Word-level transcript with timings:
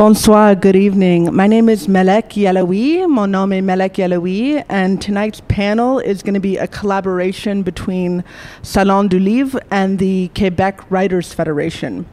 Bonsoir, 0.00 0.54
good 0.54 0.76
evening. 0.76 1.28
My 1.34 1.46
name 1.46 1.68
is 1.68 1.86
Malek 1.86 2.30
Yalaoui. 2.30 3.06
Mon 3.06 3.30
nom 3.30 3.52
est 3.52 3.60
Malek 3.60 3.96
Yalaoui, 3.96 4.64
and 4.66 4.98
tonight's 4.98 5.42
panel 5.42 5.98
is 5.98 6.22
going 6.22 6.32
to 6.32 6.40
be 6.40 6.56
a 6.56 6.66
collaboration 6.66 7.62
between 7.62 8.24
Salon 8.62 9.08
du 9.08 9.18
Livre 9.18 9.60
and 9.70 9.98
the 9.98 10.30
Quebec 10.34 10.90
Writers 10.90 11.34
Federation. 11.34 12.06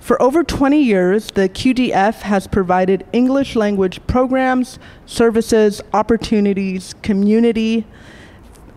For 0.00 0.20
over 0.20 0.44
20 0.44 0.82
years, 0.82 1.28
the 1.28 1.48
QWF 1.48 2.20
has 2.20 2.46
provided 2.46 3.06
English 3.14 3.56
language 3.56 4.06
programs, 4.06 4.78
services, 5.06 5.80
opportunities, 5.94 6.94
community, 7.00 7.86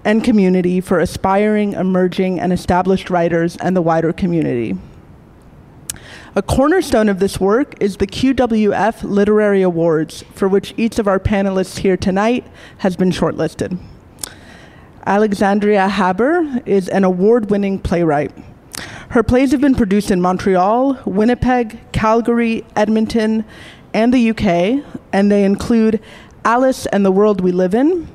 and 0.05 0.23
community 0.23 0.79
for 0.79 1.01
aspiring, 1.01 1.73
emerging, 1.73 2.39
and 2.39 2.53
established 2.53 3.09
writers 3.09 3.57
and 3.57 3.75
the 3.75 3.81
wider 3.81 4.13
community. 4.13 4.77
A 6.35 6.41
cornerstone 6.41 7.09
of 7.09 7.19
this 7.19 7.39
work 7.39 7.75
is 7.79 7.97
the 7.97 8.07
QWF 8.07 9.03
Literary 9.03 9.61
Awards, 9.61 10.23
for 10.33 10.47
which 10.47 10.73
each 10.77 10.97
of 10.97 11.07
our 11.07 11.19
panelists 11.19 11.77
here 11.77 11.95
tonight 11.95 12.43
has 12.79 12.95
been 12.95 13.11
shortlisted. 13.11 13.77
Alexandria 15.05 15.87
Haber 15.87 16.63
is 16.65 16.89
an 16.89 17.03
award 17.03 17.51
winning 17.51 17.77
playwright. 17.77 18.31
Her 19.09 19.21
plays 19.21 19.51
have 19.51 19.61
been 19.61 19.75
produced 19.75 20.09
in 20.09 20.21
Montreal, 20.21 20.99
Winnipeg, 21.05 21.77
Calgary, 21.91 22.65
Edmonton, 22.75 23.45
and 23.93 24.11
the 24.11 24.31
UK, 24.31 24.83
and 25.13 25.31
they 25.31 25.43
include 25.43 26.01
Alice 26.43 26.87
and 26.87 27.05
the 27.05 27.11
World 27.11 27.41
We 27.41 27.51
Live 27.51 27.75
in, 27.75 28.07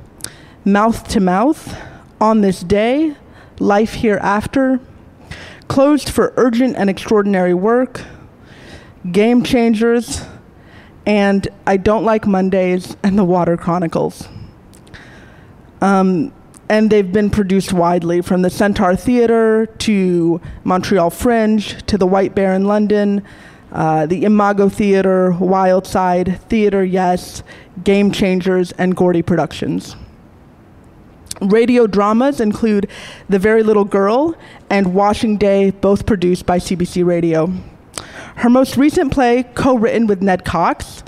Mouth 0.65 1.07
to 1.07 1.21
Mouth, 1.21 1.73
On 2.19 2.41
This 2.41 2.63
Day, 2.63 3.15
Life 3.59 3.93
Hereafter, 3.93 4.81
closed 5.69 6.09
for 6.09 6.33
urgent 6.35 6.75
and 6.75 6.89
extraordinary 6.89 7.53
work, 7.53 8.01
game 9.09 9.43
changers, 9.43 10.25
and 11.05 11.47
I 11.65 11.77
Don't 11.77 12.03
Like 12.03 12.27
Mondays 12.27 12.97
and 13.01 13.17
The 13.17 13.23
Water 13.23 13.55
Chronicles. 13.55 14.27
Um, 15.79 16.33
and 16.67 16.89
they've 16.89 17.11
been 17.11 17.29
produced 17.29 17.71
widely 17.71 18.21
from 18.21 18.41
the 18.41 18.49
Centaur 18.49 18.95
Theatre 18.95 19.65
to 19.65 20.41
Montreal 20.65 21.09
Fringe 21.09 21.81
to 21.87 21.97
the 21.97 22.05
White 22.05 22.35
Bear 22.35 22.53
in 22.53 22.65
London, 22.65 23.23
uh, 23.71 24.05
the 24.05 24.25
Imago 24.25 24.67
Theatre, 24.67 25.31
Wildside, 25.31 26.39
Theatre 26.41 26.83
Yes, 26.83 27.43
Game 27.83 28.11
Changers, 28.11 28.71
and 28.73 28.95
Gordy 28.95 29.21
Productions. 29.21 29.95
Radio 31.41 31.87
dramas 31.87 32.39
include 32.39 32.89
The 33.29 33.39
Very 33.39 33.63
Little 33.63 33.85
Girl 33.85 34.35
and 34.69 34.93
Washing 34.93 35.37
Day, 35.37 35.71
both 35.71 36.05
produced 36.05 36.45
by 36.45 36.59
CBC 36.59 37.05
Radio. 37.05 37.53
Her 38.35 38.49
most 38.49 38.77
recent 38.77 39.11
play, 39.11 39.43
co 39.55 39.75
written 39.77 40.07
with 40.07 40.21
Ned 40.21 40.45
Cox, 40.45 41.03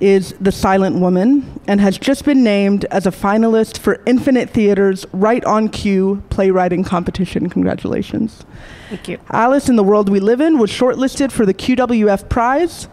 is 0.00 0.34
The 0.40 0.52
Silent 0.52 0.96
Woman 0.96 1.60
and 1.66 1.80
has 1.80 1.98
just 1.98 2.24
been 2.24 2.44
named 2.44 2.84
as 2.86 3.06
a 3.06 3.10
finalist 3.10 3.78
for 3.78 3.96
Infinithéâtre's 4.06 5.06
Right 5.12 5.44
on 5.44 5.68
Cue 5.68 6.22
playwriting 6.30 6.84
competition. 6.84 7.48
Congratulations. 7.48 8.44
Thank 8.90 9.08
you. 9.08 9.18
Alice 9.30 9.68
in 9.68 9.76
the 9.76 9.82
World 9.82 10.08
We 10.08 10.20
Live 10.20 10.40
In 10.40 10.58
was 10.58 10.70
shortlisted 10.70 11.32
for 11.32 11.46
the 11.46 11.54
QWF 11.54 12.28
Prize 12.28 12.88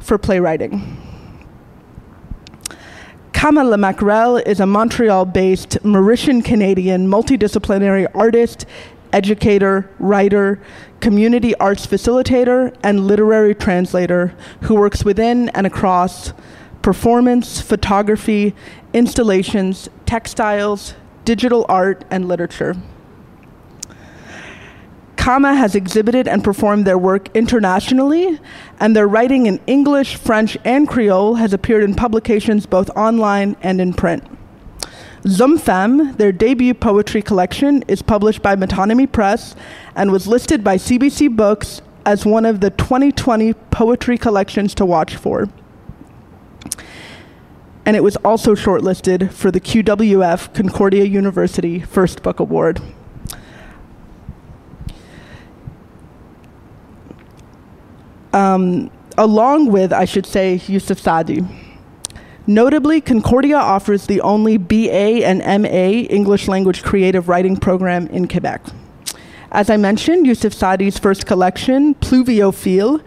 for 0.00 0.18
playwriting. 0.18 1.05
Kama 3.36 3.62
La 3.64 3.76
Mackerel 3.76 4.38
is 4.38 4.60
a 4.60 4.66
Montreal 4.66 5.26
based 5.26 5.72
Mauritian 5.84 6.42
Canadian 6.42 7.06
multidisciplinary 7.06 8.06
artist, 8.14 8.64
educator, 9.12 9.90
writer, 9.98 10.58
community 11.00 11.54
arts 11.56 11.86
facilitator, 11.86 12.74
and 12.82 13.06
literary 13.06 13.54
translator 13.54 14.34
who 14.62 14.74
works 14.74 15.04
within 15.04 15.50
and 15.50 15.66
across 15.66 16.32
performance, 16.80 17.60
photography, 17.60 18.54
installations, 18.94 19.90
textiles, 20.06 20.94
digital 21.26 21.66
art, 21.68 22.06
and 22.10 22.26
literature. 22.26 22.74
Kama 25.26 25.56
has 25.56 25.74
exhibited 25.74 26.28
and 26.28 26.44
performed 26.44 26.86
their 26.86 26.96
work 26.96 27.34
internationally, 27.34 28.38
and 28.78 28.94
their 28.94 29.08
writing 29.08 29.46
in 29.46 29.58
English, 29.66 30.14
French, 30.14 30.56
and 30.64 30.86
Creole 30.86 31.34
has 31.34 31.52
appeared 31.52 31.82
in 31.82 31.96
publications 31.96 32.64
both 32.64 32.88
online 32.90 33.56
and 33.60 33.80
in 33.80 33.92
print. 33.92 34.22
Zom-fam, 35.26 36.12
their 36.12 36.30
debut 36.30 36.74
poetry 36.74 37.22
collection, 37.22 37.82
is 37.88 38.02
published 38.02 38.40
by 38.40 38.54
Metonymy 38.54 39.10
Press 39.10 39.56
and 39.96 40.12
was 40.12 40.28
listed 40.28 40.62
by 40.62 40.76
CBC 40.76 41.34
Books 41.34 41.82
as 42.04 42.24
one 42.24 42.46
of 42.46 42.60
the 42.60 42.70
2020 42.70 43.52
poetry 43.72 44.16
collections 44.16 44.76
to 44.76 44.86
watch 44.86 45.16
for. 45.16 45.48
And 47.84 47.96
it 47.96 48.04
was 48.04 48.14
also 48.18 48.54
shortlisted 48.54 49.32
for 49.32 49.50
the 49.50 49.60
QWF 49.60 50.54
Concordia 50.54 51.02
University 51.02 51.80
First 51.80 52.22
Book 52.22 52.38
Award. 52.38 52.80
Um, 58.36 58.90
along 59.16 59.72
with, 59.72 59.92
I 59.92 60.04
should 60.04 60.26
say, 60.26 60.60
Yusuf 60.66 60.98
Saadi. 60.98 61.42
Notably, 62.46 63.00
Concordia 63.00 63.56
offers 63.56 64.06
the 64.06 64.20
only 64.20 64.58
BA 64.58 65.24
and 65.26 65.38
MA 65.62 66.04
English 66.18 66.46
language 66.46 66.82
creative 66.82 67.28
writing 67.28 67.56
program 67.56 68.06
in 68.08 68.28
Quebec. 68.28 68.60
As 69.50 69.70
I 69.70 69.78
mentioned, 69.78 70.26
Yusuf 70.26 70.52
Saadi's 70.52 70.98
first 70.98 71.24
collection, 71.24 71.94
Pluviophile, 71.94 73.02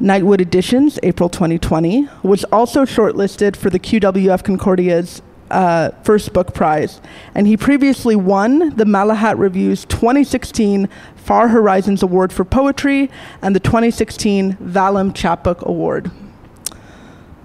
Nightwood 0.00 0.40
Editions, 0.40 0.98
April 1.04 1.28
2020, 1.28 2.08
was 2.24 2.42
also 2.44 2.84
shortlisted 2.84 3.54
for 3.54 3.70
the 3.70 3.78
QWF 3.78 4.42
Concordia's 4.42 5.22
uh, 5.50 5.90
first 6.02 6.32
book 6.32 6.54
prize. 6.54 7.00
And 7.34 7.46
he 7.46 7.56
previously 7.56 8.16
won 8.16 8.76
the 8.76 8.84
Malahat 8.84 9.38
Review's 9.38 9.84
2016 9.84 10.88
Far 11.16 11.48
Horizons 11.48 12.02
Award 12.02 12.32
for 12.32 12.44
Poetry 12.44 13.10
and 13.42 13.54
the 13.54 13.60
2016 13.60 14.56
Vallum 14.56 15.14
Chapbook 15.14 15.64
Award. 15.66 16.10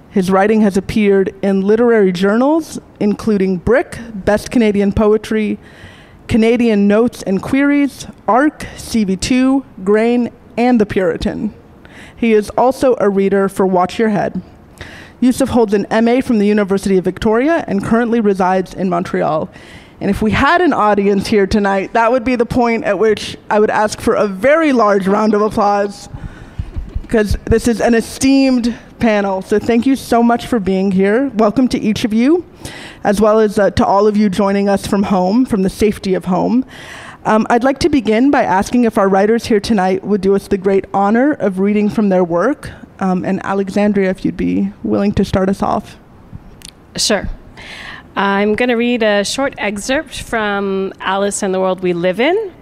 His 0.09 0.29
writing 0.29 0.61
has 0.61 0.77
appeared 0.77 1.33
in 1.41 1.61
literary 1.61 2.11
journals, 2.11 2.79
including 2.99 3.57
Brick, 3.57 3.97
Best 4.13 4.51
Canadian 4.51 4.93
Poetry, 4.93 5.57
Canadian 6.27 6.87
Notes 6.87 7.23
and 7.23 7.41
Queries, 7.41 8.05
ARC, 8.27 8.59
CV2, 8.75 9.65
Grain, 9.83 10.31
and 10.55 10.79
The 10.79 10.85
Puritan. 10.85 11.53
He 12.15 12.33
is 12.33 12.49
also 12.51 12.95
a 12.99 13.09
reader 13.09 13.49
for 13.49 13.65
Watch 13.65 13.99
Your 13.99 14.09
Head. 14.09 14.41
Yusuf 15.23 15.47
holds 15.47 15.73
an 15.73 15.87
MA 16.03 16.19
from 16.19 16.37
the 16.37 16.45
University 16.45 16.97
of 16.97 17.05
Victoria 17.05 17.63
and 17.65 17.81
currently 17.81 18.19
resides 18.19 18.73
in 18.73 18.89
Montreal. 18.89 19.49
And 20.01 20.09
if 20.09 20.21
we 20.21 20.31
had 20.31 20.59
an 20.59 20.73
audience 20.73 21.27
here 21.27 21.47
tonight, 21.47 21.93
that 21.93 22.11
would 22.11 22.25
be 22.25 22.35
the 22.35 22.45
point 22.45 22.83
at 22.83 22.99
which 22.99 23.37
I 23.49 23.61
would 23.61 23.69
ask 23.69 24.01
for 24.01 24.15
a 24.15 24.27
very 24.27 24.73
large 24.73 25.07
round 25.07 25.33
of 25.33 25.41
applause 25.41 26.09
because 27.03 27.37
this 27.45 27.69
is 27.69 27.79
an 27.79 27.93
esteemed 27.93 28.77
panel. 28.99 29.41
So 29.41 29.59
thank 29.59 29.85
you 29.85 29.95
so 29.95 30.21
much 30.21 30.45
for 30.45 30.59
being 30.59 30.91
here. 30.91 31.29
Welcome 31.29 31.69
to 31.69 31.79
each 31.79 32.03
of 32.03 32.13
you, 32.13 32.45
as 33.05 33.21
well 33.21 33.39
as 33.39 33.57
uh, 33.57 33.71
to 33.71 33.85
all 33.85 34.07
of 34.07 34.17
you 34.17 34.29
joining 34.29 34.67
us 34.67 34.85
from 34.85 35.03
home, 35.03 35.45
from 35.45 35.61
the 35.61 35.69
safety 35.69 36.15
of 36.15 36.25
home. 36.25 36.65
Um, 37.23 37.47
I'd 37.49 37.63
like 37.63 37.79
to 37.79 37.89
begin 37.89 38.29
by 38.29 38.43
asking 38.43 38.83
if 38.83 38.97
our 38.97 39.07
writers 39.07 39.45
here 39.45 39.61
tonight 39.61 40.03
would 40.03 40.19
do 40.19 40.35
us 40.35 40.49
the 40.49 40.57
great 40.57 40.83
honor 40.93 41.31
of 41.31 41.59
reading 41.59 41.89
from 41.89 42.09
their 42.09 42.25
work. 42.25 42.71
Um, 42.99 43.25
and 43.25 43.43
Alexandria, 43.45 44.09
if 44.09 44.23
you'd 44.23 44.37
be 44.37 44.71
willing 44.83 45.11
to 45.13 45.25
start 45.25 45.49
us 45.49 45.61
off. 45.61 45.97
Sure. 46.95 47.27
I'm 48.15 48.53
going 48.53 48.69
to 48.69 48.75
read 48.75 49.01
a 49.01 49.23
short 49.23 49.55
excerpt 49.57 50.21
from 50.21 50.93
Alice 50.99 51.41
and 51.41 51.53
the 51.53 51.59
World 51.59 51.81
We 51.81 51.93
Live 51.93 52.19
in. 52.19 52.53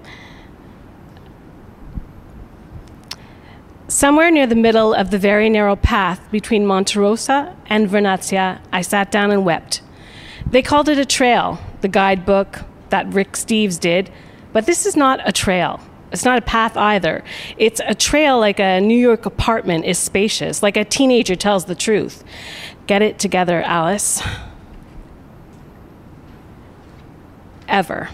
Somewhere 3.90 4.32
near 4.32 4.48
the 4.48 4.56
middle 4.56 4.94
of 4.94 5.12
the 5.12 5.18
very 5.18 5.50
narrow 5.50 5.76
path 5.76 6.22
between 6.32 6.64
Monterosso 6.64 7.54
and 7.66 7.90
Vernazza, 7.90 8.62
I 8.72 8.82
sat 8.82 9.12
down 9.12 9.32
and 9.32 9.44
wept. 9.44 9.82
They 10.50 10.62
called 10.62 10.88
it 10.88 10.98
a 10.98 11.06
trail, 11.06 11.60
the 11.82 11.90
guidebook 11.90 12.62
that 12.90 13.14
Rick 13.14 13.34
Steves 13.34 13.78
did, 13.78 14.10
but 14.54 14.66
this 14.66 14.86
is 14.86 14.96
not 14.96 15.20
a 15.28 15.34
trail. 15.34 15.82
It's 16.12 16.26
not 16.26 16.38
a 16.38 16.42
path 16.42 16.76
either. 16.76 17.24
It's 17.58 17.80
a 17.86 17.96
trail 17.96 18.40
like 18.40 18.60
a 18.60 18.82
New 18.82 18.98
York 18.98 19.26
apartment 19.26 19.86
is 19.86 19.98
spacious, 19.98 20.62
like 20.62 20.76
a 20.76 20.84
teenager 20.84 21.36
tells 21.36 21.66
the 21.66 21.76
truth. 21.76 22.24
Get 22.88 23.02
it 23.02 23.18
together, 23.18 23.62
Alice. 23.62 24.22
Ever. 27.68 28.10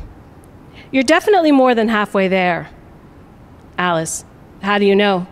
You're 0.92 1.04
definitely 1.04 1.52
more 1.52 1.74
than 1.74 1.90
halfway 1.90 2.28
there. 2.28 2.70
Alice, 3.78 4.24
how 4.62 4.78
do 4.78 4.86
you 4.86 4.96
know? 4.96 5.26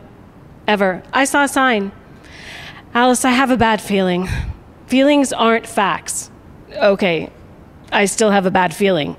Ever. 0.67 1.03
I 1.13 1.25
saw 1.25 1.43
a 1.43 1.47
sign. 1.47 1.91
Alice, 2.93 3.23
I 3.25 3.31
have 3.31 3.51
a 3.51 3.57
bad 3.57 3.81
feeling. 3.81 4.27
Feelings 4.87 5.31
aren't 5.31 5.67
facts. 5.67 6.31
Okay, 6.71 7.31
I 7.91 8.05
still 8.05 8.31
have 8.31 8.45
a 8.45 8.51
bad 8.51 8.73
feeling. 8.73 9.15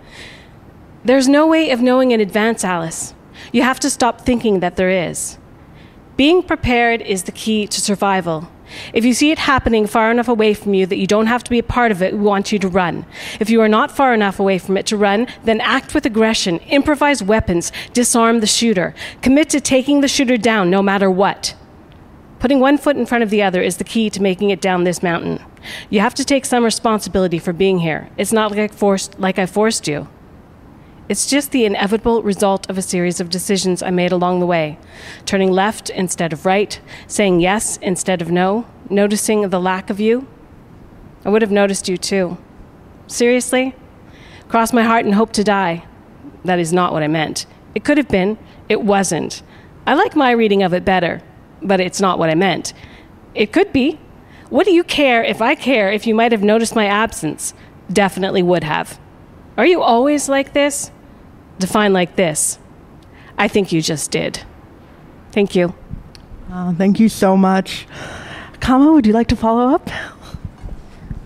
There's 1.04 1.28
no 1.28 1.46
way 1.46 1.70
of 1.70 1.80
knowing 1.80 2.10
in 2.10 2.20
advance, 2.20 2.64
Alice. 2.64 3.14
You 3.52 3.62
have 3.62 3.80
to 3.80 3.90
stop 3.90 4.20
thinking 4.20 4.60
that 4.60 4.76
there 4.76 4.90
is. 4.90 5.38
Being 6.16 6.42
prepared 6.42 7.02
is 7.02 7.24
the 7.24 7.32
key 7.32 7.66
to 7.66 7.80
survival. 7.80 8.48
If 8.92 9.04
you 9.04 9.14
see 9.14 9.30
it 9.30 9.38
happening 9.38 9.86
far 9.86 10.10
enough 10.10 10.28
away 10.28 10.54
from 10.54 10.74
you 10.74 10.86
that 10.86 10.96
you 10.96 11.06
don't 11.06 11.26
have 11.26 11.44
to 11.44 11.50
be 11.50 11.58
a 11.58 11.62
part 11.62 11.92
of 11.92 12.02
it, 12.02 12.14
we 12.14 12.20
want 12.20 12.52
you 12.52 12.58
to 12.58 12.68
run. 12.68 13.06
If 13.38 13.50
you 13.50 13.60
are 13.60 13.68
not 13.68 13.90
far 13.90 14.12
enough 14.12 14.40
away 14.40 14.58
from 14.58 14.76
it 14.76 14.86
to 14.86 14.96
run, 14.96 15.28
then 15.44 15.60
act 15.60 15.94
with 15.94 16.06
aggression, 16.06 16.58
improvise 16.68 17.22
weapons, 17.22 17.70
disarm 17.92 18.40
the 18.40 18.46
shooter, 18.46 18.94
commit 19.22 19.50
to 19.50 19.60
taking 19.60 20.00
the 20.00 20.08
shooter 20.08 20.36
down 20.36 20.70
no 20.70 20.82
matter 20.82 21.10
what. 21.10 21.54
Putting 22.38 22.60
one 22.60 22.78
foot 22.78 22.96
in 22.96 23.06
front 23.06 23.24
of 23.24 23.30
the 23.30 23.42
other 23.42 23.62
is 23.62 23.78
the 23.78 23.84
key 23.84 24.10
to 24.10 24.22
making 24.22 24.50
it 24.50 24.60
down 24.60 24.84
this 24.84 25.02
mountain. 25.02 25.42
You 25.90 26.00
have 26.00 26.14
to 26.14 26.24
take 26.24 26.44
some 26.44 26.64
responsibility 26.64 27.38
for 27.38 27.52
being 27.52 27.78
here. 27.78 28.08
It's 28.16 28.32
not 28.32 28.50
like 28.50 28.60
I 28.60 28.68
forced, 28.68 29.18
like 29.18 29.38
I 29.38 29.46
forced 29.46 29.88
you. 29.88 30.08
It's 31.08 31.26
just 31.26 31.52
the 31.52 31.64
inevitable 31.64 32.22
result 32.24 32.68
of 32.68 32.76
a 32.76 32.82
series 32.82 33.20
of 33.20 33.30
decisions 33.30 33.80
I 33.80 33.90
made 33.90 34.10
along 34.10 34.40
the 34.40 34.46
way 34.46 34.76
turning 35.24 35.52
left 35.52 35.88
instead 35.90 36.32
of 36.32 36.44
right, 36.44 36.80
saying 37.06 37.38
yes 37.40 37.76
instead 37.76 38.20
of 38.20 38.32
no, 38.32 38.66
noticing 38.90 39.48
the 39.48 39.60
lack 39.60 39.88
of 39.88 40.00
you. 40.00 40.26
I 41.24 41.30
would 41.30 41.42
have 41.42 41.52
noticed 41.52 41.88
you 41.88 41.96
too. 41.96 42.38
Seriously? 43.06 43.74
Cross 44.48 44.72
my 44.72 44.82
heart 44.82 45.04
and 45.04 45.14
hope 45.14 45.32
to 45.34 45.44
die. 45.44 45.84
That 46.44 46.58
is 46.58 46.72
not 46.72 46.92
what 46.92 47.04
I 47.04 47.08
meant. 47.08 47.46
It 47.74 47.84
could 47.84 47.98
have 47.98 48.08
been, 48.08 48.36
it 48.68 48.82
wasn't. 48.82 49.42
I 49.86 49.94
like 49.94 50.16
my 50.16 50.32
reading 50.32 50.64
of 50.64 50.74
it 50.74 50.84
better, 50.84 51.22
but 51.62 51.80
it's 51.80 52.00
not 52.00 52.18
what 52.18 52.30
I 52.30 52.34
meant. 52.34 52.72
It 53.34 53.52
could 53.52 53.72
be. 53.72 54.00
What 54.50 54.66
do 54.66 54.72
you 54.72 54.82
care 54.82 55.22
if 55.22 55.40
I 55.40 55.54
care 55.54 55.92
if 55.92 56.06
you 56.06 56.14
might 56.14 56.32
have 56.32 56.42
noticed 56.42 56.74
my 56.74 56.86
absence? 56.86 57.54
Definitely 57.92 58.42
would 58.42 58.64
have. 58.64 58.98
Are 59.56 59.66
you 59.66 59.82
always 59.82 60.28
like 60.28 60.52
this? 60.52 60.90
Defined 61.58 61.94
like 61.94 62.16
this. 62.16 62.58
I 63.38 63.48
think 63.48 63.72
you 63.72 63.82
just 63.82 64.10
did. 64.10 64.40
Thank 65.32 65.54
you. 65.54 65.74
Uh, 66.50 66.72
thank 66.74 67.00
you 67.00 67.08
so 67.08 67.36
much. 67.36 67.86
Kama, 68.60 68.92
would 68.92 69.06
you 69.06 69.12
like 69.12 69.28
to 69.28 69.36
follow 69.36 69.74
up? 69.74 69.90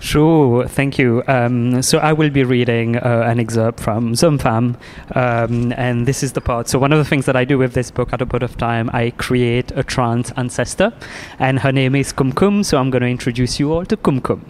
Sure, 0.01 0.67
thank 0.67 0.99
you. 0.99 1.23
Um, 1.29 1.83
so 1.83 1.99
I 1.99 2.15
will 2.15 2.31
be 2.31 2.43
reading 2.43 2.97
uh, 2.97 3.25
an 3.27 3.39
excerpt 3.39 3.81
from 3.81 4.15
Zom-fam, 4.15 4.79
um, 5.15 5.73
and 5.77 6.07
this 6.07 6.23
is 6.23 6.33
the 6.33 6.41
part. 6.41 6.69
So 6.69 6.79
one 6.79 6.91
of 6.91 6.99
the 6.99 7.05
things 7.05 7.27
that 7.27 7.37
I 7.37 7.45
do 7.45 7.59
with 7.59 7.75
this 7.75 7.91
book 7.91 8.11
at 8.15 8.23
a 8.23 8.27
point 8.27 8.43
of 8.43 8.57
time, 8.57 8.89
I 8.95 9.11
create 9.11 9.71
a 9.73 9.83
trans 9.83 10.33
ancestor, 10.39 10.95
and 11.39 11.59
her 11.59 11.71
name 11.71 11.95
is 11.95 12.15
Kumkum. 12.15 12.65
So 12.65 12.79
I'm 12.79 12.89
going 12.89 13.03
to 13.03 13.09
introduce 13.09 13.61
you 13.61 13.73
all 13.75 13.85
to 13.85 13.97
Kumkum. 13.97 14.41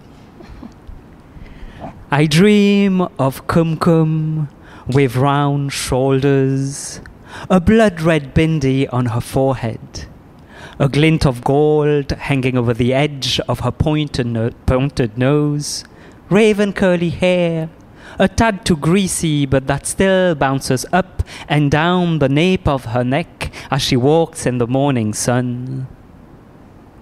I 2.13 2.27
dream 2.27 3.01
of 3.19 3.47
Kumkum 3.49 4.49
with 4.91 5.17
round 5.17 5.73
shoulders, 5.73 7.01
a 7.49 7.61
blood 7.61 8.01
red 8.01 8.35
bindi 8.35 8.89
on 8.93 9.07
her 9.07 9.21
forehead, 9.21 10.07
a 10.79 10.89
glint 10.89 11.27
of 11.27 11.45
gold 11.45 12.11
hanging 12.13 12.57
over 12.57 12.75
the 12.75 12.93
edge 12.93 13.41
of 13.41 13.61
her 13.61 13.71
pointed, 13.71 14.27
no- 14.27 14.51
pointed 14.67 15.17
nose, 15.17 15.85
raven 16.29 16.73
curly 16.73 17.11
hair, 17.11 17.69
a 18.19 18.29
tad 18.29 18.65
too 18.65 18.77
greasy 18.77 19.47
but 19.47 19.67
that 19.67 19.87
still 19.87 20.35
bounces 20.35 20.85
up 20.93 21.23
and 21.49 21.71
down 21.71 22.19
the 22.19 22.29
nape 22.29 22.67
of 22.67 22.87
her 22.87 23.05
neck 23.05 23.53
as 23.71 23.83
she 23.83 23.97
walks 23.97 24.47
in 24.47 24.59
the 24.59 24.67
morning 24.67 25.15
sun. 25.15 25.87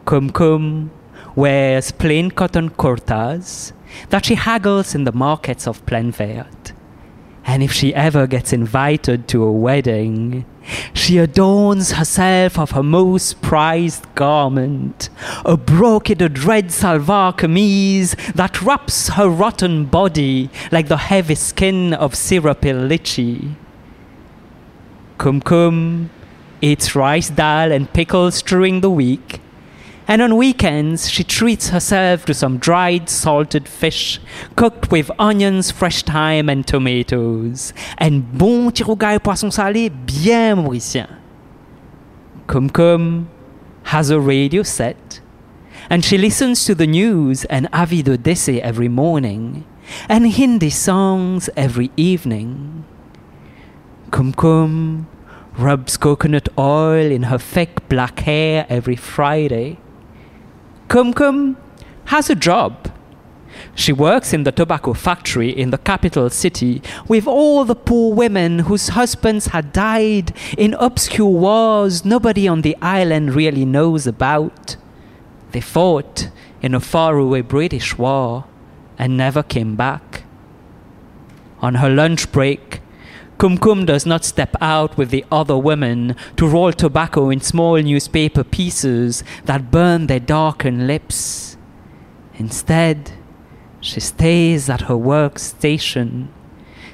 Kum 0.04 0.30
Kum 0.30 0.90
wears 1.34 1.90
plain 1.92 2.30
cotton 2.30 2.70
kurtas 2.70 3.72
that 4.10 4.26
she 4.26 4.34
haggles 4.34 4.94
in 4.94 5.04
the 5.04 5.12
markets 5.12 5.66
of 5.66 5.84
Plaine 5.86 6.12
Verte. 6.12 6.57
And 7.48 7.62
if 7.62 7.72
she 7.72 7.94
ever 7.94 8.26
gets 8.26 8.52
invited 8.52 9.26
to 9.28 9.42
a 9.42 9.50
wedding, 9.50 10.44
she 10.92 11.16
adorns 11.16 11.92
herself 11.92 12.58
of 12.58 12.72
her 12.72 12.82
most 12.82 13.40
prized 13.40 14.04
garment, 14.14 15.08
a 15.46 15.56
brocaded 15.56 16.44
red 16.44 16.66
salwar 16.66 17.34
kameez 17.34 18.34
that 18.34 18.60
wraps 18.60 19.08
her 19.08 19.30
rotten 19.30 19.86
body 19.86 20.50
like 20.70 20.88
the 20.88 20.98
heavy 20.98 21.36
skin 21.36 21.94
of 21.94 22.14
syrupy 22.14 22.74
lychee. 22.74 23.54
Kum 25.16 25.40
Kum 25.40 26.10
eats 26.60 26.94
rice 26.94 27.30
dal 27.30 27.72
and 27.72 27.90
pickles 27.94 28.42
during 28.42 28.82
the 28.82 28.90
week, 28.90 29.40
and 30.08 30.22
on 30.22 30.36
weekends 30.38 31.10
she 31.10 31.22
treats 31.22 31.68
herself 31.68 32.24
to 32.24 32.32
some 32.32 32.56
dried 32.56 33.10
salted 33.10 33.68
fish 33.68 34.18
cooked 34.56 34.90
with 34.90 35.10
onions, 35.18 35.70
fresh 35.70 36.02
thyme, 36.02 36.48
and 36.48 36.66
tomatoes, 36.66 37.74
and 37.98 38.38
bon 38.38 38.72
ti 38.72 38.82
rougaille 38.82 39.22
poisson 39.22 39.50
salé 39.50 39.90
bien 39.90 40.56
mauricien. 40.56 41.08
Kum 42.46 42.70
Kum 42.70 43.28
has 43.84 44.08
a 44.08 44.18
radio 44.18 44.62
set, 44.62 45.20
and 45.90 46.02
she 46.02 46.16
listens 46.16 46.64
to 46.64 46.74
the 46.74 46.86
news 46.86 47.44
and 47.44 47.68
avis 47.74 48.02
de 48.02 48.16
décès 48.16 48.60
every 48.60 48.88
morning, 48.88 49.66
and 50.08 50.26
Hindi 50.26 50.70
songs 50.70 51.50
every 51.54 51.90
evening. 51.98 52.84
Kum 54.10 54.32
Kum 54.32 55.06
rubs 55.58 55.98
coconut 55.98 56.48
oil 56.56 57.12
in 57.12 57.24
her 57.24 57.36
thick 57.36 57.86
black 57.90 58.20
hair 58.20 58.64
every 58.70 58.96
Friday. 58.96 59.78
Kum 60.88 61.12
Kum 61.12 61.58
has 62.06 62.30
a 62.30 62.34
job. 62.34 62.90
She 63.74 63.92
works 63.92 64.32
in 64.32 64.44
the 64.44 64.52
tobacco 64.52 64.94
factory 64.94 65.50
in 65.50 65.68
the 65.68 65.76
capital 65.76 66.30
city 66.30 66.80
with 67.06 67.26
all 67.26 67.66
the 67.66 67.74
poor 67.74 68.14
women 68.14 68.60
whose 68.60 68.88
husbands 68.88 69.48
had 69.48 69.74
died 69.74 70.32
in 70.56 70.72
obscure 70.74 71.28
wars 71.28 72.06
nobody 72.06 72.48
on 72.48 72.62
the 72.62 72.74
island 72.80 73.34
really 73.34 73.66
knows 73.66 74.06
about. 74.06 74.76
They 75.52 75.60
fought 75.60 76.30
in 76.62 76.74
a 76.74 76.80
faraway 76.80 77.42
British 77.42 77.98
war 77.98 78.46
and 78.98 79.14
never 79.14 79.42
came 79.42 79.76
back. 79.76 80.24
On 81.60 81.74
her 81.74 81.90
lunch 81.90 82.32
break, 82.32 82.80
Kum 83.38 83.56
Kum 83.56 83.86
does 83.86 84.04
not 84.04 84.24
step 84.24 84.56
out 84.60 84.98
with 84.98 85.10
the 85.10 85.24
other 85.30 85.56
women 85.56 86.16
to 86.36 86.48
roll 86.48 86.72
tobacco 86.72 87.30
in 87.30 87.40
small 87.40 87.76
newspaper 87.80 88.42
pieces 88.42 89.22
that 89.44 89.70
burn 89.70 90.08
their 90.08 90.18
darkened 90.18 90.88
lips. 90.88 91.56
Instead, 92.34 93.12
she 93.80 94.00
stays 94.00 94.68
at 94.68 94.82
her 94.82 94.94
workstation. 94.94 96.28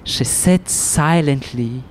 She 0.05 0.25
sits 0.25 0.73
silently 0.73 1.83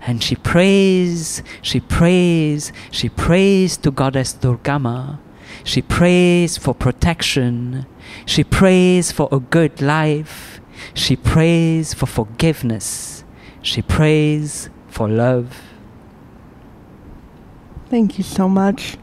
and 0.00 0.22
she 0.22 0.36
prays, 0.36 1.42
she 1.60 1.78
prays, 1.78 2.72
she 2.90 3.10
prays 3.10 3.76
to 3.76 3.90
Goddess 3.90 4.32
Durgama. 4.32 5.18
She 5.64 5.82
prays 5.82 6.56
for 6.56 6.74
protection. 6.74 7.84
She 8.24 8.42
prays 8.42 9.12
for 9.12 9.28
a 9.30 9.38
good 9.38 9.82
life. 9.82 10.62
She 10.94 11.14
prays 11.14 11.92
for 11.92 12.06
forgiveness. 12.06 13.21
She 13.62 13.80
prays 13.80 14.68
for 14.88 15.08
love. 15.08 15.62
Thank 17.88 18.18
you 18.18 18.24
so 18.24 18.48
much. 18.48 18.96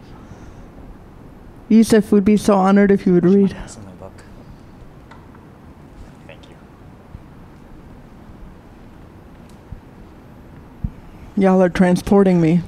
Yusuf 1.69 2.11
would 2.11 2.25
be 2.25 2.35
so 2.35 2.55
honored 2.55 2.91
if 2.91 3.05
you 3.05 3.13
would 3.13 3.23
read. 3.23 3.55
Thank 6.27 6.49
you. 6.49 6.55
Y'all 11.37 11.61
are 11.61 11.69
transporting 11.69 12.41
me. 12.41 12.61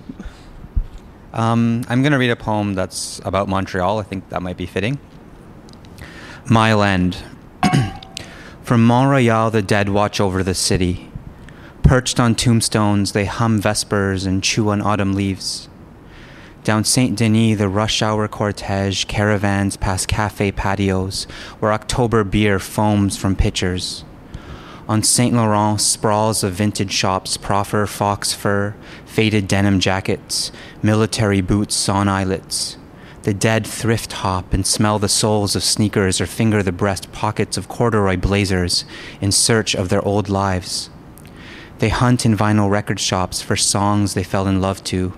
Um, 1.33 1.83
I'm 1.89 2.01
going 2.01 2.11
to 2.11 2.17
read 2.17 2.29
a 2.29 2.35
poem 2.35 2.73
that's 2.73 3.19
about 3.25 3.49
Montreal. 3.49 3.99
I 3.99 4.03
think 4.03 4.29
that 4.29 4.41
might 4.41 4.57
be 4.57 4.65
fitting. 4.65 4.97
Mile 6.49 6.83
End. 6.83 7.17
From 8.63 8.85
Montreal, 8.85 9.51
the 9.51 9.61
dead 9.61 9.89
watch 9.89 10.21
over 10.21 10.43
the 10.43 10.53
city. 10.53 11.10
Perched 11.91 12.21
on 12.21 12.35
tombstones, 12.35 13.11
they 13.11 13.25
hum 13.25 13.59
vespers 13.59 14.25
and 14.25 14.41
chew 14.41 14.69
on 14.69 14.81
autumn 14.81 15.13
leaves. 15.13 15.67
Down 16.63 16.85
Saint 16.85 17.17
Denis, 17.17 17.57
the 17.57 17.67
rush 17.67 18.01
hour 18.01 18.29
cortege 18.29 19.07
caravans 19.07 19.75
past 19.75 20.07
cafe 20.07 20.53
patios 20.53 21.25
where 21.59 21.73
October 21.73 22.23
beer 22.23 22.59
foams 22.59 23.17
from 23.17 23.35
pitchers. 23.35 24.05
On 24.87 25.03
Saint 25.03 25.35
Laurent, 25.35 25.81
sprawls 25.81 26.45
of 26.45 26.53
vintage 26.53 26.93
shops 26.93 27.35
proffer 27.35 27.85
fox 27.85 28.33
fur, 28.33 28.73
faded 29.05 29.49
denim 29.49 29.81
jackets, 29.81 30.53
military 30.81 31.41
boots 31.41 31.89
on 31.89 32.07
eyelets. 32.07 32.77
The 33.23 33.33
dead 33.33 33.67
thrift 33.67 34.13
hop 34.13 34.53
and 34.53 34.65
smell 34.65 34.97
the 34.97 35.09
soles 35.09 35.57
of 35.57 35.63
sneakers 35.63 36.21
or 36.21 36.25
finger 36.25 36.63
the 36.63 36.71
breast 36.71 37.11
pockets 37.11 37.57
of 37.57 37.67
corduroy 37.67 38.15
blazers 38.15 38.85
in 39.19 39.33
search 39.33 39.75
of 39.75 39.89
their 39.89 40.01
old 40.07 40.29
lives. 40.29 40.89
They 41.81 41.89
hunt 41.89 42.27
in 42.27 42.37
vinyl 42.37 42.69
record 42.69 42.99
shops 42.99 43.41
for 43.41 43.55
songs 43.55 44.13
they 44.13 44.21
fell 44.21 44.45
in 44.45 44.61
love 44.61 44.83
to, 44.83 45.13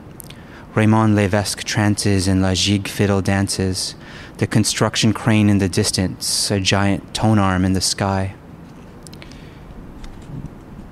Raymond 0.73 1.13
Levesque 1.13 1.65
trances 1.65 2.25
and 2.25 2.41
La 2.41 2.53
Gigue 2.53 2.87
fiddle 2.87 3.21
dances, 3.21 3.95
the 4.37 4.47
construction 4.47 5.11
crane 5.11 5.49
in 5.49 5.57
the 5.57 5.67
distance, 5.67 6.49
a 6.49 6.61
giant 6.61 7.13
tone 7.13 7.37
arm 7.37 7.65
in 7.65 7.73
the 7.73 7.81
sky. 7.81 8.35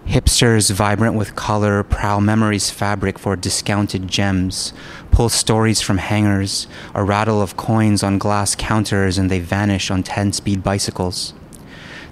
Hipsters, 0.07 0.69
vibrant 0.71 1.15
with 1.15 1.37
color, 1.37 1.83
prowl 1.83 2.19
memories 2.19 2.69
fabric 2.69 3.17
for 3.17 3.37
discounted 3.37 4.09
gems, 4.09 4.73
pull 5.09 5.29
stories 5.29 5.79
from 5.79 5.99
hangers, 5.99 6.67
a 6.93 7.01
rattle 7.01 7.41
of 7.41 7.55
coins 7.55 8.03
on 8.03 8.17
glass 8.17 8.55
counters, 8.55 9.17
and 9.17 9.31
they 9.31 9.39
vanish 9.39 9.89
on 9.89 10.03
10 10.03 10.33
speed 10.33 10.63
bicycles. 10.63 11.33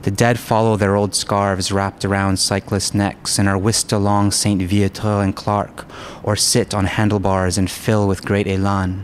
The 0.03 0.11
dead 0.11 0.39
follow 0.39 0.77
their 0.77 0.95
old 0.95 1.13
scarves 1.13 1.73
wrapped 1.73 2.05
around 2.05 2.39
cyclists' 2.39 2.93
necks 2.93 3.37
and 3.37 3.49
are 3.49 3.57
whisked 3.57 3.91
along 3.91 4.31
St. 4.31 4.61
Viateur 4.61 5.21
and 5.21 5.35
Clark, 5.35 5.85
or 6.23 6.37
sit 6.37 6.73
on 6.73 6.85
handlebars 6.85 7.57
and 7.57 7.69
fill 7.69 8.07
with 8.07 8.23
great 8.23 8.47
elan. 8.47 9.03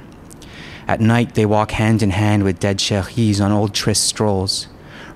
At 0.88 1.02
night, 1.02 1.36
they 1.36 1.46
walk 1.46 1.72
hand 1.72 2.02
in 2.02 2.12
hand 2.12 2.44
with 2.44 2.62
dead 2.62 2.80
cheries 2.80 3.42
on 3.42 3.52
old 3.52 3.74
tryst 3.74 4.06
strolls, 4.06 4.68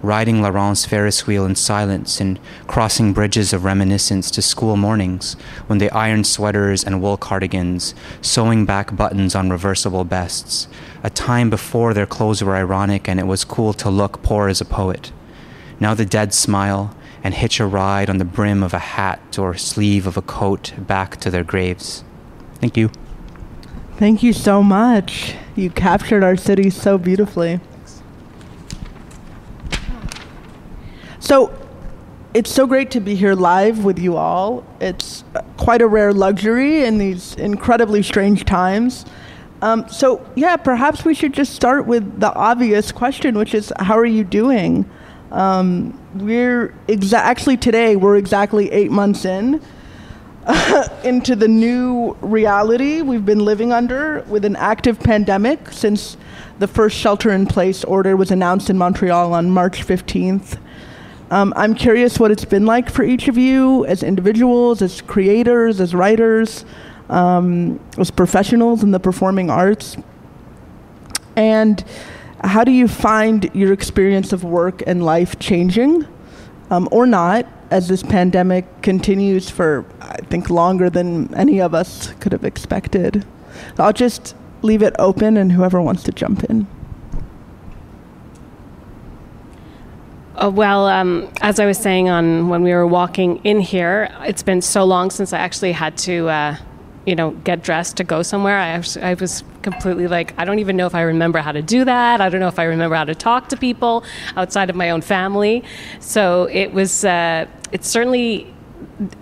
riding 0.01 0.41
Laurent's 0.41 0.85
Ferris 0.85 1.25
wheel 1.25 1.45
in 1.45 1.55
silence 1.55 2.19
and 2.19 2.39
crossing 2.67 3.13
bridges 3.13 3.53
of 3.53 3.63
reminiscence 3.63 4.29
to 4.31 4.41
school 4.41 4.75
mornings 4.75 5.35
when 5.67 5.79
they 5.79 5.89
ironed 5.91 6.27
sweaters 6.27 6.83
and 6.83 7.01
wool 7.01 7.15
cardigans, 7.15 7.95
sewing 8.21 8.65
back 8.65 8.97
buttons 8.97 9.33
on 9.33 9.49
reversible 9.49 10.03
vests, 10.03 10.67
a 11.03 11.09
time 11.09 11.49
before 11.49 11.93
their 11.93 12.05
clothes 12.05 12.43
were 12.43 12.57
ironic 12.57 13.07
and 13.07 13.17
it 13.17 13.27
was 13.27 13.45
cool 13.45 13.71
to 13.71 13.89
look 13.89 14.21
poor 14.23 14.49
as 14.49 14.59
a 14.59 14.65
poet. 14.65 15.13
Now 15.79 15.93
the 15.93 16.05
dead 16.05 16.33
smile 16.33 16.95
and 17.23 17.33
hitch 17.33 17.59
a 17.59 17.65
ride 17.65 18.09
on 18.09 18.17
the 18.17 18.25
brim 18.25 18.63
of 18.63 18.73
a 18.73 18.79
hat 18.79 19.37
or 19.37 19.55
sleeve 19.55 20.07
of 20.07 20.17
a 20.17 20.21
coat 20.21 20.73
back 20.77 21.17
to 21.17 21.29
their 21.29 21.43
graves. 21.43 22.03
Thank 22.55 22.77
you. 22.77 22.91
Thank 23.97 24.23
you 24.23 24.31
so 24.33 24.63
much. 24.63 25.35
You 25.55 25.69
captured 25.69 26.23
our 26.23 26.37
city 26.37 26.69
so 26.69 26.97
beautifully. 26.97 27.59
So, 31.19 31.53
it's 32.33 32.51
so 32.51 32.65
great 32.67 32.91
to 32.91 32.99
be 32.99 33.15
here 33.15 33.33
live 33.33 33.83
with 33.83 33.99
you 33.99 34.15
all. 34.15 34.63
It's 34.79 35.23
quite 35.57 35.81
a 35.81 35.87
rare 35.87 36.13
luxury 36.13 36.83
in 36.85 36.97
these 36.97 37.35
incredibly 37.35 38.03
strange 38.03 38.45
times. 38.45 39.05
Um, 39.61 39.89
so, 39.89 40.25
yeah, 40.35 40.55
perhaps 40.55 41.03
we 41.03 41.13
should 41.13 41.33
just 41.33 41.53
start 41.53 41.85
with 41.85 42.19
the 42.19 42.33
obvious 42.33 42.91
question, 42.91 43.37
which 43.37 43.53
is 43.53 43.73
how 43.79 43.97
are 43.97 44.05
you 44.05 44.23
doing? 44.23 44.89
Um, 45.31 45.99
we're 46.15 46.73
exa- 46.87 47.13
actually 47.13 47.57
today 47.57 47.95
we're 47.95 48.17
exactly 48.17 48.71
eight 48.71 48.89
months 48.89 49.25
in 49.25 49.61
into 51.03 51.35
the 51.35 51.47
new 51.47 52.13
reality 52.21 53.03
we've 53.03 53.25
been 53.25 53.45
living 53.45 53.71
under 53.71 54.21
with 54.27 54.43
an 54.43 54.55
active 54.55 54.99
pandemic 54.99 55.71
since 55.71 56.17
the 56.57 56.67
first 56.67 56.97
shelter-in-place 56.97 57.83
order 57.83 58.15
was 58.17 58.31
announced 58.31 58.69
in 58.71 58.77
Montreal 58.77 59.33
on 59.33 59.51
March 59.51 59.85
15th. 59.85 60.57
Um, 61.31 61.53
I'm 61.55 61.75
curious 61.75 62.19
what 62.19 62.31
it's 62.31 62.45
been 62.45 62.65
like 62.65 62.89
for 62.89 63.03
each 63.03 63.27
of 63.27 63.37
you 63.37 63.85
as 63.85 64.01
individuals, 64.01 64.81
as 64.81 65.01
creators, 65.01 65.79
as 65.79 65.93
writers, 65.93 66.65
um, 67.07 67.79
as 67.99 68.09
professionals 68.09 68.81
in 68.81 68.91
the 68.91 68.99
performing 68.99 69.51
arts, 69.51 69.95
and 71.35 71.85
how 72.43 72.63
do 72.63 72.71
you 72.71 72.87
find 72.87 73.49
your 73.53 73.73
experience 73.73 74.33
of 74.33 74.43
work 74.43 74.81
and 74.87 75.03
life 75.03 75.39
changing 75.39 76.07
um, 76.69 76.87
or 76.91 77.05
not 77.05 77.45
as 77.71 77.87
this 77.87 78.01
pandemic 78.03 78.81
continues 78.81 79.49
for, 79.49 79.85
I 80.01 80.17
think, 80.29 80.49
longer 80.49 80.89
than 80.89 81.33
any 81.35 81.59
of 81.61 81.73
us 81.73 82.13
could 82.19 82.31
have 82.31 82.43
expected? 82.43 83.25
I'll 83.77 83.93
just 83.93 84.35
leave 84.61 84.81
it 84.81 84.95
open 84.99 85.37
and 85.37 85.51
whoever 85.51 85.81
wants 85.81 86.03
to 86.03 86.11
jump 86.11 86.43
in. 86.45 86.67
Uh, 90.35 90.49
well, 90.49 90.87
um, 90.87 91.29
as 91.41 91.59
I 91.59 91.65
was 91.65 91.77
saying 91.77 92.09
on 92.09 92.47
when 92.47 92.63
we 92.63 92.71
were 92.71 92.87
walking 92.87 93.37
in 93.43 93.59
here, 93.59 94.09
it's 94.21 94.43
been 94.43 94.61
so 94.61 94.85
long 94.85 95.11
since 95.11 95.33
I 95.33 95.39
actually 95.39 95.73
had 95.73 95.97
to 95.99 96.29
uh, 96.29 96.57
you 97.09 97.15
know, 97.15 97.31
get 97.31 97.63
dressed 97.63 97.97
to 97.97 98.03
go 98.03 98.21
somewhere. 98.21 98.59
I, 98.59 98.83
I 99.01 99.15
was 99.15 99.43
completely 99.63 100.07
like, 100.07 100.35
I 100.37 100.45
don't 100.45 100.59
even 100.59 100.77
know 100.77 100.85
if 100.85 100.93
I 100.93 101.01
remember 101.01 101.39
how 101.39 101.51
to 101.51 101.63
do 101.63 101.83
that. 101.83 102.21
I 102.21 102.29
don't 102.29 102.39
know 102.39 102.47
if 102.47 102.59
I 102.59 102.65
remember 102.65 102.95
how 102.95 103.05
to 103.05 103.15
talk 103.15 103.49
to 103.49 103.57
people 103.57 104.03
outside 104.35 104.69
of 104.69 104.75
my 104.75 104.91
own 104.91 105.01
family. 105.01 105.63
So 105.99 106.43
it 106.51 106.71
was, 106.71 107.03
uh, 107.03 107.47
it 107.71 107.83
certainly, 107.83 108.53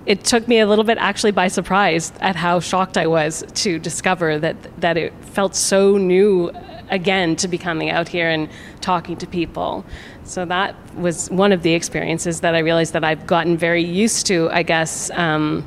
it 0.06 0.26
took 0.26 0.50
me 0.50 0.60
a 0.60 0.68
little 0.68 0.84
bit 0.84 0.98
actually 0.98 1.32
by 1.32 1.48
surprise 1.48 2.12
at 2.20 2.36
how 2.36 2.60
shocked 2.60 2.98
I 2.98 3.08
was 3.08 3.46
to 3.54 3.80
discover 3.80 4.38
that 4.38 4.82
that 4.82 4.98
it 4.98 5.14
felt 5.22 5.56
so 5.56 5.98
new 5.98 6.52
again 6.90 7.36
to 7.38 7.48
be 7.48 7.58
coming 7.58 7.90
out 7.90 8.08
here 8.10 8.30
and 8.30 8.50
talking 8.82 9.16
to 9.18 9.28
people. 9.28 9.86
So 10.26 10.44
that 10.46 10.76
was 10.96 11.30
one 11.30 11.54
of 11.54 11.64
the 11.64 11.74
experiences 11.74 12.42
that 12.42 12.54
I 12.54 12.60
realized 12.60 12.94
that 12.94 13.06
I've 13.06 13.26
gotten 13.26 13.58
very 13.58 13.84
used 13.84 14.28
to, 14.28 14.50
I 14.52 14.64
guess. 14.64 15.10
Um, 15.12 15.66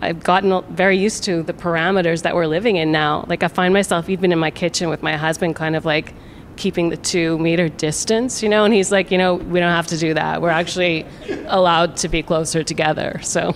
I've 0.00 0.22
gotten 0.22 0.62
very 0.74 0.98
used 0.98 1.24
to 1.24 1.42
the 1.42 1.52
parameters 1.52 2.22
that 2.22 2.34
we're 2.34 2.46
living 2.46 2.76
in 2.76 2.92
now. 2.92 3.24
Like 3.28 3.42
I 3.42 3.48
find 3.48 3.72
myself 3.72 4.08
even 4.08 4.32
in 4.32 4.38
my 4.38 4.50
kitchen 4.50 4.90
with 4.90 5.02
my 5.02 5.16
husband, 5.16 5.56
kind 5.56 5.74
of 5.74 5.84
like 5.84 6.14
keeping 6.56 6.88
the 6.88 6.96
two 6.96 7.38
meter 7.38 7.68
distance, 7.68 8.42
you 8.42 8.48
know. 8.48 8.64
And 8.64 8.74
he's 8.74 8.92
like, 8.92 9.10
you 9.10 9.18
know, 9.18 9.34
we 9.34 9.60
don't 9.60 9.72
have 9.72 9.86
to 9.88 9.98
do 9.98 10.14
that. 10.14 10.42
We're 10.42 10.50
actually 10.50 11.06
allowed 11.46 11.96
to 11.98 12.08
be 12.08 12.22
closer 12.22 12.62
together. 12.62 13.20
So 13.26 13.54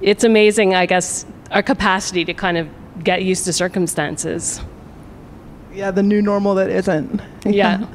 it's 0.00 0.24
amazing, 0.24 0.74
I 0.74 0.86
guess, 0.86 1.26
our 1.50 1.62
capacity 1.62 2.24
to 2.26 2.34
kind 2.34 2.56
of 2.58 2.68
get 3.02 3.24
used 3.24 3.44
to 3.46 3.52
circumstances. 3.52 4.60
Yeah, 5.72 5.90
the 5.90 6.02
new 6.02 6.22
normal 6.22 6.54
that 6.56 6.70
isn't. 6.70 7.20
Yeah. 7.60 7.86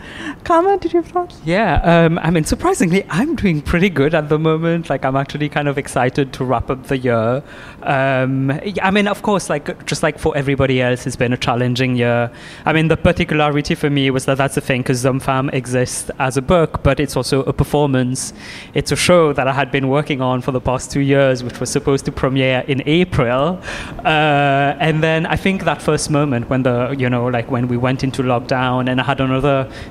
Kama, 0.43 0.77
did 0.77 0.93
you 0.93 1.01
have 1.01 1.11
thoughts? 1.11 1.41
Yeah, 1.43 1.81
um, 1.83 2.19
I 2.19 2.29
mean, 2.29 2.43
surprisingly, 2.43 3.03
I'm 3.09 3.35
doing 3.35 3.61
pretty 3.61 3.89
good 3.89 4.13
at 4.13 4.29
the 4.29 4.37
moment. 4.37 4.89
Like, 4.91 5.03
I'm 5.03 5.15
actually 5.15 5.49
kind 5.49 5.67
of 5.67 5.77
excited 5.77 6.33
to 6.33 6.45
wrap 6.45 6.69
up 6.69 6.85
the 6.85 6.97
year. 6.97 7.41
Um, 7.81 8.51
I 8.81 8.91
mean, 8.91 9.07
of 9.07 9.23
course, 9.23 9.49
like, 9.49 9.85
just 9.87 10.03
like 10.03 10.19
for 10.19 10.37
everybody 10.37 10.81
else, 10.81 11.07
it's 11.07 11.15
been 11.15 11.33
a 11.33 11.37
challenging 11.37 11.95
year. 11.95 12.31
I 12.65 12.73
mean, 12.73 12.89
the 12.89 12.97
particularity 12.97 13.73
for 13.75 13.89
me 13.89 14.11
was 14.11 14.25
that 14.25 14.37
that's 14.37 14.55
the 14.55 14.61
thing, 14.61 14.81
because 14.81 15.03
Femme 15.03 15.49
exists 15.49 16.11
as 16.19 16.37
a 16.37 16.41
book, 16.41 16.83
but 16.83 16.99
it's 16.99 17.15
also 17.15 17.41
a 17.43 17.53
performance. 17.53 18.33
It's 18.73 18.91
a 18.91 18.95
show 18.95 19.33
that 19.33 19.47
I 19.47 19.53
had 19.53 19.71
been 19.71 19.87
working 19.87 20.21
on 20.21 20.41
for 20.41 20.51
the 20.51 20.61
past 20.61 20.91
two 20.91 21.01
years, 21.01 21.43
which 21.43 21.59
was 21.59 21.69
supposed 21.71 22.05
to 22.05 22.11
premiere 22.11 22.63
in 22.67 22.83
April. 22.85 23.59
Uh, 24.03 24.87
and 24.87 25.01
then 25.01 25.25
I 25.25 25.37
think 25.37 25.63
that 25.63 25.81
first 25.81 26.11
moment 26.11 26.49
when 26.49 26.63
the, 26.63 26.95
you 26.97 27.09
know, 27.09 27.25
like 27.25 27.49
when 27.49 27.67
we 27.67 27.77
went 27.77 28.03
into 28.03 28.21
lockdown 28.21 28.89
and 28.89 28.99
I 29.01 29.03
had 29.03 29.19
another 29.21 29.44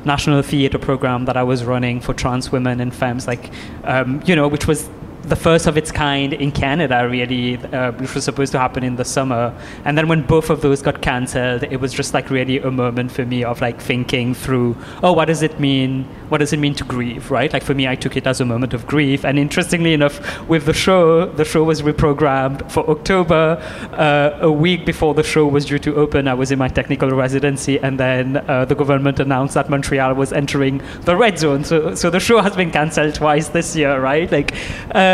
national 0.05 0.43
theatre 0.43 0.79
program 0.79 1.25
that 1.27 1.37
I 1.37 1.43
was 1.43 1.65
running 1.65 2.01
for 2.01 2.15
trans 2.15 2.53
women 2.53 2.81
and 2.81 2.95
femmes, 2.95 3.27
like, 3.27 3.51
um, 3.85 4.23
you 4.27 4.37
know, 4.37 4.49
which 4.49 4.67
was 4.67 4.89
the 5.27 5.37
first 5.37 5.67
of 5.67 5.77
its 5.77 5.91
kind 5.91 6.33
in 6.33 6.53
Canada, 6.53 7.09
really, 7.09 7.57
uh, 7.57 7.93
which 7.93 8.15
was 8.15 8.25
supposed 8.25 8.53
to 8.53 8.59
happen 8.59 8.85
in 8.85 8.97
the 8.97 9.05
summer. 9.05 9.55
And 9.85 9.97
then 9.97 10.09
when 10.09 10.23
both 10.23 10.51
of 10.51 10.61
those 10.61 10.83
got 10.83 11.01
cancelled, 11.01 11.63
it 11.65 11.81
was 11.81 11.93
just 11.93 12.15
like 12.15 12.31
really 12.31 12.59
a 12.59 12.71
moment 12.71 13.11
for 13.11 13.25
me 13.25 13.43
of 13.45 13.61
like 13.61 13.81
thinking 13.81 14.35
through, 14.35 14.77
oh, 15.03 15.13
what 15.13 15.27
does 15.27 15.43
it 15.43 15.59
mean? 15.59 16.05
What 16.29 16.39
does 16.39 16.53
it 16.53 16.59
mean 16.59 16.75
to 16.75 16.85
grieve, 16.85 17.31
right? 17.31 17.53
Like 17.53 17.63
for 17.63 17.75
me, 17.75 17.89
I 17.89 17.95
took 17.95 18.17
it 18.17 18.27
as 18.27 18.41
a 18.41 18.45
moment 18.45 18.75
of 18.75 18.87
grief. 18.87 19.25
And 19.25 19.39
interestingly 19.39 19.95
enough, 19.95 20.17
with 20.49 20.67
the 20.67 20.75
show, 20.75 21.27
the 21.27 21.45
show 21.45 21.65
was 21.65 21.83
reprogrammed 21.83 22.71
for 22.71 22.89
October. 22.91 23.59
Uh, 23.93 24.39
a 24.41 24.53
week 24.53 24.85
before 24.85 25.15
the 25.15 25.23
show 25.23 25.47
was 25.47 25.65
due 25.65 25.79
to 25.79 25.95
open, 25.97 26.29
I 26.29 26.35
was 26.35 26.51
in 26.51 26.59
my 26.59 26.69
technical 26.69 27.11
residency, 27.11 27.79
and 27.81 27.99
then 27.99 28.37
uh, 28.37 28.65
the 28.65 28.75
government 28.75 29.21
announced 29.21 29.55
that 29.55 29.71
Montreal 29.71 30.15
was 30.15 30.33
entering 30.33 30.83
the 31.03 31.17
red 31.17 31.39
zone. 31.39 31.65
So, 31.65 31.95
so 31.95 32.11
the 32.11 32.21
show 32.21 32.41
has 32.41 32.55
been 32.55 32.71
cancelled 32.71 33.15
twice 33.15 33.49
this 33.49 33.75
year, 33.75 34.01
right? 34.01 34.31
Like. 34.31 34.55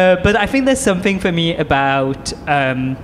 Uh, 0.01 0.17
but 0.23 0.35
I 0.35 0.47
think 0.47 0.65
there's 0.65 0.81
something 0.81 1.19
for 1.19 1.31
me 1.31 1.55
about 1.57 2.33
um, 2.49 2.97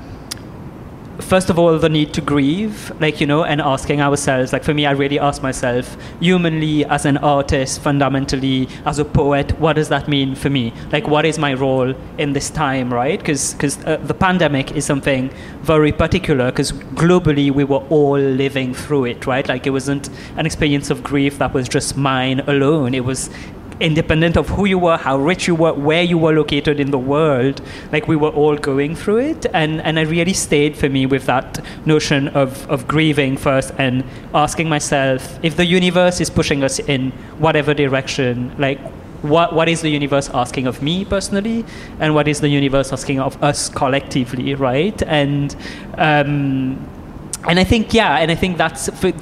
first 1.21 1.51
of 1.51 1.59
all 1.59 1.79
the 1.79 1.89
need 1.89 2.13
to 2.15 2.21
grieve 2.21 2.93
like 3.01 3.21
you 3.21 3.27
know 3.27 3.45
and 3.45 3.61
asking 3.61 4.01
ourselves 4.01 4.53
like 4.53 4.63
for 4.63 4.75
me 4.75 4.85
i 4.85 4.91
really 4.91 5.19
ask 5.19 5.43
myself 5.43 5.97
humanly 6.21 6.85
as 6.85 7.07
an 7.07 7.17
artist 7.19 7.81
fundamentally 7.81 8.69
as 8.85 8.99
a 8.99 9.05
poet 9.05 9.59
what 9.59 9.75
does 9.75 9.89
that 9.89 10.09
mean 10.09 10.35
for 10.35 10.51
me? 10.51 10.73
Like 10.93 11.09
what 11.09 11.25
is 11.25 11.39
my 11.39 11.55
role 11.55 11.95
in 12.19 12.33
this 12.33 12.51
time 12.51 12.93
right? 12.93 13.19
Because 13.19 13.55
because 13.55 13.83
uh, 13.85 13.97
the 13.97 14.15
pandemic 14.15 14.73
is 14.73 14.85
something 14.85 15.31
very 15.63 15.93
particular 15.93 16.51
because 16.51 16.73
globally 16.73 17.51
we 17.51 17.65
were 17.65 17.85
all 17.89 18.19
living 18.19 18.75
through 18.75 19.07
it 19.07 19.27
right? 19.27 19.47
Like 19.49 19.67
it 19.67 19.71
wasn't 19.71 20.11
an 20.37 20.47
experience 20.47 20.91
of 20.91 21.03
grief 21.03 21.39
that 21.39 21.55
was 21.55 21.69
just 21.69 21.97
mine 21.97 22.41
alone. 22.41 22.95
It 22.95 23.05
was 23.05 23.31
independent 23.81 24.37
of 24.37 24.49
who 24.49 24.65
you 24.65 24.79
were, 24.79 24.97
how 24.97 25.19
rich 25.19 25.47
you 25.47 25.55
were, 25.55 25.73
where 25.73 26.03
you 26.03 26.19
were 26.19 26.33
located 26.33 26.81
in 26.81 26.91
the 26.91 26.99
world, 26.99 27.61
like 27.93 28.09
we 28.09 28.17
were 28.17 28.31
all 28.31 28.57
going 28.57 28.97
through 28.97 29.19
it. 29.19 29.47
And, 29.53 29.81
and 29.83 29.99
it 29.99 30.09
really 30.09 30.33
stayed 30.33 30.77
for 30.77 30.89
me 30.89 31.07
with 31.07 31.27
that 31.27 31.63
notion 31.87 32.29
of, 32.29 32.69
of 32.71 32.89
grieving 32.89 33.37
first 33.37 33.73
and 33.79 34.05
asking 34.35 34.69
myself 34.69 35.39
if 35.45 35.57
the 35.57 35.67
universe 35.67 36.21
is 36.21 36.31
pushing 36.31 36.63
us 36.65 36.79
in 36.79 37.11
whatever 37.39 37.75
direction, 37.75 38.55
like 38.59 38.81
what, 39.23 39.55
what 39.55 39.69
is 39.69 39.81
the 39.81 39.89
universe 39.89 40.31
asking 40.33 40.67
of 40.67 40.83
me 40.83 41.05
personally 41.05 41.65
and 42.01 42.15
what 42.15 42.29
is 42.29 42.41
the 42.41 42.49
universe 42.49 42.93
asking 42.93 43.21
of 43.21 43.43
us 43.43 43.69
collectively, 43.69 44.55
right? 44.55 45.03
And, 45.03 45.55
um, 45.99 46.89
and 47.49 47.59
I 47.59 47.65
think, 47.65 47.95
yeah, 47.95 48.19
and 48.19 48.31
I 48.31 48.35
think 48.35 48.57
that's 48.57 48.89
for, 48.99 49.13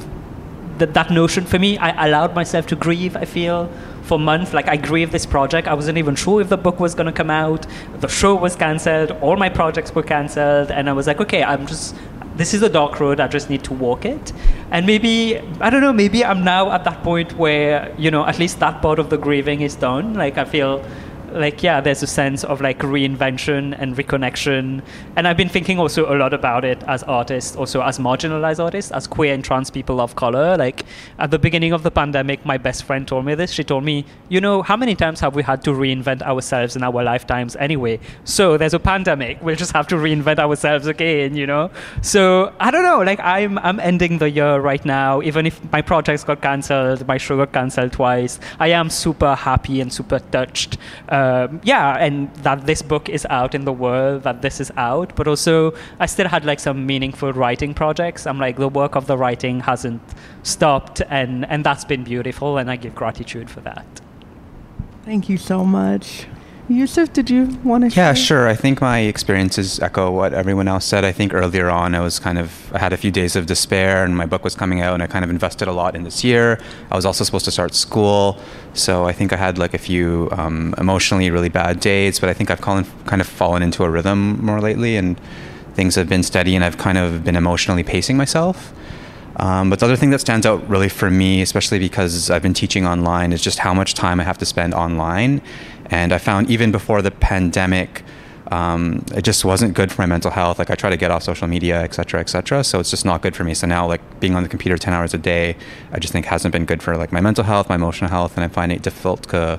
that, 0.78 0.94
that 0.94 1.10
notion 1.10 1.44
for 1.44 1.58
me, 1.58 1.78
I 1.78 2.06
allowed 2.06 2.34
myself 2.34 2.66
to 2.68 2.76
grieve, 2.76 3.16
I 3.16 3.24
feel 3.24 3.70
for 4.04 4.18
months. 4.18 4.52
Like 4.52 4.68
I 4.68 4.76
grieved 4.76 5.12
this 5.12 5.26
project. 5.26 5.66
I 5.66 5.74
wasn't 5.74 5.98
even 5.98 6.14
sure 6.14 6.40
if 6.40 6.48
the 6.48 6.56
book 6.56 6.78
was 6.78 6.94
going 6.94 7.06
to 7.06 7.12
come 7.12 7.30
out. 7.30 7.66
The 8.00 8.08
show 8.08 8.34
was 8.34 8.54
cancelled. 8.54 9.10
All 9.22 9.36
my 9.36 9.48
projects 9.48 9.94
were 9.94 10.02
cancelled, 10.02 10.70
and 10.70 10.88
I 10.88 10.92
was 10.92 11.06
like, 11.06 11.20
okay, 11.20 11.42
I'm 11.42 11.66
just. 11.66 11.96
This 12.36 12.52
is 12.52 12.62
a 12.62 12.68
dark 12.68 12.98
road. 12.98 13.20
I 13.20 13.28
just 13.28 13.48
need 13.48 13.62
to 13.62 13.72
walk 13.72 14.04
it. 14.04 14.32
And 14.72 14.86
maybe 14.86 15.38
I 15.60 15.70
don't 15.70 15.80
know. 15.80 15.92
Maybe 15.92 16.24
I'm 16.24 16.42
now 16.42 16.72
at 16.72 16.82
that 16.82 17.04
point 17.04 17.32
where 17.38 17.94
you 17.96 18.10
know 18.10 18.26
at 18.26 18.40
least 18.40 18.58
that 18.58 18.82
part 18.82 18.98
of 18.98 19.08
the 19.08 19.16
grieving 19.16 19.60
is 19.60 19.76
done. 19.76 20.14
Like 20.14 20.36
I 20.36 20.44
feel 20.44 20.84
like 21.34 21.62
yeah 21.62 21.80
there's 21.80 22.02
a 22.02 22.06
sense 22.06 22.44
of 22.44 22.60
like 22.60 22.78
reinvention 22.78 23.74
and 23.78 23.96
reconnection. 23.96 24.82
And 25.16 25.28
i've 25.28 25.36
been 25.36 25.48
thinking 25.48 25.78
also 25.78 26.12
a 26.12 26.16
lot 26.16 26.32
about 26.32 26.64
it 26.64 26.82
as 26.84 27.02
artists 27.04 27.56
also 27.56 27.82
as 27.82 27.98
marginalized 27.98 28.62
artists 28.62 28.90
as 28.92 29.06
queer 29.06 29.34
and 29.34 29.44
trans 29.44 29.70
people 29.70 30.00
of 30.00 30.16
color. 30.16 30.56
Like 30.56 30.84
at 31.18 31.30
the 31.30 31.38
beginning 31.38 31.72
of 31.72 31.82
the 31.82 31.90
pandemic 31.90 32.44
my 32.44 32.58
best 32.58 32.84
friend 32.84 33.06
told 33.06 33.24
me 33.24 33.34
this. 33.34 33.50
She 33.50 33.64
told 33.64 33.84
me 33.84 34.04
you 34.28 34.40
know 34.40 34.62
how 34.62 34.76
many 34.76 34.94
times 34.94 35.20
have 35.20 35.34
we 35.34 35.42
had 35.42 35.62
to 35.64 35.70
reinvent 35.70 36.22
ourselves 36.22 36.76
in 36.76 36.82
our 36.82 37.02
lifetimes 37.02 37.56
anyway? 37.56 38.00
So 38.24 38.56
there's 38.56 38.74
a 38.74 38.80
pandemic. 38.80 39.42
We'll 39.42 39.56
just 39.56 39.72
have 39.72 39.86
to 39.88 39.96
reinvent 39.96 40.38
ourselves 40.38 40.86
again 40.86 41.36
you 41.36 41.46
know? 41.46 41.70
So 42.02 42.54
i 42.60 42.70
don't 42.70 42.84
know. 42.84 43.02
Like 43.02 43.20
i'm 43.20 43.58
i'm 43.58 43.80
ending 43.80 44.18
the 44.18 44.30
year 44.30 44.58
right 44.58 44.84
now. 44.84 45.22
Even 45.22 45.46
if 45.46 45.60
my 45.72 45.82
projects 45.82 46.24
got 46.24 46.40
cancelled 46.40 47.06
my 47.06 47.18
show 47.18 47.36
got 47.36 47.52
cancelled 47.52 47.92
twice 47.92 48.38
i 48.58 48.68
am 48.68 48.90
super 48.90 49.34
happy 49.34 49.80
and 49.80 49.92
super 49.92 50.18
touched 50.36 50.78
uh, 51.08 51.23
um, 51.24 51.60
yeah, 51.64 51.96
and 52.06 52.34
that 52.46 52.66
this 52.66 52.82
book 52.82 53.08
is 53.08 53.26
out 53.30 53.54
in 53.54 53.64
the 53.64 53.72
world, 53.72 54.22
that 54.24 54.42
this 54.42 54.60
is 54.60 54.70
out, 54.76 55.16
but 55.16 55.26
also 55.26 55.72
I 55.98 56.06
still 56.06 56.28
had 56.28 56.44
like 56.44 56.60
some 56.60 56.84
meaningful 56.86 57.32
writing 57.32 57.72
projects. 57.74 58.26
I'm 58.26 58.38
like 58.38 58.56
the 58.56 58.68
work 58.68 58.94
of 58.94 59.06
the 59.06 59.16
writing 59.16 59.60
hasn't 59.60 60.02
stopped, 60.42 61.00
and 61.08 61.46
and 61.46 61.64
that's 61.64 61.84
been 61.84 62.04
beautiful, 62.04 62.58
and 62.58 62.70
I 62.70 62.76
give 62.76 62.94
gratitude 62.94 63.48
for 63.48 63.60
that. 63.60 63.86
Thank 65.04 65.28
you 65.28 65.38
so 65.38 65.64
much. 65.64 66.26
Yusuf, 66.68 67.12
did 67.12 67.28
you 67.28 67.58
want 67.62 67.84
to? 67.84 67.88
Yeah, 67.88 68.14
share? 68.14 68.24
sure. 68.24 68.48
I 68.48 68.54
think 68.54 68.80
my 68.80 69.00
experiences 69.00 69.78
echo 69.80 70.10
what 70.10 70.32
everyone 70.32 70.66
else 70.66 70.86
said. 70.86 71.04
I 71.04 71.12
think 71.12 71.34
earlier 71.34 71.68
on, 71.68 71.94
I 71.94 72.00
was 72.00 72.18
kind 72.18 72.38
of 72.38 72.72
I 72.72 72.78
had 72.78 72.94
a 72.94 72.96
few 72.96 73.10
days 73.10 73.36
of 73.36 73.44
despair, 73.44 74.02
and 74.02 74.16
my 74.16 74.24
book 74.24 74.44
was 74.44 74.54
coming 74.54 74.80
out, 74.80 74.94
and 74.94 75.02
I 75.02 75.06
kind 75.06 75.24
of 75.24 75.30
invested 75.30 75.68
a 75.68 75.72
lot 75.72 75.94
in 75.94 76.04
this 76.04 76.24
year. 76.24 76.58
I 76.90 76.96
was 76.96 77.04
also 77.04 77.22
supposed 77.22 77.44
to 77.44 77.50
start 77.50 77.74
school, 77.74 78.38
so 78.72 79.04
I 79.04 79.12
think 79.12 79.34
I 79.34 79.36
had 79.36 79.58
like 79.58 79.74
a 79.74 79.78
few 79.78 80.30
um, 80.32 80.74
emotionally 80.78 81.30
really 81.30 81.50
bad 81.50 81.80
days. 81.80 82.18
But 82.18 82.30
I 82.30 82.32
think 82.32 82.50
I've 82.50 82.62
kind 82.62 82.86
of, 82.86 83.06
kind 83.06 83.20
of 83.20 83.28
fallen 83.28 83.62
into 83.62 83.84
a 83.84 83.90
rhythm 83.90 84.42
more 84.44 84.62
lately, 84.62 84.96
and 84.96 85.20
things 85.74 85.96
have 85.96 86.08
been 86.08 86.22
steady, 86.22 86.54
and 86.54 86.64
I've 86.64 86.78
kind 86.78 86.96
of 86.96 87.24
been 87.24 87.36
emotionally 87.36 87.82
pacing 87.82 88.16
myself. 88.16 88.72
Um, 89.36 89.68
but 89.68 89.80
the 89.80 89.86
other 89.86 89.96
thing 89.96 90.10
that 90.10 90.20
stands 90.20 90.46
out 90.46 90.66
really 90.68 90.88
for 90.88 91.10
me, 91.10 91.42
especially 91.42 91.78
because 91.78 92.30
I've 92.30 92.42
been 92.42 92.54
teaching 92.54 92.86
online, 92.86 93.32
is 93.32 93.42
just 93.42 93.58
how 93.58 93.74
much 93.74 93.94
time 93.94 94.20
I 94.20 94.24
have 94.24 94.38
to 94.38 94.46
spend 94.46 94.74
online. 94.74 95.42
And 95.86 96.12
I 96.12 96.18
found 96.18 96.50
even 96.50 96.72
before 96.72 97.02
the 97.02 97.10
pandemic, 97.10 98.02
um, 98.50 99.04
it 99.14 99.22
just 99.22 99.44
wasn't 99.44 99.74
good 99.74 99.90
for 99.90 100.02
my 100.02 100.06
mental 100.06 100.30
health. 100.30 100.58
Like 100.58 100.70
I 100.70 100.74
try 100.74 100.90
to 100.90 100.96
get 100.96 101.10
off 101.10 101.22
social 101.22 101.48
media, 101.48 101.82
et 101.82 101.94
cetera, 101.94 102.20
et 102.20 102.28
cetera. 102.28 102.62
So 102.62 102.78
it's 102.78 102.90
just 102.90 103.04
not 103.04 103.22
good 103.22 103.34
for 103.34 103.42
me. 103.42 103.54
So 103.54 103.66
now, 103.66 103.86
like 103.86 104.20
being 104.20 104.34
on 104.34 104.42
the 104.42 104.48
computer 104.48 104.76
ten 104.76 104.92
hours 104.92 105.14
a 105.14 105.18
day, 105.18 105.56
I 105.92 105.98
just 105.98 106.12
think 106.12 106.26
hasn't 106.26 106.52
been 106.52 106.66
good 106.66 106.82
for 106.82 106.96
like 106.96 107.10
my 107.12 107.20
mental 107.20 107.44
health, 107.44 107.68
my 107.68 107.76
emotional 107.76 108.10
health, 108.10 108.36
and 108.36 108.44
I 108.44 108.48
find 108.48 108.70
it 108.70 108.82
difficult 108.82 109.22
to 109.30 109.58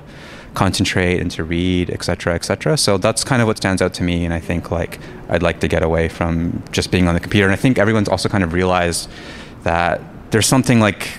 concentrate 0.54 1.20
and 1.20 1.30
to 1.32 1.44
read, 1.44 1.90
et 1.90 2.02
cetera, 2.02 2.34
et 2.34 2.44
cetera. 2.44 2.76
So 2.78 2.96
that's 2.96 3.24
kind 3.24 3.42
of 3.42 3.48
what 3.48 3.56
stands 3.58 3.82
out 3.82 3.92
to 3.94 4.02
me. 4.02 4.24
And 4.24 4.32
I 4.32 4.40
think 4.40 4.70
like 4.70 4.98
I'd 5.28 5.42
like 5.42 5.60
to 5.60 5.68
get 5.68 5.82
away 5.82 6.08
from 6.08 6.62
just 6.72 6.90
being 6.90 7.08
on 7.08 7.14
the 7.14 7.20
computer. 7.20 7.46
And 7.46 7.52
I 7.52 7.56
think 7.56 7.78
everyone's 7.78 8.08
also 8.08 8.28
kind 8.28 8.42
of 8.42 8.52
realized 8.52 9.10
that 9.64 10.00
there's 10.30 10.46
something 10.46 10.80
like 10.80 11.18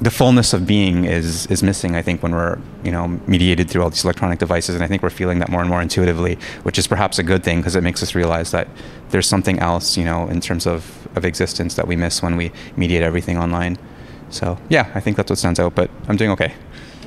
the 0.00 0.10
fullness 0.10 0.52
of 0.52 0.66
being 0.66 1.04
is 1.04 1.46
is 1.46 1.62
missing. 1.62 1.94
I 1.94 2.02
think 2.02 2.22
when 2.22 2.32
we're 2.32 2.58
you 2.82 2.90
know 2.90 3.08
mediated 3.26 3.70
through 3.70 3.82
all 3.82 3.90
these 3.90 4.04
electronic 4.04 4.38
devices, 4.38 4.74
and 4.74 4.84
I 4.84 4.86
think 4.86 5.02
we're 5.02 5.10
feeling 5.10 5.38
that 5.40 5.48
more 5.48 5.60
and 5.60 5.68
more 5.68 5.82
intuitively, 5.82 6.38
which 6.62 6.78
is 6.78 6.86
perhaps 6.86 7.18
a 7.18 7.22
good 7.22 7.44
thing 7.44 7.58
because 7.58 7.76
it 7.76 7.82
makes 7.82 8.02
us 8.02 8.14
realize 8.14 8.50
that 8.50 8.68
there's 9.10 9.26
something 9.26 9.58
else 9.58 9.96
you 9.96 10.04
know 10.04 10.28
in 10.28 10.40
terms 10.40 10.66
of 10.66 11.08
of 11.16 11.24
existence 11.24 11.74
that 11.74 11.86
we 11.86 11.96
miss 11.96 12.22
when 12.22 12.36
we 12.36 12.50
mediate 12.76 13.02
everything 13.02 13.36
online. 13.36 13.78
So 14.30 14.58
yeah, 14.68 14.90
I 14.94 15.00
think 15.00 15.16
that's 15.16 15.30
what 15.30 15.38
stands 15.38 15.60
out. 15.60 15.74
But 15.74 15.90
I'm 16.08 16.16
doing 16.16 16.30
okay. 16.30 16.54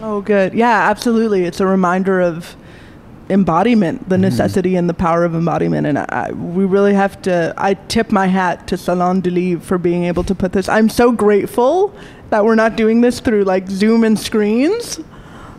Oh, 0.02 0.20
good. 0.20 0.54
Yeah, 0.54 0.90
absolutely. 0.90 1.46
It's 1.46 1.62
a 1.62 1.66
reminder 1.66 2.20
of 2.20 2.58
embodiment, 3.30 4.10
the 4.10 4.18
necessity 4.18 4.72
mm-hmm. 4.72 4.80
and 4.80 4.90
the 4.90 4.94
power 4.94 5.24
of 5.24 5.34
embodiment. 5.34 5.88
And 5.88 5.98
I, 5.98 6.32
we 6.32 6.66
really 6.66 6.94
have 6.94 7.22
to, 7.24 7.54
I 7.58 7.76
tip 7.76 8.12
my 8.12 8.28
hat 8.28 8.68
to 8.68 8.78
Salon 8.78 9.22
du 9.22 9.32
Livre 9.32 9.64
for 9.64 9.78
being 9.78 10.04
able 10.06 10.24
to 10.26 10.36
put 10.36 10.52
this. 10.52 10.68
I'm 10.68 10.90
so 10.90 11.12
grateful 11.12 11.94
that 12.30 12.44
we're 12.44 12.56
not 12.56 12.76
doing 12.76 13.02
this 13.02 13.20
through 13.20 13.44
like 13.44 13.70
Zoom 13.70 14.04
and 14.04 14.20
screens. 14.20 15.00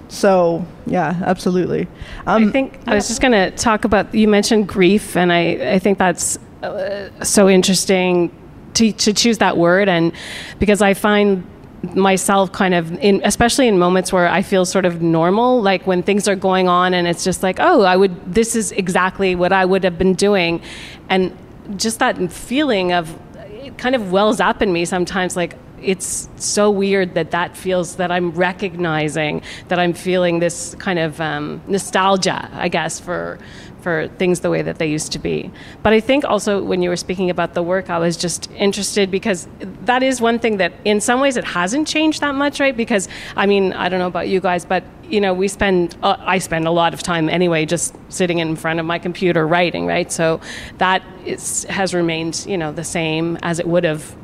So, 0.08 0.64
yeah, 0.86 1.20
absolutely. 1.24 1.88
Um, 2.26 2.48
I 2.48 2.52
think. 2.52 2.78
I 2.86 2.94
was 2.94 3.08
just 3.08 3.20
going 3.20 3.32
to 3.32 3.50
talk 3.52 3.84
about, 3.84 4.14
you 4.14 4.28
mentioned 4.28 4.68
grief, 4.68 5.16
and 5.16 5.32
I, 5.32 5.72
I 5.72 5.78
think 5.78 5.98
that's 5.98 6.38
uh, 6.62 7.08
so 7.24 7.48
interesting 7.48 8.30
to, 8.74 8.92
to 8.92 9.12
choose 9.12 9.38
that 9.38 9.56
word. 9.56 9.88
And 9.88 10.12
because 10.58 10.82
I 10.82 10.94
find 10.94 11.44
myself 11.94 12.52
kind 12.52 12.74
of 12.74 12.92
in 12.98 13.20
especially 13.24 13.68
in 13.68 13.78
moments 13.78 14.12
where 14.12 14.28
I 14.28 14.42
feel 14.42 14.64
sort 14.64 14.84
of 14.84 15.02
normal 15.02 15.60
like 15.62 15.86
when 15.86 16.02
things 16.02 16.28
are 16.28 16.36
going 16.36 16.68
on 16.68 16.94
and 16.94 17.06
it's 17.06 17.24
just 17.24 17.42
like 17.42 17.58
oh 17.60 17.82
I 17.82 17.96
would 17.96 18.34
this 18.34 18.56
is 18.56 18.72
exactly 18.72 19.34
what 19.34 19.52
I 19.52 19.64
would 19.64 19.84
have 19.84 19.98
been 19.98 20.14
doing. 20.14 20.60
And 21.08 21.36
just 21.76 21.98
that 21.98 22.32
feeling 22.32 22.92
of 22.92 23.18
it 23.36 23.78
kind 23.78 23.94
of 23.94 24.12
wells 24.12 24.40
up 24.40 24.62
in 24.62 24.72
me 24.72 24.84
sometimes 24.84 25.36
like 25.36 25.56
it's 25.84 26.28
so 26.36 26.70
weird 26.70 27.14
that 27.14 27.30
that 27.30 27.56
feels 27.56 27.96
that 27.96 28.10
I'm 28.10 28.30
recognizing 28.32 29.42
that 29.68 29.78
I'm 29.78 29.92
feeling 29.92 30.38
this 30.38 30.74
kind 30.76 30.98
of 30.98 31.20
um, 31.20 31.62
nostalgia, 31.66 32.48
I 32.52 32.68
guess, 32.68 32.98
for 32.98 33.38
for 33.84 34.08
things 34.18 34.40
the 34.40 34.50
way 34.50 34.62
that 34.62 34.78
they 34.78 34.86
used 34.86 35.12
to 35.12 35.18
be. 35.18 35.50
But 35.84 35.92
I 35.92 36.00
think 36.00 36.24
also 36.24 36.62
when 36.64 36.82
you 36.82 36.88
were 36.88 36.96
speaking 36.96 37.28
about 37.30 37.52
the 37.52 37.62
work, 37.62 37.90
I 37.90 37.98
was 37.98 38.16
just 38.16 38.50
interested 38.52 39.10
because 39.10 39.46
that 39.84 40.02
is 40.02 40.20
one 40.20 40.38
thing 40.38 40.56
that 40.56 40.72
in 40.84 41.00
some 41.00 41.20
ways 41.20 41.36
it 41.36 41.44
hasn't 41.44 41.86
changed 41.86 42.22
that 42.22 42.34
much, 42.34 42.60
right? 42.60 42.76
Because 42.76 43.08
I 43.36 43.44
mean, 43.46 43.74
I 43.74 43.88
don't 43.88 44.00
know 44.00 44.08
about 44.08 44.28
you 44.28 44.40
guys, 44.40 44.64
but 44.64 44.82
you 45.08 45.20
know, 45.20 45.34
we 45.34 45.48
spend, 45.48 45.96
uh, 46.02 46.16
I 46.18 46.38
spend 46.38 46.66
a 46.66 46.70
lot 46.70 46.94
of 46.94 47.02
time 47.02 47.28
anyway 47.28 47.66
just 47.66 47.94
sitting 48.08 48.38
in 48.38 48.56
front 48.56 48.80
of 48.80 48.86
my 48.86 48.98
computer 48.98 49.46
writing, 49.46 49.86
right? 49.86 50.10
So 50.10 50.40
that 50.78 51.02
is, 51.26 51.64
has 51.64 51.92
remained, 51.92 52.46
you 52.48 52.56
know, 52.56 52.72
the 52.72 52.84
same 52.84 53.38
as 53.42 53.60
it 53.60 53.68
would 53.68 53.84
have 53.84 54.16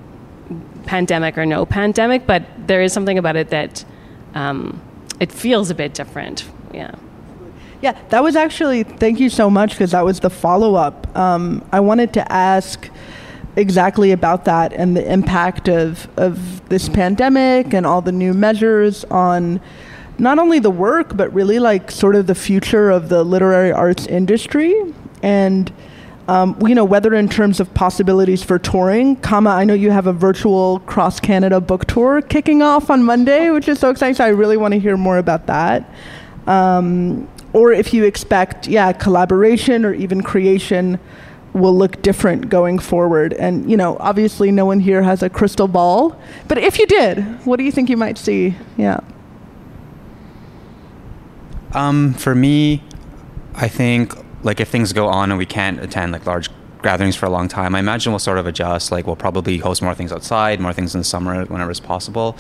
pandemic 0.87 1.37
or 1.37 1.45
no 1.45 1.67
pandemic, 1.67 2.27
but 2.27 2.43
there 2.67 2.81
is 2.81 2.93
something 2.95 3.19
about 3.19 3.37
it 3.37 3.51
that 3.51 3.85
um, 4.35 4.81
it 5.21 5.31
feels 5.31 5.69
a 5.71 5.75
bit 5.75 5.93
different. 5.93 6.49
Yeah. 6.73 6.95
Yeah, 7.81 7.99
that 8.11 8.23
was 8.23 8.37
actually, 8.37 8.83
thank 8.83 9.21
you 9.21 9.31
so 9.31 9.49
much 9.49 9.71
because 9.71 9.93
that 9.93 10.05
was 10.05 10.21
the 10.21 10.31
follow 10.31 10.75
up. 10.75 11.17
Um, 11.17 11.65
I 11.73 11.81
wanted 11.81 12.13
to 12.15 12.33
ask 12.33 12.91
exactly 13.57 14.13
about 14.13 14.45
that 14.45 14.73
and 14.73 14.97
the 14.97 15.13
impact 15.13 15.69
of, 15.69 16.09
of 16.19 16.69
this 16.69 16.89
pandemic 16.89 17.73
and 17.73 17.87
all 17.87 18.03
the 18.03 18.13
new 18.13 18.35
measures 18.35 19.05
on 19.07 19.61
not 20.19 20.39
only 20.39 20.59
the 20.59 20.71
work, 20.71 21.17
but 21.17 21.33
really 21.33 21.59
like 21.59 21.91
sort 21.91 22.15
of 22.15 22.27
the 22.27 22.35
future 22.35 22.91
of 22.91 23.09
the 23.09 23.25
literary 23.25 23.73
arts 23.73 24.07
industry. 24.07 24.75
And 25.23 25.73
um, 26.29 26.57
you 26.65 26.75
know, 26.75 26.85
whether 26.85 27.15
in 27.15 27.29
terms 27.29 27.59
of 27.59 27.73
possibilities 27.75 28.43
for 28.45 28.59
touring, 28.59 29.17
Kama, 29.17 29.51
I 29.51 29.65
know 29.65 29.75
you 29.75 29.91
have 29.91 30.07
a 30.07 30.13
virtual 30.13 30.79
cross 30.81 31.19
Canada 31.19 31.61
book 31.61 31.87
tour 31.87 32.23
kicking 32.23 32.63
off 32.63 32.89
on 32.89 33.03
Monday, 33.03 33.51
which 33.51 33.67
is 33.67 33.81
so 33.81 33.91
exciting. 33.91 34.15
So 34.15 34.25
I 34.25 34.29
really 34.29 34.57
want 34.57 34.73
to 34.75 34.79
hear 34.79 34.97
more 34.97 35.19
about 35.19 35.47
that. 35.47 35.91
Um, 36.47 37.29
or 37.53 37.73
if 37.73 37.93
you 37.93 38.05
expect, 38.05 38.69
yeah, 38.69 38.93
collaboration 38.93 39.85
or 39.85 39.93
even 39.95 40.23
creation 40.23 40.99
will 41.53 41.77
look 41.77 42.01
different 42.03 42.49
going 42.49 42.79
forward. 42.79 43.33
And, 43.35 43.69
you 43.71 43.77
know, 43.77 43.97
obviously 43.99 44.51
no 44.53 44.65
one 44.65 44.81
here 44.81 45.03
has 45.03 45.23
a 45.23 45.29
crystal 45.29 45.69
ball, 45.69 46.21
but 46.49 46.59
if 46.59 46.79
you 46.79 46.87
did, 46.87 47.19
what 47.45 47.57
do 47.57 47.65
you 47.65 47.73
think 47.73 47.91
you 47.91 47.97
might 47.97 48.19
see? 48.19 48.55
Yeah. 48.77 49.01
Um, 51.73 52.15
for 52.15 52.35
me, 52.35 52.83
I 53.55 53.69
think 53.69 54.15
like 54.43 54.61
if 54.61 54.69
things 54.69 54.93
go 54.93 55.09
on 55.09 55.31
and 55.31 55.39
we 55.39 55.47
can't 55.47 55.81
attend 55.81 56.13
like 56.13 56.27
large 56.27 56.49
gatherings 56.83 57.17
for 57.17 57.27
a 57.27 57.31
long 57.31 57.49
time, 57.49 57.75
I 57.75 57.79
imagine 57.79 58.13
we'll 58.13 58.19
sort 58.19 58.39
of 58.39 58.47
adjust. 58.47 58.91
Like 58.91 59.07
we'll 59.07 59.17
probably 59.17 59.59
host 59.59 59.83
more 59.83 59.95
things 59.95 60.13
outside, 60.13 60.61
more 60.61 60.73
things 60.73 60.95
in 60.95 61.01
the 61.01 61.05
summer 61.05 61.45
whenever 61.45 61.71
it's 61.71 61.81
possible. 61.81 62.37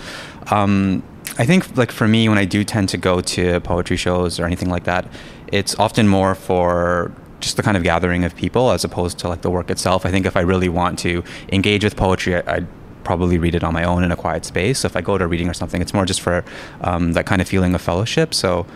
Um, 0.50 1.02
I 1.40 1.46
think 1.46 1.74
like 1.74 1.90
for 1.90 2.06
me, 2.06 2.28
when 2.28 2.36
I 2.36 2.44
do 2.44 2.64
tend 2.64 2.90
to 2.90 2.98
go 2.98 3.22
to 3.22 3.60
poetry 3.60 3.96
shows 3.96 4.38
or 4.38 4.44
anything 4.44 4.68
like 4.68 4.84
that, 4.84 5.10
it's 5.50 5.74
often 5.78 6.06
more 6.06 6.34
for 6.34 7.12
just 7.40 7.56
the 7.56 7.62
kind 7.62 7.78
of 7.78 7.82
gathering 7.82 8.24
of 8.24 8.36
people 8.36 8.70
as 8.70 8.84
opposed 8.84 9.18
to 9.20 9.28
like 9.28 9.40
the 9.40 9.48
work 9.48 9.70
itself. 9.70 10.04
I 10.04 10.10
think 10.10 10.26
if 10.26 10.36
I 10.36 10.40
really 10.42 10.68
want 10.68 10.98
to 10.98 11.24
engage 11.50 11.82
with 11.82 11.96
poetry, 11.96 12.36
I, 12.36 12.56
I'd 12.56 12.66
probably 13.04 13.38
read 13.38 13.54
it 13.54 13.64
on 13.64 13.72
my 13.72 13.84
own 13.84 14.04
in 14.04 14.12
a 14.12 14.16
quiet 14.16 14.44
space. 14.44 14.80
So 14.80 14.86
if 14.86 14.96
I 14.96 15.00
go 15.00 15.16
to 15.16 15.24
a 15.24 15.26
reading 15.26 15.48
or 15.48 15.54
something, 15.54 15.80
it's 15.80 15.94
more 15.94 16.04
just 16.04 16.20
for 16.20 16.44
um, 16.82 17.14
that 17.14 17.24
kind 17.24 17.40
of 17.40 17.48
feeling 17.48 17.74
of 17.74 17.80
fellowship. 17.80 18.34
So 18.34 18.66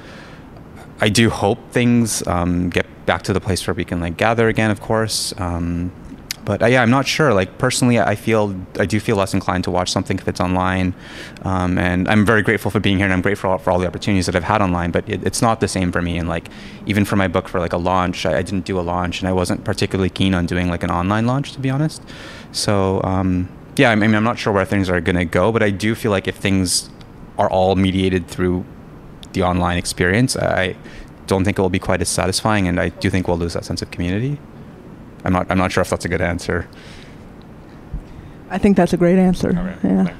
I 1.02 1.10
do 1.10 1.28
hope 1.28 1.58
things 1.70 2.26
um, 2.26 2.70
get 2.70 2.86
back 3.04 3.20
to 3.24 3.34
the 3.34 3.40
place 3.40 3.66
where 3.66 3.74
we 3.74 3.84
can 3.84 4.00
like 4.00 4.16
gather 4.16 4.48
again, 4.48 4.70
of 4.70 4.80
course. 4.80 5.34
Um, 5.36 5.92
but 6.44 6.62
uh, 6.62 6.66
yeah, 6.66 6.82
I'm 6.82 6.90
not 6.90 7.06
sure. 7.06 7.32
Like 7.32 7.58
personally, 7.58 7.98
I 7.98 8.14
feel 8.14 8.54
I 8.78 8.86
do 8.86 9.00
feel 9.00 9.16
less 9.16 9.32
inclined 9.32 9.64
to 9.64 9.70
watch 9.70 9.90
something 9.90 10.18
if 10.18 10.28
it's 10.28 10.40
online, 10.40 10.94
um, 11.42 11.78
and 11.78 12.08
I'm 12.08 12.26
very 12.26 12.42
grateful 12.42 12.70
for 12.70 12.80
being 12.80 12.98
here, 12.98 13.06
and 13.06 13.12
I'm 13.12 13.22
grateful 13.22 13.56
for 13.58 13.70
all 13.70 13.78
the 13.78 13.86
opportunities 13.86 14.26
that 14.26 14.36
I've 14.36 14.44
had 14.44 14.60
online. 14.60 14.90
But 14.90 15.08
it, 15.08 15.24
it's 15.24 15.40
not 15.40 15.60
the 15.60 15.68
same 15.68 15.90
for 15.90 16.02
me. 16.02 16.18
And 16.18 16.28
like 16.28 16.48
even 16.86 17.04
for 17.04 17.16
my 17.16 17.28
book 17.28 17.48
for 17.48 17.60
like 17.60 17.72
a 17.72 17.78
launch, 17.78 18.26
I, 18.26 18.38
I, 18.38 18.42
didn't 18.42 18.64
do 18.64 18.78
a 18.78 18.82
launch, 18.82 19.20
and 19.20 19.28
I 19.28 19.32
wasn't 19.32 19.64
particularly 19.64 20.10
keen 20.10 20.34
on 20.34 20.46
doing 20.46 20.68
like 20.68 20.82
an 20.82 20.90
online 20.90 21.26
launch, 21.26 21.52
to 21.52 21.60
be 21.60 21.70
honest. 21.70 22.02
So 22.52 23.00
um, 23.04 23.48
yeah, 23.76 23.90
I 23.90 23.94
mean, 23.94 24.14
I'm 24.14 24.24
not 24.24 24.38
sure 24.38 24.52
where 24.52 24.64
things 24.64 24.88
are 24.90 25.00
going 25.00 25.16
to 25.16 25.24
go, 25.24 25.50
but 25.50 25.62
I 25.62 25.70
do 25.70 25.94
feel 25.94 26.10
like 26.10 26.28
if 26.28 26.36
things 26.36 26.90
are 27.38 27.50
all 27.50 27.74
mediated 27.74 28.28
through 28.28 28.64
the 29.32 29.42
online 29.42 29.78
experience, 29.78 30.36
I 30.36 30.76
don't 31.26 31.44
think 31.44 31.58
it 31.58 31.62
will 31.62 31.70
be 31.70 31.78
quite 31.78 32.00
as 32.00 32.08
satisfying, 32.08 32.68
and 32.68 32.78
I 32.78 32.90
do 32.90 33.10
think 33.10 33.28
we'll 33.28 33.38
lose 33.38 33.54
that 33.54 33.64
sense 33.64 33.82
of 33.82 33.90
community. 33.90 34.38
I'm 35.24 35.32
not. 35.32 35.50
I'm 35.50 35.58
not 35.58 35.72
sure 35.72 35.82
if 35.82 35.90
that's 35.90 36.04
a 36.04 36.08
good 36.08 36.20
answer. 36.20 36.68
I 38.54 38.58
think 38.58 38.76
that's 38.76 38.92
a 38.92 38.96
great 38.96 39.18
answer. 39.18 39.50
Yeah. 39.82 40.14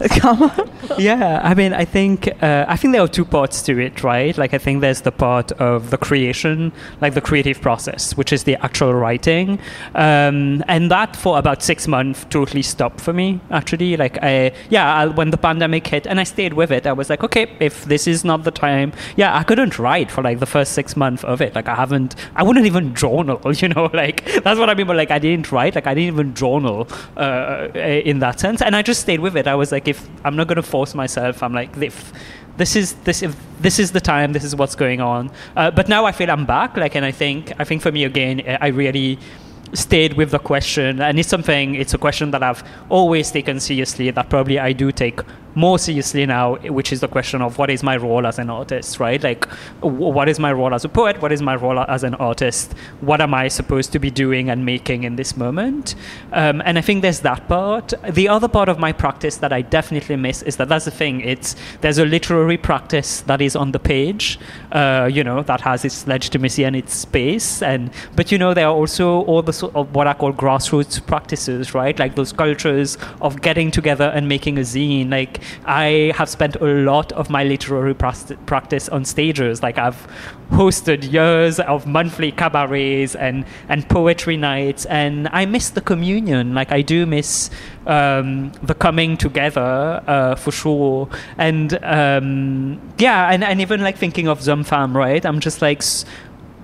yeah. 0.99 1.41
I 1.45 1.55
mean, 1.55 1.73
I 1.73 1.85
think 1.85 2.27
uh, 2.43 2.65
I 2.67 2.77
think 2.77 2.93
there 2.93 3.01
are 3.01 3.07
two 3.07 3.25
parts 3.25 3.63
to 3.63 3.79
it, 3.79 4.03
right? 4.03 4.37
Like, 4.37 4.53
I 4.53 4.59
think 4.59 4.81
there's 4.81 5.03
the 5.03 5.13
part 5.13 5.53
of 5.53 5.91
the 5.91 5.99
creation, 5.99 6.73
like 7.01 7.15
the 7.15 7.21
creative 7.21 7.61
process, 7.61 8.17
which 8.17 8.33
is 8.33 8.43
the 8.43 8.57
actual 8.57 8.93
writing, 8.93 9.61
um, 9.95 10.65
and 10.67 10.91
that 10.91 11.15
for 11.15 11.39
about 11.39 11.63
six 11.63 11.87
months 11.87 12.27
totally 12.29 12.63
stopped 12.63 13.01
for 13.01 13.13
me. 13.13 13.41
Actually, 13.53 13.97
like, 13.97 14.19
I 14.21 14.51
yeah, 14.69 14.93
I, 14.93 15.07
when 15.07 15.31
the 15.31 15.39
pandemic 15.39 15.87
hit, 15.87 16.05
and 16.05 16.19
I 16.19 16.25
stayed 16.25 16.55
with 16.55 16.73
it, 16.73 16.89
I 16.89 16.93
was 16.93 17.09
like, 17.09 17.23
okay, 17.23 17.47
if 17.61 17.85
this 17.85 18.09
is 18.09 18.25
not 18.25 18.43
the 18.43 18.51
time, 18.51 18.93
yeah, 19.15 19.39
I 19.39 19.45
couldn't 19.45 19.79
write 19.79 20.11
for 20.11 20.23
like 20.23 20.41
the 20.41 20.47
first 20.47 20.73
six 20.73 20.97
months 20.97 21.23
of 21.23 21.41
it. 21.41 21.55
Like, 21.55 21.69
I 21.69 21.77
haven't, 21.77 22.17
I 22.35 22.43
wouldn't 22.43 22.67
even 22.67 22.97
journal. 22.97 23.41
You 23.65 23.69
know, 23.69 23.89
like 23.95 24.25
that's 24.43 24.59
what 24.59 24.69
I 24.69 24.75
mean. 24.75 24.89
But 24.89 24.97
like, 24.97 25.13
I 25.13 25.21
didn't 25.21 25.53
write. 25.53 25.77
Like, 25.77 25.87
I 25.87 25.95
didn't 25.95 26.13
even 26.15 26.35
journal 26.35 26.89
uh, 27.17 27.69
in 27.75 28.19
that 28.27 28.41
sense. 28.41 28.61
And 28.67 28.75
I 28.75 28.83
just 28.91 29.01
stayed 29.07 29.21
with 29.21 29.37
it. 29.41 29.47
I 29.47 29.57
was 29.63 29.71
like, 29.77 29.87
if 29.95 30.09
I'm 30.25 30.37
not 30.37 30.47
going 30.51 30.63
to 30.65 30.69
force 30.77 30.95
myself, 30.95 31.43
I'm 31.45 31.55
like, 31.61 31.71
if 31.91 32.13
this 32.57 32.77
is 32.81 32.95
this 33.09 33.23
if 33.23 33.33
this 33.67 33.79
is 33.79 33.89
the 33.93 34.01
time, 34.01 34.33
this 34.37 34.45
is 34.45 34.53
what's 34.61 34.77
going 34.85 35.01
on. 35.01 35.31
Uh, 35.57 35.71
but 35.79 35.89
now 35.89 36.03
I 36.11 36.13
feel 36.13 36.31
I'm 36.31 36.47
back. 36.47 36.77
Like, 36.77 36.95
and 36.99 37.05
I 37.05 37.13
think 37.23 37.53
I 37.63 37.65
think 37.65 37.83
for 37.83 37.93
me 37.93 38.05
again, 38.05 38.37
I 38.67 38.69
really 38.69 39.19
stayed 39.73 40.13
with 40.15 40.31
the 40.31 40.39
question 40.39 41.01
and 41.01 41.19
it's 41.19 41.29
something 41.29 41.75
it's 41.75 41.95
a 41.95 41.99
question 41.99 42.31
that 42.31 42.43
i've 42.49 42.63
always 42.91 43.33
taken 43.33 43.59
seriously 43.59 44.09
that 44.09 44.31
probably 44.31 44.57
i 44.61 44.73
do 44.73 44.93
take 44.93 45.21
more 45.55 45.79
seriously 45.79 46.27
now, 46.27 46.57
which 46.57 46.93
is 46.93 47.01
the 47.01 47.09
question 47.09 47.43
of 47.43 47.59
what 47.59 47.71
is 47.71 47.83
my 47.83 47.97
role 47.97 48.27
as 48.27 48.39
an 48.39 48.51
artist, 48.51 48.99
right? 48.99 49.23
Like, 49.23 49.45
what 49.81 50.29
is 50.29 50.39
my 50.39 50.53
role 50.53 50.75
as 50.75 50.85
a 50.85 50.89
poet? 50.89 51.21
What 51.23 51.33
is 51.33 51.43
my 51.43 51.55
role 51.55 51.79
as 51.79 52.05
an 52.05 52.15
artist? 52.17 52.75
What 53.01 53.21
am 53.21 53.35
I 53.35 53.49
supposed 53.49 53.93
to 53.93 53.99
be 53.99 54.11
doing 54.11 54.51
and 54.51 54.65
making 54.65 55.05
in 55.05 55.17
this 55.17 55.37
moment? 55.37 55.95
Um, 56.33 56.63
and 56.65 56.79
I 56.79 56.81
think 56.81 57.03
there's 57.03 57.21
that 57.21 57.49
part. 57.49 57.95
The 58.09 58.29
other 58.29 58.49
part 58.49 58.69
of 58.69 58.79
my 58.79 58.93
practice 58.93 59.37
that 59.39 59.53
I 59.53 59.63
definitely 59.63 60.17
miss 60.17 60.43
is 60.43 60.57
that 60.57 60.69
that's 60.69 60.87
the 60.87 60.91
thing. 60.91 61.21
It's 61.21 61.55
there's 61.81 61.99
a 61.99 62.05
literary 62.05 62.57
practice 62.57 63.21
that 63.23 63.41
is 63.41 63.55
on 63.55 63.73
the 63.73 63.79
page, 63.79 64.39
uh, 64.73 65.09
you 65.13 65.23
know, 65.23 65.43
that 65.43 65.61
has 65.61 65.85
its 65.85 66.07
legitimacy 66.07 66.65
and 66.65 66.75
its 66.75 66.95
space. 66.95 67.63
And 67.63 67.91
but 68.17 68.33
you 68.33 68.39
know, 68.39 68.55
there 68.55 68.67
are 68.67 68.75
also 68.75 69.23
all 69.23 69.43
the 69.43 69.53
sort 69.53 69.75
of 69.77 69.95
what 69.95 70.07
I 70.07 70.15
call 70.15 70.33
grassroots 70.33 71.05
practices, 71.07 71.75
right? 71.75 71.99
Like 71.99 72.17
those 72.17 72.33
cultures 72.33 72.99
of 73.21 73.41
getting 73.43 73.71
together 73.71 74.11
and 74.15 74.29
making 74.29 74.59
a 74.59 74.63
zine, 74.63 75.11
like 75.11 75.41
I 75.65 76.13
have 76.17 76.29
spent 76.29 76.57
a 76.57 76.65
lot 76.65 77.13
of 77.13 77.31
my 77.31 77.45
literary 77.45 77.95
practice 77.95 78.89
on 78.89 79.05
stages. 79.05 79.63
Like 79.63 79.79
I've 79.79 80.07
hosted 80.51 81.11
years 81.11 81.59
of 81.61 81.87
monthly 81.87 82.31
cabarets 82.33 83.15
and, 83.15 83.45
and 83.69 83.89
poetry 83.89 84.37
nights, 84.37 84.87
and 84.87 85.29
I 85.33 85.47
miss 85.47 85.71
the 85.71 85.81
communion. 85.81 86.55
Like 86.55 86.73
I 86.73 86.83
do 86.83 87.07
miss 87.07 87.51
um, 87.87 88.53
the 88.63 88.75
coming 88.75 89.17
together 89.17 90.03
uh, 90.07 90.35
for 90.35 90.53
sure. 90.53 91.09
And 91.39 91.79
um, 91.83 92.81
yeah, 92.99 93.33
and, 93.33 93.45
and 93.45 93.61
even 93.61 93.83
like 93.83 93.97
thinking 93.99 94.29
of 94.29 94.43
Zom-fam, 94.43 94.97
right? 94.97 95.25
I'm 95.25 95.41
just 95.41 95.63
like 95.63 95.83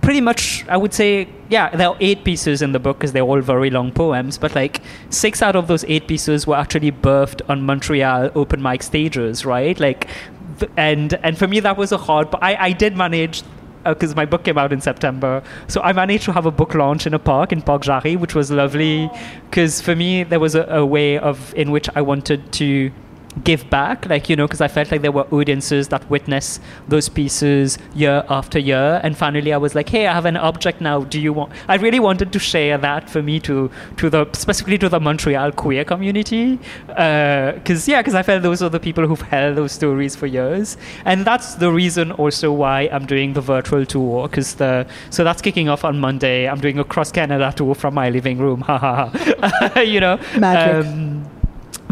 pretty 0.02 0.20
much, 0.20 0.64
I 0.68 0.76
would 0.76 0.92
say, 0.94 1.28
yeah, 1.48 1.74
there 1.74 1.88
are 1.88 1.96
eight 2.00 2.24
pieces 2.24 2.62
in 2.62 2.72
the 2.72 2.78
book 2.78 2.98
because 2.98 3.12
they're 3.12 3.22
all 3.22 3.40
very 3.40 3.70
long 3.70 3.92
poems, 3.92 4.38
but 4.38 4.54
like 4.54 4.82
six 5.10 5.42
out 5.42 5.56
of 5.56 5.66
those 5.66 5.84
eight 5.84 6.06
pieces 6.06 6.46
were 6.46 6.56
actually 6.56 6.92
birthed 6.92 7.42
on 7.48 7.62
Montreal 7.62 8.30
open 8.34 8.62
mic 8.62 8.82
stages, 8.82 9.44
right? 9.44 9.78
Like, 9.78 10.08
and 10.76 11.14
and 11.22 11.38
for 11.38 11.48
me 11.48 11.60
that 11.60 11.76
was 11.76 11.92
a 11.92 11.98
hard. 11.98 12.30
But 12.30 12.42
I 12.42 12.54
I 12.56 12.72
did 12.72 12.96
manage 12.96 13.42
because 13.84 14.12
uh, 14.12 14.16
my 14.16 14.26
book 14.26 14.44
came 14.44 14.58
out 14.58 14.72
in 14.72 14.80
September. 14.80 15.42
So 15.68 15.80
I 15.80 15.92
managed 15.92 16.24
to 16.24 16.32
have 16.32 16.46
a 16.46 16.50
book 16.50 16.74
launch 16.74 17.06
in 17.06 17.14
a 17.14 17.18
park 17.18 17.52
in 17.52 17.62
Parc 17.62 17.82
Jarry, 17.82 18.16
which 18.16 18.34
was 18.34 18.50
lovely. 18.50 19.10
Because 19.48 19.80
for 19.80 19.96
me, 19.96 20.22
there 20.22 20.40
was 20.40 20.54
a, 20.54 20.64
a, 20.64 20.84
way 20.84 21.18
of 21.18 21.54
in 21.54 21.70
which 21.70 21.88
I 21.94 22.02
wanted 22.02 22.52
to 22.54 22.90
give 23.44 23.68
back 23.70 24.06
like 24.06 24.28
you 24.28 24.34
know 24.34 24.46
because 24.46 24.60
i 24.60 24.66
felt 24.66 24.90
like 24.90 25.02
there 25.02 25.12
were 25.12 25.26
audiences 25.32 25.88
that 25.88 26.08
witness 26.10 26.58
those 26.88 27.08
pieces 27.08 27.78
year 27.94 28.24
after 28.28 28.58
year. 28.58 29.00
And 29.04 29.16
finally 29.16 29.52
i 29.52 29.56
was 29.56 29.74
like 29.74 29.88
hey 29.88 30.06
i 30.06 30.12
have 30.12 30.26
an 30.26 30.36
object 30.36 30.80
now. 30.80 31.00
Do 31.04 31.20
you 31.20 31.32
want 31.32 31.52
i 31.68 31.76
really 31.76 32.00
wanted 32.00 32.32
to 32.32 32.38
share 32.38 32.76
that 32.78 33.08
for 33.08 33.22
me 33.22 33.38
to 33.40 33.70
to 33.98 34.10
the 34.10 34.28
specifically 34.32 34.78
to 34.78 34.88
the 34.88 35.00
montreal 35.00 35.52
queer 35.52 35.84
community 35.84 36.58
because 36.86 37.88
uh, 37.88 37.92
yeah 37.92 38.00
because 38.00 38.14
i 38.14 38.22
felt 38.22 38.42
those 38.42 38.62
are 38.62 38.68
the 38.68 38.80
people 38.80 39.06
who've 39.06 39.20
held 39.20 39.56
those 39.56 39.72
stories 39.72 40.16
for 40.16 40.26
years. 40.26 40.76
And 41.04 41.24
that's 41.24 41.54
the 41.54 41.70
reason 41.70 42.12
also 42.12 42.52
why 42.52 42.88
i'm 42.92 43.06
doing 43.06 43.34
the 43.34 43.40
virtual 43.40 43.86
tour 43.86 44.28
because 44.28 44.54
the 44.56 44.86
so 45.10 45.24
that's 45.24 45.40
kicking 45.40 45.68
off 45.68 45.84
on 45.84 46.00
monday. 46.00 46.48
I'm 46.48 46.60
doing 46.60 46.78
a 46.78 46.84
cross 46.84 47.12
canada 47.12 47.52
tour 47.54 47.74
from 47.74 47.94
my 47.94 48.10
living 48.10 48.38
room. 48.38 48.64
You 49.76 50.00
know? 50.00 50.18
Magic. 50.36 50.86
Um, 50.86 51.19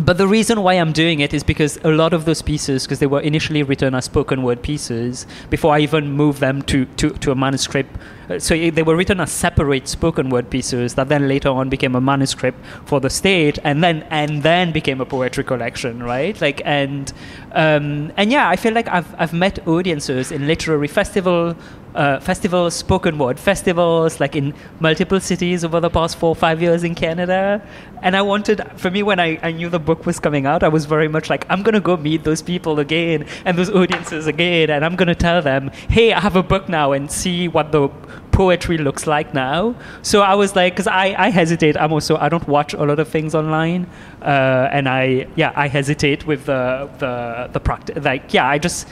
but 0.09 0.17
the 0.17 0.27
reason 0.27 0.63
why 0.63 0.73
I'm 0.73 0.93
doing 0.93 1.21
it 1.21 1.35
is 1.35 1.43
because 1.43 1.79
a 1.85 1.91
lot 1.91 2.15
of 2.15 2.25
those 2.25 2.41
pieces, 2.41 2.85
because 2.85 2.99
they 2.99 3.07
were 3.07 3.21
initially 3.21 3.63
written 3.63 3.95
as 3.95 4.07
spoken 4.07 4.43
word 4.43 4.63
pieces, 4.63 5.27
before 5.51 5.75
I 5.75 5.81
even 5.81 6.13
moved 6.13 6.41
them 6.41 6.63
to, 6.63 6.87
to, 6.87 7.11
to 7.11 7.31
a 7.31 7.35
manuscript. 7.35 7.95
So 8.39 8.71
they 8.71 8.83
were 8.83 8.97
written 8.97 9.21
as 9.21 9.31
separate 9.31 9.87
spoken 9.87 10.31
word 10.31 10.49
pieces 10.49 10.95
that 10.95 11.11
then 11.11 11.29
later 11.29 11.51
on 11.51 11.69
became 11.69 11.95
a 11.95 12.01
manuscript 12.01 12.59
for 12.87 13.01
the 13.01 13.11
stage 13.11 13.59
and 13.65 13.85
then 13.85 14.03
and 14.09 14.43
then 14.43 14.73
became 14.73 15.03
a 15.03 15.05
poetry 15.05 15.45
collection 15.45 16.03
right? 16.03 16.41
Like 16.41 16.63
and 16.65 17.13
um, 17.53 18.13
and 18.17 18.31
yeah 18.31 18.49
i 18.49 18.57
feel 18.57 18.73
like 18.73 18.89
i've, 18.89 19.15
I've 19.19 19.33
met 19.33 19.67
audiences 19.67 20.31
in 20.31 20.47
literary 20.47 20.89
festival 20.89 21.57
uh, 21.99 22.21
festivals, 22.21 22.75
spoken 22.75 23.19
word 23.19 23.39
festivals, 23.41 24.21
like 24.21 24.37
in 24.37 24.55
multiple 24.79 25.21
cities 25.21 25.65
over 25.65 25.81
the 25.81 25.91
past 25.91 26.17
four 26.17 26.35
five 26.35 26.63
years 26.63 26.85
in 26.85 26.95
Canada. 26.95 27.61
And 28.03 28.17
I 28.17 28.23
wanted, 28.23 28.63
for 28.77 28.91
me, 28.91 29.03
when 29.03 29.19
I, 29.19 29.39
I 29.43 29.51
knew 29.51 29.69
the 29.69 29.81
book 29.81 30.07
was 30.07 30.21
coming 30.21 30.47
out, 30.47 30.63
I 30.63 30.69
was 30.69 30.87
very 30.87 31.09
much 31.09 31.29
like, 31.29 31.45
I'm 31.51 31.63
going 31.65 31.75
to 31.75 31.81
go 31.81 31.97
meet 31.97 32.23
those 32.23 32.41
people 32.41 32.79
again 32.79 33.27
and 33.45 33.59
those 33.59 33.71
audiences 33.71 34.29
again. 34.29 34.71
And 34.71 34.85
I'm 34.85 34.95
going 34.95 35.09
to 35.09 35.17
tell 35.17 35.43
them, 35.43 35.71
hey, 35.89 36.13
I 36.13 36.21
have 36.21 36.37
a 36.37 36.43
book 36.43 36.69
now 36.69 36.93
and 36.93 37.11
see 37.11 37.49
what 37.49 37.73
the 37.73 37.89
poetry 38.31 38.79
looks 38.79 39.09
like 39.09 39.35
now. 39.35 39.75
So 40.03 40.23
I 40.23 40.35
was 40.37 40.55
like, 40.55 40.75
because 40.75 40.87
I, 40.87 41.07
I 41.27 41.31
hesitate. 41.31 41.77
I'm 41.77 41.93
also 41.93 42.17
I 42.17 42.29
don't 42.29 42.47
watch 42.47 42.73
a 42.73 42.85
lot 42.85 43.01
of 43.01 43.09
things 43.09 43.35
online, 43.35 43.89
uh, 44.23 44.77
and 44.77 44.89
I 44.89 45.27
yeah 45.35 45.53
I 45.57 45.67
hesitate 45.67 46.25
with 46.25 46.47
the 46.47 46.89
the 46.99 47.51
the 47.53 47.59
practice. 47.59 48.05
Like 48.05 48.33
yeah, 48.33 48.47
I 48.47 48.59
just 48.59 48.87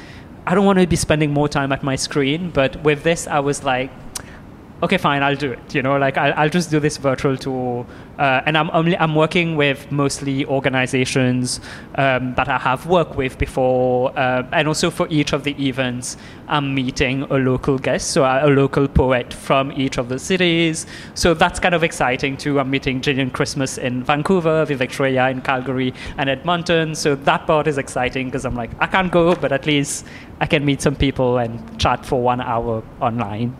I 0.46 0.54
don't 0.54 0.64
want 0.64 0.78
to 0.78 0.86
be 0.86 0.96
spending 0.96 1.32
more 1.32 1.48
time 1.48 1.72
at 1.72 1.82
my 1.82 1.96
screen. 1.96 2.50
But 2.50 2.82
with 2.82 3.02
this, 3.02 3.26
I 3.26 3.40
was 3.40 3.64
like. 3.64 3.90
Okay, 4.82 4.98
fine, 4.98 5.22
I'll 5.22 5.36
do 5.36 5.52
it. 5.52 5.74
You 5.74 5.80
know, 5.80 5.96
like 5.96 6.18
I'll, 6.18 6.34
I'll 6.36 6.50
just 6.50 6.70
do 6.70 6.78
this 6.78 6.98
virtual 6.98 7.38
tour. 7.38 7.86
Uh, 8.18 8.42
and 8.44 8.58
I'm 8.58 8.70
only 8.70 8.96
I'm 8.98 9.14
working 9.14 9.56
with 9.56 9.90
mostly 9.90 10.44
organizations 10.44 11.60
um, 11.94 12.34
that 12.34 12.48
I 12.48 12.58
have 12.58 12.86
worked 12.86 13.16
with 13.16 13.38
before, 13.38 14.12
uh, 14.18 14.46
and 14.52 14.68
also 14.68 14.90
for 14.90 15.06
each 15.08 15.32
of 15.32 15.44
the 15.44 15.54
events, 15.66 16.18
I'm 16.48 16.74
meeting 16.74 17.22
a 17.22 17.36
local 17.36 17.78
guest, 17.78 18.10
so 18.10 18.24
a, 18.24 18.46
a 18.46 18.50
local 18.50 18.86
poet 18.86 19.32
from 19.32 19.72
each 19.72 19.96
of 19.96 20.10
the 20.10 20.18
cities. 20.18 20.86
So 21.14 21.32
that's 21.32 21.58
kind 21.58 21.74
of 21.74 21.82
exciting 21.82 22.36
too. 22.36 22.60
I'm 22.60 22.70
meeting 22.70 23.00
Jillian 23.00 23.32
Christmas 23.32 23.78
in 23.78 24.04
Vancouver, 24.04 24.66
Vivek 24.66 25.30
in 25.30 25.40
Calgary, 25.40 25.94
and 26.18 26.28
Edmonton. 26.28 26.94
So 26.94 27.14
that 27.14 27.46
part 27.46 27.66
is 27.66 27.78
exciting 27.78 28.26
because 28.26 28.44
I'm 28.44 28.54
like 28.54 28.70
I 28.78 28.86
can't 28.86 29.10
go, 29.10 29.34
but 29.34 29.52
at 29.52 29.64
least 29.64 30.06
I 30.40 30.46
can 30.46 30.66
meet 30.66 30.82
some 30.82 30.96
people 30.96 31.38
and 31.38 31.80
chat 31.80 32.04
for 32.04 32.20
one 32.20 32.42
hour 32.42 32.82
online. 33.00 33.56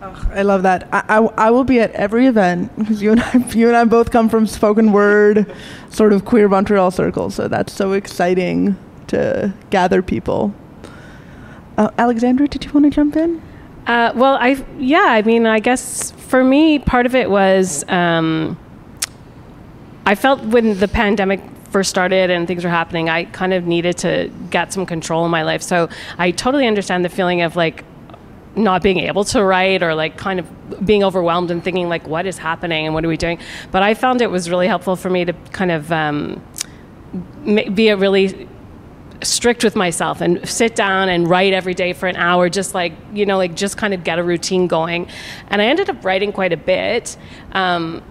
I 0.00 0.42
love 0.42 0.62
that. 0.62 0.88
I, 0.92 1.04
I, 1.08 1.18
I, 1.46 1.50
will 1.50 1.64
be 1.64 1.80
at 1.80 1.90
every 1.92 2.26
event 2.26 2.76
because 2.78 3.02
you 3.02 3.10
and 3.12 3.20
I 3.20 3.36
you 3.54 3.66
and 3.66 3.76
I 3.76 3.84
both 3.84 4.10
come 4.10 4.28
from 4.28 4.46
spoken 4.46 4.92
word, 4.92 5.52
sort 5.90 6.12
of 6.12 6.24
queer 6.24 6.48
Montreal 6.48 6.90
circles. 6.90 7.34
So 7.34 7.48
that's 7.48 7.72
so 7.72 7.92
exciting 7.92 8.76
to 9.08 9.52
gather 9.70 10.02
people. 10.02 10.54
Uh, 11.76 11.90
Alexandria, 11.98 12.48
did 12.48 12.64
you 12.64 12.72
want 12.72 12.84
to 12.84 12.90
jump 12.90 13.16
in? 13.16 13.42
Uh, 13.86 14.12
well, 14.14 14.34
I 14.34 14.64
yeah. 14.78 15.06
I 15.06 15.22
mean, 15.22 15.46
I 15.46 15.58
guess 15.58 16.12
for 16.12 16.44
me, 16.44 16.78
part 16.78 17.06
of 17.06 17.14
it 17.14 17.28
was 17.28 17.84
um, 17.88 18.56
I 20.06 20.14
felt 20.14 20.40
when 20.44 20.78
the 20.78 20.88
pandemic 20.88 21.40
first 21.70 21.90
started 21.90 22.30
and 22.30 22.46
things 22.46 22.64
were 22.64 22.70
happening, 22.70 23.08
I 23.08 23.24
kind 23.24 23.52
of 23.52 23.66
needed 23.66 23.98
to 23.98 24.30
get 24.50 24.72
some 24.72 24.86
control 24.86 25.24
in 25.24 25.30
my 25.30 25.42
life. 25.42 25.62
So 25.62 25.88
I 26.16 26.30
totally 26.30 26.66
understand 26.66 27.04
the 27.04 27.08
feeling 27.08 27.42
of 27.42 27.56
like 27.56 27.84
not 28.58 28.82
being 28.82 28.98
able 28.98 29.24
to 29.24 29.42
write 29.42 29.82
or 29.82 29.94
like 29.94 30.16
kind 30.16 30.40
of 30.40 30.84
being 30.84 31.04
overwhelmed 31.04 31.50
and 31.50 31.62
thinking 31.62 31.88
like 31.88 32.06
what 32.06 32.26
is 32.26 32.38
happening 32.38 32.86
and 32.86 32.94
what 32.94 33.04
are 33.04 33.08
we 33.08 33.16
doing? 33.16 33.38
But 33.70 33.82
i 33.82 33.94
found 33.94 34.20
it 34.20 34.30
was 34.30 34.50
really 34.50 34.66
helpful 34.66 34.96
for 34.96 35.10
me 35.10 35.24
to 35.24 35.32
kind 35.52 35.70
of 35.70 35.90
um, 35.92 36.42
be 37.44 37.88
a 37.88 37.96
really 37.96 38.48
strict 39.22 39.64
with 39.64 39.74
myself 39.74 40.20
and 40.20 40.48
sit 40.48 40.76
down 40.76 41.08
and 41.08 41.28
write 41.28 41.52
every 41.52 41.74
day 41.74 41.92
for 41.92 42.06
an 42.06 42.14
hour 42.14 42.48
just 42.48 42.72
like 42.72 42.92
you 43.12 43.26
know 43.26 43.36
like 43.36 43.52
just 43.56 43.76
kind 43.76 43.92
of 43.92 44.04
get 44.04 44.18
a 44.18 44.22
routine 44.22 44.66
going. 44.66 45.08
And 45.48 45.62
i 45.62 45.66
ended 45.66 45.90
up 45.90 46.04
writing 46.04 46.32
quite 46.32 46.52
a 46.52 46.56
bit. 46.56 47.16
Um, 47.52 48.02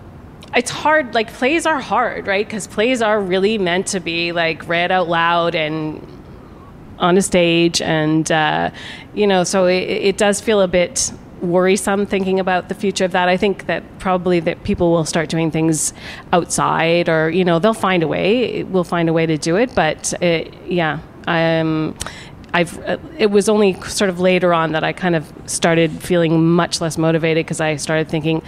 it's 0.56 0.72
hard 0.72 1.14
like 1.14 1.32
plays 1.34 1.66
are 1.66 1.80
hard 1.80 2.28
right? 2.28 2.46
Because 2.46 2.68
plays 2.68 3.02
are 3.02 3.20
really 3.20 3.58
meant 3.58 3.88
to 3.88 4.00
be 4.00 4.32
like 4.32 4.68
read 4.68 4.92
out 4.92 5.08
loud 5.08 5.56
and 5.56 6.17
on 7.00 7.18
a 7.18 7.22
stage, 7.22 7.82
and 7.82 8.32
uh, 8.32 8.72
you 9.14 9.28
know, 9.28 9.44
so 9.44 9.66
it, 9.66 9.84
it 9.84 10.18
does 10.18 10.42
feel 10.42 10.62
a 10.62 10.68
bit 10.68 11.12
worrisome 11.42 12.06
thinking 12.06 12.40
about 12.40 12.68
the 12.70 12.76
future 12.76 13.06
of 13.06 13.12
that. 13.12 13.30
I 13.30 13.38
think 13.38 13.68
that 13.68 13.84
probably 14.00 14.40
that 14.42 14.64
people 14.64 14.92
will 14.92 15.06
start 15.06 15.30
doing 15.30 15.52
things 15.52 15.94
outside, 16.34 17.10
or 17.10 17.30
you 17.30 17.46
know, 17.46 17.60
they'll 17.60 17.74
find 17.74 18.04
a 18.04 18.08
way. 18.08 18.64
We'll 18.64 18.84
find 18.84 19.10
a 19.10 19.14
way 19.14 19.26
to 19.26 19.38
do 19.38 19.56
it, 19.56 19.74
but 19.76 20.14
it, 20.22 20.54
yeah, 20.66 21.00
um, 21.28 21.96
I've. 22.54 22.80
Uh, 22.80 22.98
it 23.18 23.32
was 23.32 23.50
only 23.50 23.80
sort 23.82 24.10
of 24.10 24.20
later 24.20 24.54
on 24.54 24.72
that 24.72 24.84
I 24.84 24.94
kind 24.94 25.16
of 25.16 25.32
started 25.46 25.92
feeling 26.04 26.46
much 26.46 26.82
less 26.82 26.98
motivated 26.98 27.46
because 27.46 27.62
I 27.62 27.76
started 27.76 28.10
thinking, 28.10 28.42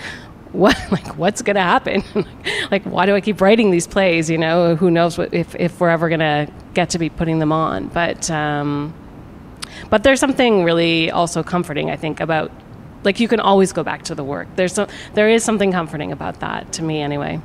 what 0.51 0.77
like 0.91 1.17
what's 1.17 1.41
going 1.41 1.55
to 1.55 1.61
happen 1.61 2.03
like 2.71 2.83
why 2.83 3.05
do 3.05 3.15
i 3.15 3.21
keep 3.21 3.41
writing 3.41 3.71
these 3.71 3.87
plays 3.87 4.29
you 4.29 4.37
know 4.37 4.75
who 4.75 4.89
knows 4.89 5.17
what, 5.17 5.33
if, 5.33 5.55
if 5.55 5.79
we're 5.79 5.89
ever 5.89 6.09
going 6.09 6.19
to 6.19 6.51
get 6.73 6.89
to 6.89 6.99
be 6.99 7.09
putting 7.09 7.39
them 7.39 7.51
on 7.51 7.87
but 7.87 8.29
um, 8.31 8.93
but 9.89 10.03
there's 10.03 10.19
something 10.19 10.63
really 10.63 11.11
also 11.11 11.43
comforting 11.43 11.89
i 11.89 11.95
think 11.95 12.19
about 12.19 12.51
like 13.03 13.19
you 13.19 13.27
can 13.27 13.39
always 13.39 13.71
go 13.71 13.83
back 13.83 14.03
to 14.03 14.15
the 14.15 14.23
work 14.23 14.47
there's 14.55 14.73
so, 14.73 14.87
there 15.13 15.29
is 15.29 15.43
something 15.43 15.71
comforting 15.71 16.11
about 16.11 16.39
that 16.39 16.71
to 16.73 16.83
me 16.83 17.01
anyway 17.01 17.39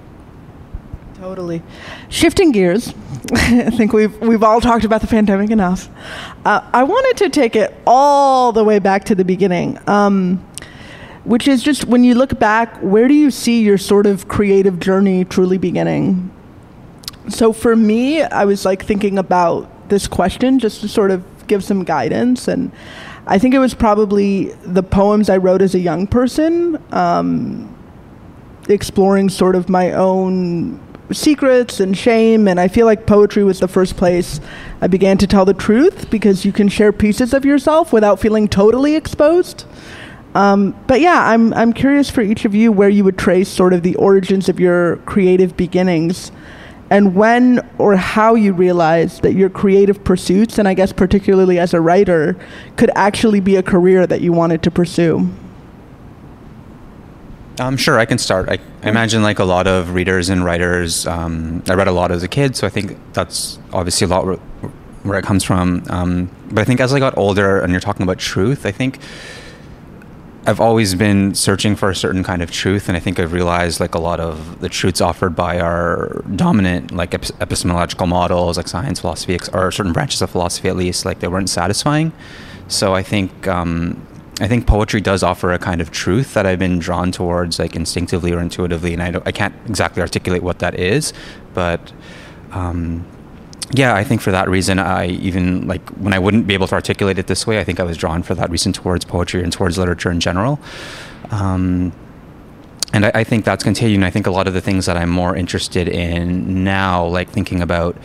Totally. 1.14 1.62
Shifting 2.08 2.50
gears, 2.50 2.88
I 3.32 3.70
think 3.70 3.92
we've 3.92 4.20
we've 4.20 4.42
all 4.42 4.60
talked 4.60 4.84
about 4.84 5.00
the 5.00 5.06
pandemic 5.06 5.50
enough. 5.50 5.88
Uh, 6.44 6.68
I 6.72 6.82
wanted 6.82 7.16
to 7.24 7.30
take 7.30 7.54
it 7.56 7.74
all 7.86 8.52
the 8.52 8.64
way 8.64 8.80
back 8.80 9.04
to 9.04 9.14
the 9.14 9.24
beginning. 9.24 9.78
Um, 9.88 10.44
which 11.24 11.48
is 11.48 11.62
just 11.62 11.86
when 11.86 12.04
you 12.04 12.14
look 12.14 12.38
back, 12.38 12.76
where 12.78 13.08
do 13.08 13.14
you 13.14 13.30
see 13.30 13.62
your 13.62 13.78
sort 13.78 14.06
of 14.06 14.28
creative 14.28 14.78
journey 14.78 15.24
truly 15.24 15.58
beginning? 15.58 16.30
So 17.28 17.52
for 17.52 17.74
me, 17.74 18.22
I 18.22 18.44
was 18.44 18.64
like 18.64 18.84
thinking 18.84 19.18
about 19.18 19.88
this 19.88 20.06
question 20.06 20.58
just 20.58 20.82
to 20.82 20.88
sort 20.88 21.10
of 21.10 21.24
give 21.46 21.64
some 21.64 21.84
guidance. 21.84 22.48
And 22.48 22.70
I 23.26 23.38
think 23.38 23.54
it 23.54 23.58
was 23.58 23.72
probably 23.74 24.52
the 24.64 24.82
poems 24.82 25.30
I 25.30 25.38
wrote 25.38 25.62
as 25.62 25.74
a 25.74 25.78
young 25.78 26.06
person, 26.06 26.82
um, 26.92 27.74
exploring 28.68 29.30
sort 29.30 29.56
of 29.56 29.70
my 29.70 29.92
own 29.92 30.80
secrets 31.10 31.80
and 31.80 31.96
shame. 31.96 32.48
And 32.48 32.60
I 32.60 32.68
feel 32.68 32.84
like 32.84 33.06
poetry 33.06 33.44
was 33.44 33.60
the 33.60 33.68
first 33.68 33.96
place 33.96 34.40
I 34.82 34.88
began 34.88 35.16
to 35.18 35.26
tell 35.26 35.46
the 35.46 35.54
truth 35.54 36.10
because 36.10 36.44
you 36.44 36.52
can 36.52 36.68
share 36.68 36.92
pieces 36.92 37.32
of 37.32 37.46
yourself 37.46 37.92
without 37.92 38.20
feeling 38.20 38.46
totally 38.46 38.94
exposed. 38.94 39.64
Um, 40.34 40.74
but 40.88 41.00
yeah, 41.00 41.28
I'm 41.28 41.54
I'm 41.54 41.72
curious 41.72 42.10
for 42.10 42.20
each 42.20 42.44
of 42.44 42.54
you 42.54 42.72
where 42.72 42.88
you 42.88 43.04
would 43.04 43.16
trace 43.16 43.48
sort 43.48 43.72
of 43.72 43.82
the 43.82 43.94
origins 43.96 44.48
of 44.48 44.58
your 44.58 44.96
creative 44.98 45.56
beginnings, 45.56 46.32
and 46.90 47.14
when 47.14 47.60
or 47.78 47.94
how 47.96 48.34
you 48.34 48.52
realized 48.52 49.22
that 49.22 49.34
your 49.34 49.48
creative 49.48 50.02
pursuits, 50.02 50.58
and 50.58 50.66
I 50.66 50.74
guess 50.74 50.92
particularly 50.92 51.58
as 51.58 51.72
a 51.72 51.80
writer, 51.80 52.36
could 52.76 52.90
actually 52.96 53.40
be 53.40 53.54
a 53.56 53.62
career 53.62 54.06
that 54.08 54.22
you 54.22 54.32
wanted 54.32 54.62
to 54.64 54.70
pursue. 54.72 55.30
Um, 57.60 57.76
sure, 57.76 58.00
I 58.00 58.04
can 58.04 58.18
start. 58.18 58.48
I, 58.48 58.58
I, 58.82 58.88
imagine 58.88 59.22
like 59.22 59.38
a 59.38 59.44
lot 59.44 59.68
of 59.68 59.94
readers 59.94 60.28
and 60.28 60.44
writers. 60.44 61.06
Um, 61.06 61.62
I 61.68 61.74
read 61.74 61.86
a 61.86 61.92
lot 61.92 62.10
as 62.10 62.24
a 62.24 62.28
kid, 62.28 62.56
so 62.56 62.66
I 62.66 62.70
think 62.70 62.98
that's 63.12 63.60
obviously 63.72 64.06
a 64.06 64.08
lot 64.08 64.26
where, 64.26 64.36
where 65.04 65.18
it 65.20 65.24
comes 65.24 65.44
from. 65.44 65.84
Um, 65.88 66.30
but 66.50 66.62
I 66.62 66.64
think 66.64 66.80
as 66.80 66.92
I 66.92 66.98
got 66.98 67.16
older, 67.16 67.60
and 67.60 67.70
you're 67.70 67.80
talking 67.80 68.02
about 68.02 68.18
truth, 68.18 68.66
I 68.66 68.72
think 68.72 68.98
I've 70.46 70.60
always 70.60 70.94
been 70.94 71.34
searching 71.34 71.74
for 71.74 71.88
a 71.88 71.96
certain 71.96 72.22
kind 72.22 72.42
of 72.42 72.50
truth, 72.50 72.88
and 72.88 72.96
I 72.96 73.00
think 73.00 73.18
I've 73.18 73.32
realized 73.32 73.80
like 73.80 73.94
a 73.94 73.98
lot 73.98 74.20
of 74.20 74.60
the 74.60 74.68
truths 74.68 75.00
offered 75.00 75.34
by 75.34 75.58
our 75.58 76.22
dominant 76.36 76.92
like 76.92 77.14
epistemological 77.14 78.06
models, 78.06 78.58
like 78.58 78.68
science, 78.68 79.00
philosophy, 79.00 79.38
or 79.54 79.72
certain 79.72 79.94
branches 79.94 80.20
of 80.20 80.30
philosophy 80.30 80.68
at 80.68 80.76
least, 80.76 81.06
like 81.06 81.20
they 81.20 81.28
weren't 81.28 81.48
satisfying. 81.48 82.12
So 82.68 82.94
I 82.94 83.02
think 83.02 83.48
um, 83.48 84.06
I 84.38 84.46
think 84.46 84.66
poetry 84.66 85.00
does 85.00 85.22
offer 85.22 85.50
a 85.52 85.58
kind 85.58 85.80
of 85.80 85.90
truth 85.90 86.34
that 86.34 86.44
I've 86.44 86.58
been 86.58 86.78
drawn 86.78 87.10
towards, 87.10 87.58
like 87.58 87.74
instinctively 87.74 88.32
or 88.32 88.40
intuitively, 88.40 88.92
and 88.92 89.02
I 89.02 89.22
I 89.24 89.32
can't 89.32 89.54
exactly 89.66 90.02
articulate 90.02 90.42
what 90.42 90.58
that 90.58 90.78
is, 90.78 91.14
but 91.54 91.90
um, 92.52 93.06
yeah, 93.74 93.94
I 93.94 94.04
think 94.04 94.20
for 94.20 94.30
that 94.30 94.48
reason, 94.48 94.78
I 94.78 95.06
even 95.06 95.66
like 95.66 95.88
when 95.90 96.12
I 96.12 96.18
wouldn't 96.18 96.46
be 96.46 96.54
able 96.54 96.66
to 96.68 96.74
articulate 96.74 97.18
it 97.18 97.26
this 97.26 97.46
way, 97.46 97.58
I 97.58 97.64
think 97.64 97.80
I 97.80 97.82
was 97.82 97.96
drawn 97.96 98.22
for 98.22 98.34
that 98.34 98.50
reason 98.50 98.72
towards 98.72 99.04
poetry 99.04 99.42
and 99.42 99.52
towards 99.52 99.78
literature 99.78 100.10
in 100.10 100.20
general. 100.20 100.58
Um, 101.30 101.92
and 102.92 103.06
I, 103.06 103.12
I, 103.14 103.24
think 103.24 103.44
that's 103.44 103.64
continuing. 103.64 104.04
I 104.04 104.10
think 104.10 104.26
a 104.26 104.30
lot 104.30 104.46
of 104.46 104.54
the 104.54 104.60
things 104.60 104.86
that 104.86 104.96
I'm 104.96 105.10
more 105.10 105.34
interested 105.34 105.88
in 105.88 106.62
now, 106.62 107.04
like 107.06 107.28
thinking 107.28 107.60
about 107.60 107.96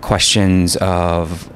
questions 0.00 0.76
of 0.76 1.48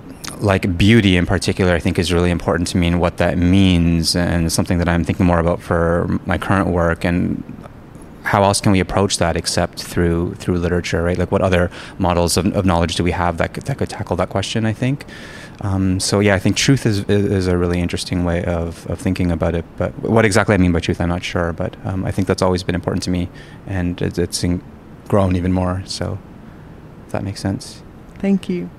like 0.43 0.77
beauty 0.77 1.17
in 1.17 1.27
particular, 1.27 1.73
I 1.73 1.79
think 1.79 1.99
is 1.99 2.13
really 2.13 2.31
important 2.31 2.69
to 2.69 2.77
me 2.77 2.89
and 2.89 3.01
what 3.01 3.17
that 3.17 3.39
means, 3.39 4.15
and 4.15 4.53
something 4.53 4.79
that 4.79 4.89
I'm 4.89 5.05
thinking 5.05 5.27
more 5.27 5.39
about 5.39 5.61
for 5.61 6.21
my 6.27 6.39
current 6.39 6.69
work. 6.69 7.05
And 7.05 7.43
how 8.25 8.45
else 8.45 8.61
can 8.61 8.73
we 8.73 8.81
approach 8.81 9.19
that 9.19 9.37
except 9.37 9.83
through 9.83 10.35
through 10.35 10.59
literature, 10.59 11.03
right? 11.03 11.19
Like, 11.19 11.33
what 11.33 11.43
other 11.43 11.71
models 11.99 12.37
of, 12.37 12.47
of 12.55 12.65
knowledge 12.65 12.97
do 12.97 13.05
we 13.05 13.11
have 13.13 13.39
that 13.39 13.55
could, 13.55 13.65
that 13.65 13.79
could 13.79 13.89
tackle 13.89 14.17
that 14.17 14.29
question? 14.29 14.65
I 14.67 14.73
think. 14.73 15.05
Um, 15.61 16.01
so 16.01 16.21
yeah, 16.21 16.35
I 16.35 16.39
think 16.39 16.57
truth 16.57 16.87
is 16.87 17.05
is 17.09 17.47
a 17.47 17.57
really 17.57 17.81
interesting 17.81 18.25
way 18.25 18.45
of, 18.45 18.87
of 18.91 18.99
thinking 18.99 19.31
about 19.31 19.55
it. 19.55 19.65
But 19.77 19.93
what 20.03 20.25
exactly 20.25 20.55
I 20.55 20.59
mean 20.59 20.73
by 20.73 20.81
truth, 20.81 21.01
I'm 21.01 21.09
not 21.09 21.25
sure. 21.25 21.53
But 21.53 21.77
um, 21.85 22.05
I 22.05 22.11
think 22.11 22.27
that's 22.29 22.43
always 22.43 22.63
been 22.63 22.75
important 22.75 23.03
to 23.05 23.11
me, 23.11 23.29
and 23.67 24.01
it's, 24.03 24.19
it's 24.19 24.45
grown 25.09 25.37
even 25.37 25.53
more. 25.53 25.83
So, 25.87 26.19
if 27.07 27.13
that 27.13 27.23
makes 27.23 27.41
sense. 27.41 27.83
Thank 28.19 28.49
you. 28.49 28.71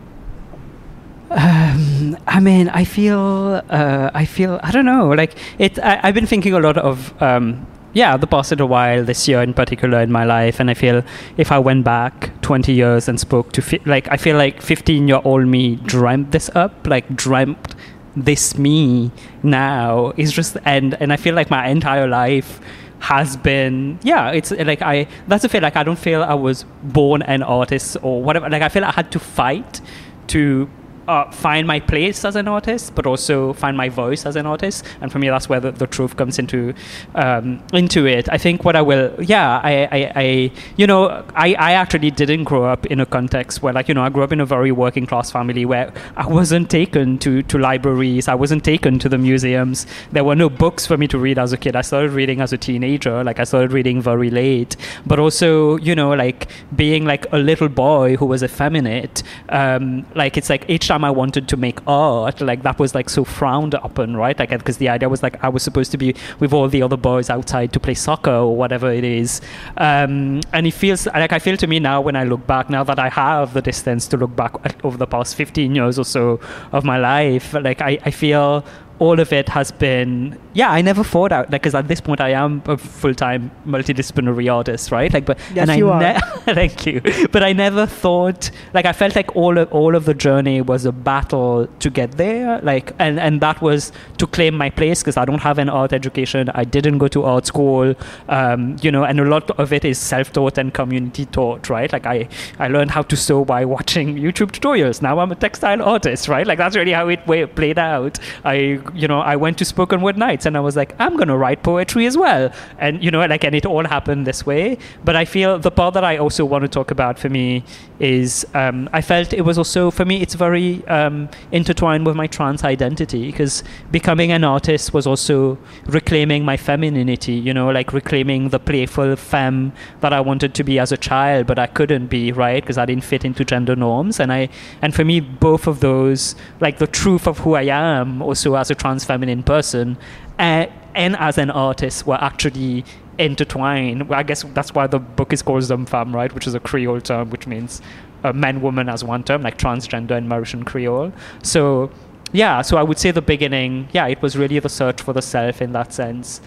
Um, 1.29 2.15
I 2.27 2.39
mean, 2.39 2.69
I 2.69 2.83
feel, 2.83 3.61
uh, 3.69 4.11
I 4.13 4.25
feel, 4.25 4.59
I 4.61 4.71
don't 4.71 4.85
know, 4.85 5.09
like 5.09 5.35
it. 5.57 5.79
I, 5.79 5.95
have 5.97 6.13
been 6.13 6.27
thinking 6.27 6.53
a 6.53 6.59
lot 6.59 6.77
of 6.77 7.19
um, 7.21 7.65
yeah, 7.93 8.17
the 8.17 8.27
past 8.27 8.51
little 8.51 8.67
while, 8.67 9.03
this 9.03 9.27
year 9.27 9.41
in 9.41 9.53
particular 9.53 10.01
in 10.01 10.11
my 10.11 10.23
life, 10.23 10.59
and 10.59 10.69
I 10.69 10.73
feel 10.73 11.03
if 11.37 11.51
I 11.51 11.59
went 11.59 11.83
back 11.83 12.31
20 12.41 12.73
years 12.73 13.07
and 13.07 13.19
spoke 13.19 13.51
to, 13.53 13.61
fi- 13.61 13.81
like, 13.85 14.07
I 14.11 14.17
feel 14.17 14.35
like 14.35 14.61
15 14.61 15.07
year 15.07 15.21
old 15.23 15.47
me 15.47 15.75
dreamt 15.75 16.31
this 16.31 16.49
up, 16.55 16.87
like, 16.87 17.15
dreamt 17.15 17.75
this 18.15 18.57
me 18.57 19.11
now 19.43 20.13
is 20.17 20.31
just, 20.31 20.57
and, 20.65 20.95
and 21.01 21.13
I 21.13 21.17
feel 21.17 21.35
like 21.35 21.49
my 21.49 21.67
entire 21.67 22.07
life 22.07 22.59
has 22.99 23.37
been, 23.37 23.99
yeah, 24.01 24.31
it's 24.31 24.51
like 24.51 24.81
I, 24.81 25.07
that's 25.27 25.43
a 25.43 25.49
feel 25.49 25.61
like 25.61 25.75
I 25.75 25.83
don't 25.83 25.99
feel 25.99 26.23
I 26.23 26.33
was 26.33 26.65
born 26.81 27.21
an 27.21 27.43
artist 27.43 27.97
or 28.01 28.23
whatever, 28.23 28.49
like, 28.49 28.61
I 28.61 28.69
feel 28.69 28.85
I 28.85 28.91
had 28.91 29.11
to 29.11 29.19
fight 29.19 29.81
to 30.27 30.69
uh, 31.07 31.29
find 31.31 31.67
my 31.67 31.79
place 31.79 32.25
as 32.25 32.35
an 32.35 32.47
artist, 32.47 32.95
but 32.95 33.05
also 33.05 33.53
find 33.53 33.75
my 33.75 33.89
voice 33.89 34.25
as 34.25 34.35
an 34.35 34.45
artist. 34.45 34.85
And 35.01 35.11
for 35.11 35.19
me, 35.19 35.29
that's 35.29 35.49
where 35.49 35.59
the, 35.59 35.71
the 35.71 35.87
truth 35.87 36.15
comes 36.15 36.39
into 36.39 36.73
um, 37.15 37.61
into 37.73 38.05
it. 38.05 38.29
I 38.29 38.37
think 38.37 38.63
what 38.63 38.75
I 38.75 38.81
will, 38.81 39.13
yeah, 39.21 39.59
I, 39.63 39.87
I, 39.91 40.11
I, 40.15 40.51
you 40.77 40.87
know, 40.87 41.09
I, 41.35 41.53
I 41.55 41.73
actually 41.73 42.11
didn't 42.11 42.45
grow 42.45 42.65
up 42.65 42.85
in 42.87 42.99
a 42.99 43.05
context 43.05 43.61
where, 43.61 43.73
like, 43.73 43.87
you 43.87 43.93
know, 43.93 44.03
I 44.03 44.09
grew 44.09 44.23
up 44.23 44.31
in 44.31 44.39
a 44.39 44.45
very 44.45 44.71
working 44.71 45.05
class 45.05 45.31
family 45.31 45.65
where 45.65 45.93
I 46.15 46.27
wasn't 46.27 46.69
taken 46.69 47.17
to, 47.19 47.41
to 47.43 47.57
libraries, 47.57 48.27
I 48.27 48.35
wasn't 48.35 48.63
taken 48.63 48.99
to 48.99 49.09
the 49.09 49.17
museums. 49.17 49.85
There 50.11 50.23
were 50.23 50.35
no 50.35 50.49
books 50.49 50.85
for 50.85 50.97
me 50.97 51.07
to 51.07 51.17
read 51.17 51.37
as 51.37 51.53
a 51.53 51.57
kid. 51.57 51.75
I 51.75 51.81
started 51.81 52.11
reading 52.11 52.41
as 52.41 52.53
a 52.53 52.57
teenager, 52.57 53.23
like, 53.23 53.39
I 53.39 53.43
started 53.43 53.71
reading 53.71 54.01
very 54.01 54.29
late. 54.29 54.75
But 55.05 55.19
also, 55.19 55.77
you 55.77 55.95
know, 55.95 56.13
like, 56.13 56.47
being 56.75 57.05
like 57.05 57.25
a 57.31 57.37
little 57.37 57.69
boy 57.69 58.15
who 58.15 58.25
was 58.25 58.43
effeminate, 58.43 59.23
um, 59.49 60.05
like, 60.15 60.37
it's 60.37 60.49
like 60.49 60.69
each 60.69 60.91
time 60.93 61.03
I 61.03 61.11
wanted 61.11 61.47
to 61.49 61.57
make 61.57 61.79
art, 61.87 62.41
like, 62.41 62.63
that 62.63 62.79
was 62.79 62.95
like 62.95 63.09
so 63.09 63.23
frowned 63.23 63.73
upon, 63.73 64.15
right? 64.15 64.37
Like, 64.37 64.49
because 64.49 64.77
the 64.77 64.89
idea 64.89 65.09
was 65.09 65.23
like 65.23 65.43
I 65.43 65.49
was 65.49 65.63
supposed 65.63 65.91
to 65.91 65.97
be 65.97 66.15
with 66.39 66.53
all 66.53 66.67
the 66.69 66.81
other 66.81 66.97
boys 66.97 67.29
outside 67.29 67.73
to 67.73 67.79
play 67.79 67.95
soccer 67.95 68.31
or 68.31 68.55
whatever 68.55 68.91
it 68.91 69.03
is. 69.03 69.41
Um, 69.77 70.41
and 70.53 70.67
it 70.67 70.73
feels 70.73 71.05
like 71.07 71.33
I 71.33 71.39
feel 71.39 71.57
to 71.57 71.67
me 71.67 71.79
now 71.79 72.01
when 72.01 72.15
I 72.15 72.23
look 72.23 72.45
back, 72.47 72.69
now 72.69 72.83
that 72.83 72.99
I 72.99 73.09
have 73.09 73.53
the 73.53 73.61
distance 73.61 74.07
to 74.09 74.17
look 74.17 74.35
back 74.35 74.53
over 74.85 74.97
the 74.97 75.07
past 75.07 75.35
15 75.35 75.75
years 75.75 75.97
or 75.97 76.05
so 76.05 76.39
of 76.71 76.83
my 76.83 76.97
life, 76.97 77.53
like 77.53 77.81
I, 77.81 77.97
I 78.05 78.11
feel 78.11 78.63
all 79.03 79.19
of 79.25 79.31
it 79.39 79.47
has 79.57 79.69
been 79.83 80.37
yeah 80.59 80.69
i 80.77 80.81
never 80.89 81.03
thought 81.13 81.31
out 81.37 81.45
like 81.51 81.61
because 81.61 81.75
at 81.81 81.87
this 81.91 82.01
point 82.07 82.21
i 82.27 82.29
am 82.43 82.61
a 82.73 82.77
full-time 82.77 83.49
multidisciplinary 83.65 84.47
artist 84.57 84.91
right? 84.91 85.13
Like 85.13 85.25
but 85.25 85.37
Yes, 85.53 85.69
and 85.69 85.77
you 85.79 85.89
I 85.89 86.13
are. 86.15 86.19
thank 86.59 86.85
you. 86.85 87.01
But 87.31 87.43
i 87.43 87.51
never 87.53 87.85
thought 87.85 88.49
like 88.73 88.85
i 88.85 88.93
felt 88.93 89.15
like 89.15 89.35
all 89.35 89.57
of 89.57 89.71
all 89.79 89.95
of 89.99 90.05
the 90.05 90.13
journey 90.25 90.61
was 90.61 90.85
a 90.85 90.91
battle 90.91 91.67
to 91.83 91.89
get 91.89 92.11
there 92.23 92.59
like 92.61 92.93
and 92.99 93.19
and 93.19 93.41
that 93.41 93.61
was 93.61 93.91
to 94.19 94.27
claim 94.27 94.55
my 94.63 94.69
place 94.69 95.01
because 95.03 95.17
i 95.17 95.25
don't 95.25 95.43
have 95.49 95.57
an 95.65 95.69
art 95.69 95.93
education. 95.93 96.49
I 96.61 96.63
didn't 96.75 96.97
go 97.03 97.07
to 97.15 97.23
art 97.23 97.45
school. 97.47 97.95
Um, 98.29 98.77
you 98.81 98.91
know 98.91 99.03
and 99.03 99.19
a 99.19 99.25
lot 99.35 99.51
of 99.63 99.73
it 99.73 99.83
is 99.91 99.97
self-taught 99.99 100.57
and 100.57 100.73
community 100.73 101.25
taught 101.25 101.69
right? 101.69 101.91
Like 101.91 102.05
i 102.05 102.27
i 102.59 102.67
learned 102.67 102.91
how 102.91 103.03
to 103.13 103.15
sew 103.25 103.43
by 103.45 103.65
watching 103.65 104.15
youtube 104.25 104.51
tutorials. 104.57 105.01
Now 105.01 105.19
i'm 105.19 105.31
a 105.31 105.35
textile 105.35 105.81
artist 105.81 106.27
right? 106.27 106.45
Like 106.47 106.57
that's 106.63 106.75
really 106.75 106.95
how 106.99 107.07
it 107.09 107.25
played 107.55 107.79
out. 107.79 108.19
I 108.53 108.79
you 108.93 109.07
know 109.07 109.19
i 109.19 109.35
went 109.35 109.57
to 109.57 109.65
spoken 109.65 110.01
word 110.01 110.17
nights 110.17 110.45
and 110.45 110.57
i 110.57 110.59
was 110.59 110.75
like 110.75 110.95
i'm 110.99 111.15
gonna 111.17 111.37
write 111.37 111.63
poetry 111.63 112.05
as 112.05 112.17
well. 112.17 112.51
And 112.77 113.03
you 113.03 113.11
know 113.11 113.25
like 113.25 113.43
and 113.43 113.55
it 113.55 113.65
all 113.65 113.85
happened 113.85 114.27
this 114.27 114.45
way. 114.45 114.77
But 115.03 115.15
i 115.15 115.25
feel 115.25 115.59
the 115.59 115.71
part 115.71 115.93
that 115.93 116.03
i 116.03 116.17
also 116.17 116.45
want 116.45 116.63
to 116.63 116.67
talk 116.67 116.91
about 116.91 117.17
for 117.19 117.29
me 117.29 117.63
is 117.99 118.45
um, 118.53 118.89
i 118.93 119.01
felt 119.01 119.33
it 119.33 119.41
was 119.41 119.57
also 119.57 119.91
for 119.91 120.05
me 120.05 120.21
it's 120.21 120.33
very 120.33 120.85
um, 120.87 121.29
intertwined 121.51 122.05
with 122.05 122.15
my 122.15 122.27
trans 122.27 122.63
identity 122.63 123.31
because 123.31 123.63
becoming 123.91 124.31
an 124.31 124.43
artist 124.43 124.93
was 124.93 125.07
also 125.07 125.57
reclaiming 125.85 126.43
my 126.43 126.57
femininity 126.57 127.33
you 127.33 127.53
know 127.53 127.69
like 127.69 127.93
reclaiming 127.93 128.49
the 128.49 128.59
playful 128.59 129.15
femme 129.15 129.71
that 130.01 130.11
i 130.11 130.19
wanted 130.19 130.53
to 130.53 130.63
be 130.63 130.79
as 130.79 130.91
a 130.91 130.97
child 130.97 131.45
but 131.45 131.57
i 131.57 131.67
couldn't 131.67 132.07
be 132.07 132.23
right? 132.31 132.63
Because 132.63 132.77
i 132.77 132.85
didn't 132.85 133.03
fit 133.03 133.25
into 133.25 133.43
gender 133.45 133.75
norms. 133.75 134.19
And 134.19 134.31
i 134.31 134.49
and 134.81 134.93
for 134.93 135.05
me 135.05 135.19
both 135.19 135.67
of 135.67 135.79
those 135.79 136.35
like 136.59 136.77
the 136.79 136.87
truth 136.87 137.27
of 137.27 137.39
who 137.39 137.53
i 137.55 137.63
am 137.63 138.21
also 138.21 138.55
as 138.55 138.69
a 138.69 138.72
trans 138.75 139.03
feminine 139.03 139.43
person 139.43 139.97
uh, 140.39 140.67
and 140.95 141.15
as 141.17 141.37
an 141.37 141.49
artist 141.51 142.05
were 142.05 142.21
actually 142.21 142.85
intertwined. 143.17 144.09
Well, 144.09 144.19
I 144.19 144.23
guess 144.23 144.43
that's 144.53 144.73
why 144.73 144.87
the 144.87 144.99
book 144.99 145.33
is 145.33 145.41
called 145.41 145.63
Zom-fam, 145.63 146.15
right? 146.15 146.33
Which 146.33 146.47
is 146.47 146.53
a 146.55 146.59
Creole 146.59 147.01
term, 147.01 147.29
which 147.29 147.47
means 147.47 147.81
uh, 148.23 148.33
man, 148.33 148.61
woman 148.61 148.89
as 148.89 149.03
one 149.03 149.23
term, 149.23 149.41
like 149.41 149.57
transgender 149.57 150.11
and 150.11 150.29
Mauritian 150.29 150.65
Creole. 150.65 151.11
So, 151.43 151.91
yeah, 152.31 152.61
so 152.61 152.77
I 152.77 152.83
would 152.83 152.97
say 152.97 153.11
the 153.11 153.21
beginning, 153.21 153.89
yeah, 153.91 154.07
it 154.07 154.21
was 154.21 154.37
really 154.37 154.59
the 154.59 154.69
search 154.69 155.01
for 155.01 155.13
the 155.13 155.21
self 155.21 155.61
in 155.61 155.73
that 155.73 155.93
sense, 155.93 156.41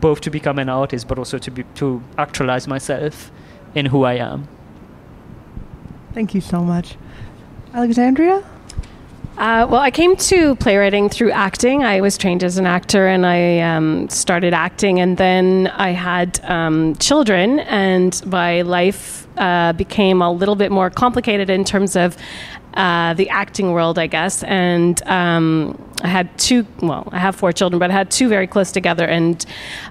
both 0.00 0.20
to 0.22 0.30
become 0.30 0.58
an 0.58 0.68
artist, 0.68 1.08
but 1.08 1.18
also 1.18 1.38
to 1.38 1.50
be 1.50 1.64
to 1.74 2.02
actualize 2.18 2.68
myself 2.68 3.30
in 3.74 3.86
who 3.86 4.04
I 4.04 4.14
am. 4.14 4.48
Thank 6.12 6.34
you 6.34 6.40
so 6.40 6.62
much. 6.62 6.96
Alexandria? 7.72 8.44
Uh, 9.38 9.66
well, 9.68 9.80
I 9.80 9.90
came 9.90 10.14
to 10.16 10.56
playwriting 10.56 11.08
through 11.08 11.30
acting. 11.30 11.82
I 11.82 12.02
was 12.02 12.18
trained 12.18 12.44
as 12.44 12.58
an 12.58 12.66
actor 12.66 13.08
and 13.08 13.24
I 13.24 13.60
um, 13.60 14.08
started 14.10 14.52
acting, 14.52 15.00
and 15.00 15.16
then 15.16 15.68
I 15.68 15.90
had 15.90 16.38
um, 16.44 16.94
children, 16.96 17.60
and 17.60 18.24
my 18.26 18.60
life 18.60 19.26
uh, 19.38 19.72
became 19.72 20.20
a 20.20 20.30
little 20.30 20.54
bit 20.54 20.70
more 20.70 20.90
complicated 20.90 21.48
in 21.48 21.64
terms 21.64 21.96
of 21.96 22.16
uh, 22.74 23.14
the 23.14 23.30
acting 23.30 23.72
world, 23.72 23.98
I 23.98 24.06
guess. 24.06 24.42
And 24.44 25.02
um, 25.06 25.82
I 26.02 26.08
had 26.08 26.38
two, 26.38 26.66
well, 26.82 27.08
I 27.10 27.18
have 27.18 27.34
four 27.34 27.52
children, 27.52 27.80
but 27.80 27.90
I 27.90 27.94
had 27.94 28.10
two 28.10 28.28
very 28.28 28.46
close 28.46 28.70
together, 28.70 29.06
and 29.06 29.44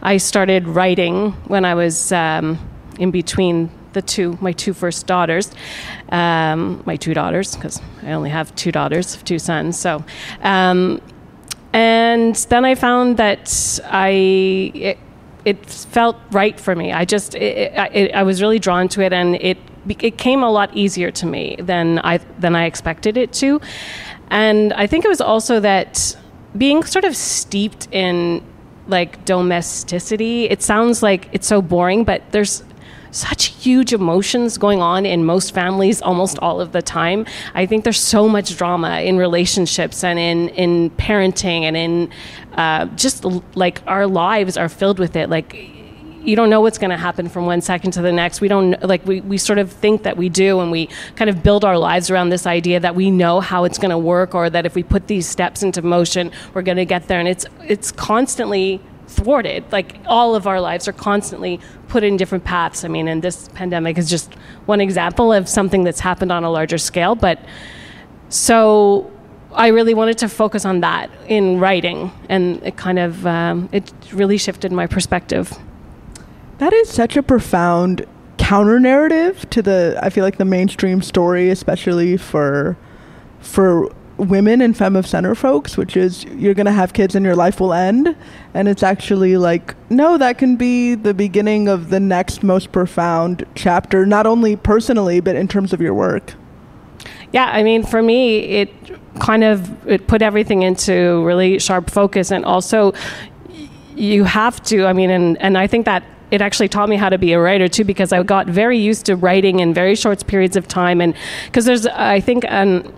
I 0.04 0.17
started 0.17 0.67
writing 0.67 1.32
when 1.47 1.65
I 1.65 1.73
was 1.73 2.12
um, 2.12 2.60
in 2.99 3.10
between 3.10 3.71
the 3.93 4.01
two, 4.01 4.38
my 4.41 4.51
two 4.51 4.73
first 4.73 5.08
daughters, 5.08 5.51
um, 6.10 6.84
my 6.86 6.95
two 6.95 7.13
daughters, 7.13 7.56
because 7.56 7.82
I 8.04 8.12
only 8.12 8.30
have 8.30 8.54
two 8.56 8.71
daughters, 8.71 9.21
two 9.23 9.39
sons. 9.39 9.80
So, 9.80 10.04
um, 10.41 11.01
and 11.73 12.36
then 12.36 12.65
I 12.65 12.75
found 12.75 13.17
that 13.17 13.80
I 13.86 14.10
it, 14.75 14.97
it 15.45 15.65
felt 15.65 16.17
right 16.32 16.60
for 16.60 16.75
me. 16.75 16.91
I 16.91 17.06
just 17.06 17.36
it, 17.36 17.73
it, 17.93 18.13
I 18.13 18.23
was 18.23 18.41
really 18.41 18.60
drawn 18.60 18.88
to 18.89 19.01
it, 19.01 19.13
and 19.13 19.36
it 19.36 19.58
it 19.88 20.17
came 20.17 20.43
a 20.43 20.51
lot 20.51 20.75
easier 20.75 21.12
to 21.12 21.25
me 21.25 21.56
than 21.60 21.99
I 21.99 22.17
than 22.39 22.56
I 22.56 22.65
expected 22.65 23.17
it 23.17 23.34
to. 23.34 23.62
And 24.30 24.73
I 24.73 24.88
think 24.88 25.06
it 25.06 25.10
was 25.10 25.21
also 25.21 25.60
that 25.60 26.15
being 26.58 26.84
sort 26.84 27.06
of 27.06 27.15
steeped 27.15 27.88
in 27.91 28.43
like 28.88 29.23
domesticity. 29.25 30.49
It 30.49 30.62
sounds 30.62 31.01
like 31.01 31.30
it's 31.32 31.47
so 31.47 31.62
boring, 31.62 32.04
but 32.04 32.21
there's 32.32 32.63
such 33.12 33.45
huge 33.45 33.93
emotions 33.93 34.58
going 34.58 34.82
on 34.82 35.06
in 35.06 35.26
most 35.26 35.54
families 35.54 36.02
almost 36.02 36.39
all 36.39 36.60
of 36.60 36.71
the 36.71 36.82
time. 36.82 37.26
I 37.54 37.65
think 37.65 37.84
there's 37.84 38.00
so 38.00 38.28
much 38.28 38.58
drama 38.58 39.02
in 39.02 39.17
relationships 39.17 40.04
and 40.04 40.17
in, 40.17 40.50
in 40.50 40.89
parenting 40.91 41.63
and 41.63 41.78
in 41.78 42.10
uh, 42.54 42.86
just 42.95 43.26
like 43.56 43.82
our 43.88 44.08
lives 44.08 44.58
are 44.58 44.69
filled 44.69 45.00
with 45.00 45.15
it. 45.15 45.30
Like, 45.30 45.56
you 46.24 46.36
don't 46.36 46.50
know 46.50 46.62
what's 46.62 46.78
going 46.78 46.91
to 46.91 46.97
happen 46.97 47.28
from 47.30 47.45
one 47.45 47.62
second 47.62 47.91
to 47.91 48.02
the 48.02 48.12
next. 48.12 48.41
We 48.41 48.47
don't 48.47 48.82
like 48.84 49.06
we, 49.06 49.21
we 49.21 49.38
sort 49.38 49.58
of 49.58 49.71
think 49.71 50.04
that 50.04 50.17
we 50.17 50.30
do, 50.30 50.60
and 50.60 50.71
we 50.71 50.88
kind 51.15 51.30
of 51.30 51.41
build 51.41 51.65
our 51.65 51.78
lives 51.78 52.12
around 52.12 52.30
this 52.30 52.45
idea 52.45 52.80
that 52.80 52.93
we 52.93 53.10
know 53.10 53.39
how 53.39 53.63
it's 53.63 53.80
going 53.80 53.89
to 53.89 53.97
work, 53.97 54.36
or 54.36 54.50
that 54.50 54.65
if 54.65 54.76
we 54.76 54.84
put 54.84 55.08
these 55.08 55.28
steps 55.28 55.63
into 55.63 55.82
motion, 55.82 56.32
we're 56.54 56.62
going 56.62 56.78
to 56.78 56.86
get 56.86 57.08
there. 57.08 57.19
And 57.19 57.28
it's 57.28 57.47
it's 57.63 57.91
constantly 57.91 58.80
thwarted. 59.12 59.63
Like 59.71 59.97
all 60.06 60.36
of 60.36 60.47
our 60.47 60.62
lives 60.62 60.88
are 60.88 60.93
constantly 60.93 61.60
put 61.88 62.04
in 62.04 62.17
different 62.17 62.43
paths. 62.43 62.84
I 62.84 62.88
mean, 62.88 63.08
and 63.08 63.21
this 63.21 63.50
pandemic 63.50 63.97
is 63.97 64.10
just 64.10 64.34
one 64.65 64.82
example 64.82 65.32
of 65.34 65.47
something 65.47 65.84
that's 65.84 66.00
happened 66.00 66.32
on 66.32 66.43
a 66.43 66.50
larger 66.50 66.78
scale. 66.78 67.15
But 67.15 67.39
so 68.30 69.12
I 69.54 69.67
really 69.67 69.93
wanted 69.93 70.17
to 70.19 70.30
focus 70.30 70.65
on 70.65 70.80
that 70.82 71.10
in 71.28 71.60
writing, 71.60 72.12
and 72.30 72.63
it 72.63 72.78
kind 72.78 73.00
of 73.00 73.26
um, 73.28 73.69
it 73.71 73.91
really 74.13 74.38
shifted 74.38 74.71
my 74.71 74.88
perspective. 74.88 75.54
That 76.60 76.74
is 76.74 76.89
such 76.89 77.17
a 77.17 77.24
profound 77.24 78.06
counter 78.38 78.80
narrative 78.80 79.50
to 79.50 79.62
the 79.62 80.00
I 80.02 80.10
feel 80.10 80.24
like 80.24 80.38
the 80.38 80.45
mainstream 80.45 81.02
story, 81.02 81.50
especially 81.50 82.17
for 82.17 82.78
for 83.39 83.91
women 84.21 84.62
and 84.62 84.77
femme 84.77 84.95
of 84.95 85.07
center 85.07 85.34
folks, 85.34 85.77
which 85.77 85.97
is 85.97 86.23
you're 86.25 86.53
gonna 86.53 86.71
have 86.71 86.93
kids 86.93 87.15
and 87.15 87.25
your 87.25 87.36
life 87.36 87.60
will 87.60 87.73
end. 87.73 88.15
And 88.53 88.67
it's 88.67 88.84
actually 88.84 89.36
like, 89.38 89.75
no, 89.89 90.17
that 90.17 90.38
can 90.38 90.55
be 90.55 90.95
the 90.95 91.13
beginning 91.13 91.67
of 91.67 91.89
the 91.89 91.99
next 91.99 92.43
most 92.43 92.71
profound 92.71 93.45
chapter, 93.55 94.05
not 94.05 94.27
only 94.27 94.55
personally, 94.55 95.19
but 95.21 95.36
in 95.36 95.47
terms 95.47 95.73
of 95.73 95.81
your 95.81 95.93
work. 95.93 96.36
Yeah, 97.34 97.45
I 97.45 97.63
mean, 97.63 97.84
for 97.84 98.01
me, 98.01 98.39
it 98.39 98.69
kind 99.19 99.43
of 99.43 99.88
it 99.88 100.07
put 100.07 100.21
everything 100.21 100.62
into 100.63 101.25
really 101.25 101.60
sharp 101.60 101.89
focus, 101.89 102.31
and 102.31 102.45
also 102.45 102.93
you 103.95 104.23
have 104.25 104.62
to. 104.63 104.86
I 104.86 104.93
mean, 104.93 105.10
and 105.10 105.38
and 105.41 105.57
I 105.57 105.65
think 105.65 105.86
that 105.86 106.03
it 106.29 106.41
actually 106.41 106.67
taught 106.69 106.89
me 106.89 106.95
how 106.95 107.10
to 107.10 107.17
be 107.17 107.34
a 107.34 107.39
writer 107.39 107.67
too, 107.67 107.84
because 107.84 108.13
I 108.13 108.23
got 108.23 108.47
very 108.47 108.77
used 108.77 109.05
to 109.07 109.15
writing 109.15 109.60
in 109.60 109.73
very 109.73 109.95
short 109.95 110.25
periods 110.27 110.55
of 110.55 110.67
time, 110.67 111.01
and 111.01 111.13
because 111.45 111.65
there's, 111.65 111.86
I 111.88 112.19
think, 112.19 112.45
um, 112.49 112.93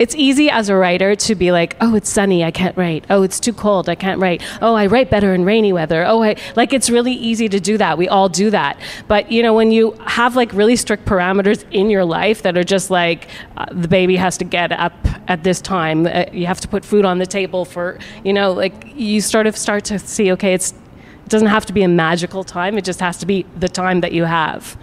it's 0.00 0.14
easy 0.14 0.48
as 0.48 0.70
a 0.70 0.74
writer 0.74 1.14
to 1.14 1.34
be 1.34 1.52
like, 1.52 1.76
oh, 1.82 1.94
it's 1.94 2.08
sunny, 2.08 2.42
I 2.42 2.50
can't 2.50 2.74
write. 2.74 3.04
Oh, 3.10 3.22
it's 3.22 3.38
too 3.38 3.52
cold, 3.52 3.86
I 3.86 3.94
can't 3.94 4.18
write. 4.18 4.42
Oh, 4.62 4.74
I 4.74 4.86
write 4.86 5.10
better 5.10 5.34
in 5.34 5.44
rainy 5.44 5.74
weather. 5.74 6.06
Oh, 6.06 6.22
I 6.22 6.36
like 6.56 6.72
it's 6.72 6.88
really 6.88 7.12
easy 7.12 7.50
to 7.50 7.60
do 7.60 7.76
that. 7.76 7.98
We 7.98 8.08
all 8.08 8.30
do 8.30 8.48
that. 8.48 8.80
But 9.08 9.30
you 9.30 9.42
know, 9.42 9.52
when 9.52 9.70
you 9.72 9.92
have 10.06 10.36
like 10.36 10.54
really 10.54 10.74
strict 10.74 11.04
parameters 11.04 11.66
in 11.70 11.90
your 11.90 12.06
life 12.06 12.40
that 12.42 12.56
are 12.56 12.64
just 12.64 12.90
like 12.90 13.28
uh, 13.58 13.66
the 13.72 13.88
baby 13.88 14.16
has 14.16 14.38
to 14.38 14.44
get 14.44 14.72
up 14.72 14.94
at 15.28 15.44
this 15.44 15.60
time, 15.60 16.06
uh, 16.06 16.24
you 16.32 16.46
have 16.46 16.62
to 16.62 16.68
put 16.68 16.82
food 16.82 17.04
on 17.04 17.18
the 17.18 17.26
table 17.26 17.66
for, 17.66 17.98
you 18.24 18.32
know, 18.32 18.52
like 18.52 18.86
you 18.94 19.20
sort 19.20 19.46
of 19.46 19.54
start 19.54 19.84
to 19.84 19.98
see, 19.98 20.32
okay, 20.32 20.54
it's 20.54 20.72
it 20.72 21.28
doesn't 21.28 21.48
have 21.48 21.66
to 21.66 21.74
be 21.74 21.82
a 21.82 21.88
magical 21.88 22.42
time. 22.42 22.78
It 22.78 22.86
just 22.86 23.00
has 23.00 23.18
to 23.18 23.26
be 23.26 23.44
the 23.58 23.68
time 23.68 24.00
that 24.00 24.12
you 24.12 24.24
have. 24.24 24.78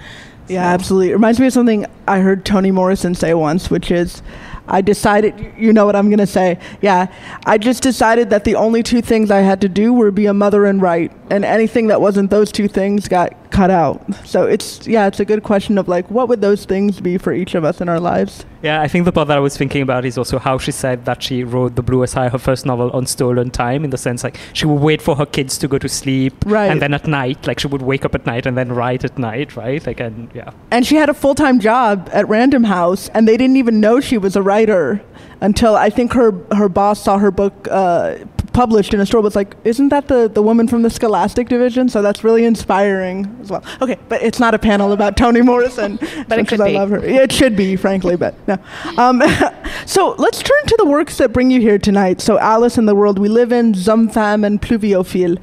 Yeah, 0.47 0.63
absolutely. 0.63 1.09
It 1.09 1.13
reminds 1.13 1.39
me 1.39 1.47
of 1.47 1.53
something 1.53 1.87
I 2.07 2.19
heard 2.19 2.45
Toni 2.45 2.71
Morrison 2.71 3.15
say 3.15 3.33
once, 3.33 3.69
which 3.69 3.91
is 3.91 4.21
I 4.67 4.81
decided, 4.81 5.53
you 5.57 5.73
know 5.73 5.85
what 5.85 5.95
I'm 5.95 6.09
going 6.09 6.19
to 6.19 6.27
say. 6.27 6.59
Yeah. 6.81 7.07
I 7.45 7.57
just 7.57 7.81
decided 7.81 8.29
that 8.29 8.43
the 8.43 8.55
only 8.55 8.83
two 8.83 9.01
things 9.01 9.31
I 9.31 9.39
had 9.39 9.61
to 9.61 9.69
do 9.69 9.93
were 9.93 10.11
be 10.11 10.25
a 10.25 10.33
mother 10.33 10.65
and 10.65 10.81
write. 10.81 11.11
And 11.29 11.43
anything 11.43 11.87
that 11.87 11.99
wasn't 11.99 12.29
those 12.29 12.51
two 12.51 12.67
things 12.67 13.07
got 13.07 13.51
cut 13.51 13.69
out. 13.69 14.01
So 14.25 14.45
it's, 14.45 14.87
yeah, 14.87 15.07
it's 15.07 15.19
a 15.19 15.25
good 15.25 15.43
question 15.43 15.77
of 15.77 15.87
like, 15.87 16.09
what 16.09 16.29
would 16.29 16.41
those 16.41 16.65
things 16.65 17.01
be 17.01 17.17
for 17.17 17.33
each 17.33 17.55
of 17.55 17.65
us 17.65 17.81
in 17.81 17.89
our 17.89 17.99
lives? 17.99 18.45
Yeah, 18.61 18.81
I 18.81 18.87
think 18.87 19.05
the 19.05 19.11
part 19.11 19.27
that 19.27 19.37
I 19.37 19.39
was 19.39 19.55
thinking 19.55 19.81
about 19.81 20.05
is 20.05 20.17
also 20.17 20.39
how 20.39 20.57
she 20.57 20.71
said 20.71 21.05
that 21.05 21.21
she 21.21 21.43
wrote 21.43 21.75
The 21.75 21.83
Bluest 21.83 22.17
Eye, 22.17 22.29
her 22.29 22.37
first 22.37 22.65
novel, 22.65 22.89
on 22.91 23.05
stolen 23.05 23.51
time, 23.51 23.83
in 23.83 23.89
the 23.89 23.97
sense 23.97 24.23
like 24.23 24.37
she 24.53 24.65
would 24.65 24.81
wait 24.81 25.01
for 25.01 25.15
her 25.15 25.25
kids 25.25 25.57
to 25.59 25.67
go 25.67 25.77
to 25.77 25.89
sleep. 25.89 26.33
Right. 26.45 26.71
And 26.71 26.81
then 26.81 26.93
at 26.93 27.07
night, 27.07 27.45
like 27.45 27.59
she 27.59 27.67
would 27.67 27.81
wake 27.81 28.05
up 28.05 28.15
at 28.15 28.25
night 28.25 28.45
and 28.45 28.57
then 28.57 28.71
write 28.71 29.03
at 29.03 29.17
night, 29.17 29.55
right? 29.55 29.85
Like, 29.85 29.99
and 29.99 30.29
yeah. 30.33 30.51
And 30.71 30.85
she 30.85 30.95
had 30.95 31.09
a 31.09 31.13
full 31.13 31.35
time 31.35 31.59
job 31.59 32.09
at 32.13 32.27
Random 32.27 32.63
House, 32.63 33.09
and 33.09 33.27
they 33.27 33.37
didn't 33.37 33.57
even 33.57 33.79
know 33.79 33.99
she 33.99 34.17
was 34.17 34.35
a 34.35 34.41
writer 34.41 35.01
until 35.41 35.75
I 35.75 35.89
think 35.89 36.13
her, 36.13 36.31
her 36.55 36.69
boss 36.69 37.03
saw 37.03 37.19
her 37.19 37.31
book 37.31 37.67
uh, 37.69 38.17
published 38.57 38.91
in 38.91 38.99
a 38.99 39.05
store 39.05 39.21
was 39.21 39.35
like, 39.35 39.55
isn't 39.65 39.89
that 39.89 40.07
the, 40.07 40.27
the 40.27 40.41
woman 40.41 40.67
from 40.67 40.81
the 40.81 40.89
Scholastic 40.89 41.47
division? 41.47 41.87
So 41.89 42.01
that's 42.01 42.23
really 42.23 42.43
inspiring 42.43 43.37
as 43.39 43.51
well. 43.51 43.63
Okay, 43.83 43.99
but 44.09 44.23
it's 44.23 44.39
not 44.39 44.55
a 44.55 44.57
panel 44.57 44.93
about 44.93 45.15
Toni 45.15 45.41
Morrison. 45.41 45.99
But 46.27 46.39
it 46.39 46.47
could 46.47 46.59
I 46.59 46.69
be. 46.69 46.73
love 46.73 46.89
her. 46.89 46.97
It 46.97 47.31
should 47.31 47.55
be, 47.55 47.75
frankly, 47.75 48.15
but 48.15 48.33
no. 48.47 48.57
Um, 48.97 49.21
so 49.85 50.15
let's 50.17 50.41
turn 50.41 50.65
to 50.65 50.75
the 50.79 50.85
works 50.85 51.17
that 51.19 51.31
bring 51.31 51.51
you 51.51 51.61
here 51.61 51.77
tonight. 51.77 52.19
So 52.19 52.39
Alice 52.39 52.79
in 52.79 52.87
the 52.87 52.95
World 52.95 53.19
We 53.19 53.29
Live 53.29 53.51
In, 53.51 53.75
Zom-fam, 53.75 54.43
and 54.43 54.59
Pluviophile. 54.59 55.37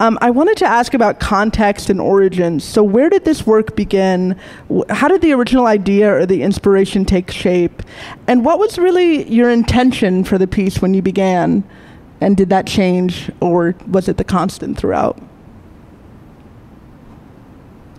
Um, 0.00 0.18
I 0.20 0.30
wanted 0.30 0.58
to 0.58 0.66
ask 0.66 0.92
about 0.92 1.18
context 1.20 1.88
and 1.88 2.00
origins. 2.00 2.64
So, 2.64 2.82
where 2.84 3.08
did 3.08 3.24
this 3.24 3.46
work 3.46 3.74
begin? 3.74 4.38
How 4.90 5.08
did 5.08 5.22
the 5.22 5.32
original 5.32 5.66
idea 5.66 6.12
or 6.12 6.26
the 6.26 6.42
inspiration 6.42 7.04
take 7.04 7.30
shape? 7.30 7.82
And 8.26 8.44
what 8.44 8.58
was 8.58 8.78
really 8.78 9.28
your 9.28 9.48
intention 9.50 10.22
for 10.22 10.36
the 10.36 10.46
piece 10.46 10.82
when 10.82 10.92
you 10.94 11.02
began? 11.02 11.64
And 12.20 12.36
did 12.36 12.48
that 12.50 12.66
change, 12.66 13.30
or 13.40 13.74
was 13.86 14.08
it 14.08 14.16
the 14.16 14.24
constant 14.24 14.76
throughout? 14.76 15.18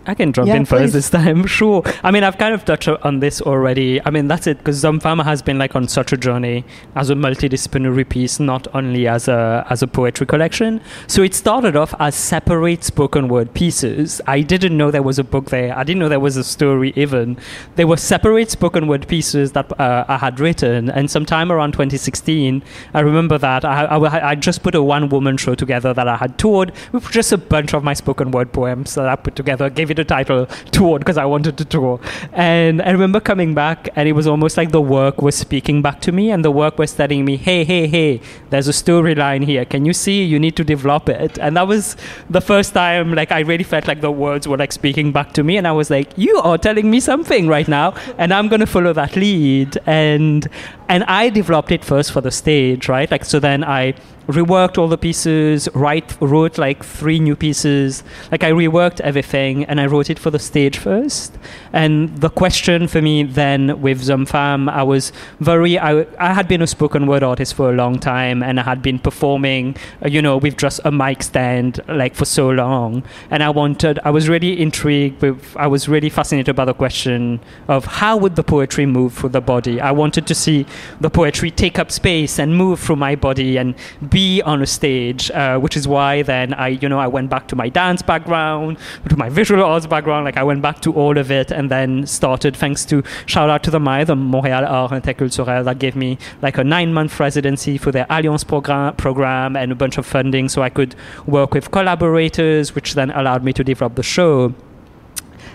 I 0.10 0.16
can 0.16 0.34
jump 0.34 0.48
Yeah, 0.48 0.56
in 0.56 0.66
please. 0.66 0.70
first 0.70 0.94
this 0.94 1.10
time, 1.12 1.46
sure. 1.60 1.84
I 2.04 2.10
mean, 2.10 2.24
I've 2.24 2.40
kind 2.40 2.56
of 2.56 2.66
touched 2.66 2.88
on 2.88 3.20
this 3.20 3.42
already. 3.42 4.02
I 4.04 4.10
mean, 4.10 4.28
that's 4.28 4.48
it, 4.48 4.58
because 4.58 4.78
Zom-fam 4.78 5.20
has 5.20 5.44
been 5.44 5.60
like 5.60 5.76
on 5.76 5.88
such 5.88 6.12
a 6.12 6.18
journey 6.18 6.66
as 6.96 7.12
a 7.12 7.14
multidisciplinary 7.14 8.10
piece, 8.10 8.40
not 8.40 8.68
only 8.74 9.08
as 9.08 9.28
a 9.28 9.66
as 9.70 9.84
a 9.84 9.88
poetry 9.88 10.26
collection. 10.26 10.82
So 11.06 11.22
it 11.22 11.36
started 11.36 11.76
off 11.76 11.94
as 12.00 12.16
separate 12.16 12.84
spoken 12.84 13.28
word 13.28 13.54
pieces. 13.54 14.20
I 14.26 14.42
didn't 14.42 14.76
know 14.76 14.90
there 14.90 15.04
was 15.04 15.20
a 15.20 15.24
book 15.24 15.52
there. 15.52 15.78
I 15.78 15.84
didn't 15.84 16.00
know 16.00 16.10
there 16.10 16.20
was 16.20 16.38
a 16.38 16.44
story 16.44 16.92
even. 16.96 17.38
They 17.76 17.86
were 17.86 17.98
separate 17.98 18.50
spoken 18.50 18.88
word 18.88 19.08
pieces 19.08 19.52
that 19.52 19.80
uh, 19.80 20.06
I 20.08 20.18
had 20.18 20.40
written, 20.40 20.90
and 20.90 21.12
sometime 21.12 21.52
around 21.52 21.74
2016, 21.74 22.64
I 22.96 23.00
remember 23.02 23.38
that 23.38 23.64
I, 23.64 23.86
I, 23.86 24.30
I 24.32 24.36
just 24.36 24.64
put 24.64 24.74
a 24.74 24.82
one 24.82 25.10
woman 25.10 25.38
show 25.38 25.54
together 25.54 25.94
that 25.94 26.08
I 26.08 26.18
had 26.18 26.40
toured 26.40 26.72
with 26.94 27.12
just 27.12 27.32
a 27.32 27.38
bunch 27.38 27.76
of 27.76 27.84
my 27.84 27.94
spoken 27.94 28.32
word 28.32 28.52
poems 28.54 28.96
that 28.96 29.08
I 29.08 29.16
put 29.16 29.36
together, 29.36 29.70
gave 29.70 29.92
it 29.92 29.99
a 30.00 30.06
title, 30.06 30.46
toured, 30.72 31.02
because 31.02 31.18
I 31.18 31.26
wanted 31.26 31.58
to 31.58 31.66
tour. 31.66 32.00
And 32.34 32.82
I 32.82 32.92
remember 32.92 33.20
coming 33.20 33.54
back, 33.54 33.90
and 33.96 34.08
it 34.08 34.14
was 34.14 34.28
almost 34.28 34.58
like 34.58 34.72
the 34.72 34.82
work 34.82 35.22
was 35.22 35.36
speaking 35.36 35.82
back 35.82 36.02
to 36.02 36.12
me, 36.12 36.32
and 36.32 36.44
the 36.44 36.52
work 36.52 36.78
was 36.78 36.94
telling 36.94 37.26
me, 37.26 37.38
hey, 37.38 37.64
hey, 37.64 37.88
hey, 37.88 38.22
there's 38.50 38.68
a 38.68 38.72
storyline 38.72 39.44
here. 39.44 39.66
Can 39.66 39.86
you 39.86 39.94
see? 39.94 40.24
You 40.24 40.40
need 40.40 40.56
to 40.56 40.64
develop 40.64 41.10
it. 41.10 41.38
And 41.40 41.56
that 41.58 41.68
was 41.68 41.98
the 42.30 42.42
first 42.42 42.74
time, 42.74 43.14
like, 43.14 43.32
I 43.32 43.40
really 43.42 43.64
felt 43.64 43.88
like 43.88 44.02
the 44.02 44.12
words 44.12 44.48
were 44.48 44.58
like 44.58 44.72
speaking 44.72 45.12
back 45.12 45.34
to 45.34 45.44
me, 45.44 45.58
and 45.58 45.68
I 45.68 45.72
was 45.72 45.90
like, 45.90 46.18
you 46.18 46.38
are 46.38 46.58
telling 46.58 46.90
me 46.90 47.00
something 47.00 47.48
right 47.48 47.68
now, 47.68 47.94
and 48.18 48.34
I'm 48.34 48.48
going 48.48 48.62
to 48.62 48.68
follow 48.68 48.94
that 48.94 49.16
lead. 49.16 49.78
And 49.86 50.48
and 50.88 51.04
I 51.04 51.30
developed 51.30 51.72
it 51.72 51.86
first 51.86 52.12
for 52.12 52.22
the 52.22 52.32
stage, 52.32 52.90
right? 52.90 53.10
Like, 53.12 53.24
so 53.26 53.40
then 53.40 53.64
I 53.64 53.94
reworked 54.30 54.78
all 54.78 54.88
the 54.88 54.98
pieces, 54.98 55.68
write, 55.74 56.16
wrote 56.22 56.60
like 56.60 56.84
three 56.84 57.20
new 57.20 57.36
pieces. 57.36 58.04
Like 58.32 58.44
I 58.44 58.52
reworked 58.52 59.02
everything 59.02 59.66
and 59.66 59.82
I 59.82 59.88
wrote 59.88 60.12
it 60.12 60.20
for 60.20 60.30
the 60.30 60.38
stage 60.38 60.78
first. 60.78 61.36
And 61.74 62.16
the 62.20 62.30
question 62.30 62.88
for 62.88 63.02
me 63.02 63.24
then 63.24 63.82
with 63.82 64.04
Zom-fam, 64.04 64.70
I 64.70 64.84
was 64.84 65.12
very, 65.40 65.80
I, 65.80 66.06
I 66.20 66.34
had 66.34 66.48
been 66.48 66.62
a 66.62 66.68
spoken 66.68 67.08
word 67.08 67.24
artist 67.24 67.56
for 67.56 67.72
a 67.72 67.74
long 67.74 67.98
time 67.98 68.44
and 68.44 68.60
I 68.60 68.64
had 68.64 68.84
been 68.84 69.00
performing, 69.00 69.76
uh, 70.06 70.10
you 70.10 70.22
know, 70.22 70.38
with 70.38 70.58
just 70.58 70.80
a 70.86 70.92
mic 70.92 71.24
stand 71.24 71.82
like 71.88 72.14
for 72.14 72.26
so 72.26 72.52
long. 72.52 73.04
And 73.32 73.42
I 73.42 73.50
wanted, 73.50 74.00
I 74.06 74.12
was 74.12 74.30
really 74.30 74.62
intrigued 74.62 75.24
with, 75.24 75.58
I 75.58 75.66
was 75.66 75.90
really 75.90 76.10
fascinated 76.10 76.56
by 76.56 76.66
the 76.66 76.76
question 76.76 77.40
of 77.68 77.86
how 77.86 78.16
would 78.18 78.36
the 78.36 78.44
poetry 78.44 78.86
move 78.86 79.16
through 79.16 79.30
the 79.30 79.42
body. 79.42 79.82
I 79.82 79.92
wanted 79.92 80.28
to 80.28 80.36
see 80.36 80.68
the 81.02 81.10
poetry 81.10 81.50
take 81.50 81.80
up 81.80 81.92
space 81.92 82.38
and 82.38 82.56
move 82.56 82.80
through 82.80 82.98
my 82.98 83.16
body 83.16 83.58
and 83.58 83.74
be 84.08 84.19
on 84.46 84.62
a 84.62 84.66
stage, 84.66 85.32
uh, 85.32 85.58
which 85.60 85.76
is 85.78 85.88
why 85.88 86.22
then 86.24 86.54
I, 86.54 86.70
you 86.70 86.88
know, 86.90 87.00
I 87.00 87.08
went 87.08 87.30
back 87.30 87.48
to 87.50 87.56
my 87.56 87.70
dance 87.70 88.02
background, 88.02 88.78
to 89.10 89.18
my 89.18 89.30
visual 89.30 89.64
arts 89.64 89.88
background. 89.88 90.26
Like 90.26 90.38
I 90.38 90.44
went 90.44 90.62
back 90.62 90.82
to 90.82 90.94
all 90.94 91.18
of 91.18 91.32
it 91.32 91.52
and 91.52 91.70
then 91.70 92.06
started, 92.06 92.56
thanks 92.56 92.86
to 92.86 93.04
shout 93.26 93.50
out 93.50 93.64
to 93.64 93.72
the 93.72 93.80
MAI, 93.80 94.04
the 94.04 94.16
Montréal 94.16 94.70
arts 94.70 94.94
interculturels, 94.94 95.66
that 95.66 95.80
gave 95.80 95.96
me 95.96 96.18
like 96.42 96.58
a 96.58 96.64
nine 96.64 96.94
month 96.94 97.20
residency 97.20 97.78
for 97.78 97.92
their 97.92 98.08
Alliance 98.10 98.44
program, 98.44 98.96
program 98.96 99.56
and 99.56 99.72
a 99.72 99.76
bunch 99.76 99.98
of 99.98 100.06
funding 100.06 100.50
so 100.50 100.62
I 100.62 100.70
could 100.70 100.96
work 101.26 101.54
with 101.54 101.72
collaborators, 101.72 102.76
which 102.76 102.94
then 102.94 103.12
allowed 103.12 103.44
me 103.44 103.54
to 103.54 103.64
develop 103.64 103.96
the 103.96 104.04
show. 104.04 104.54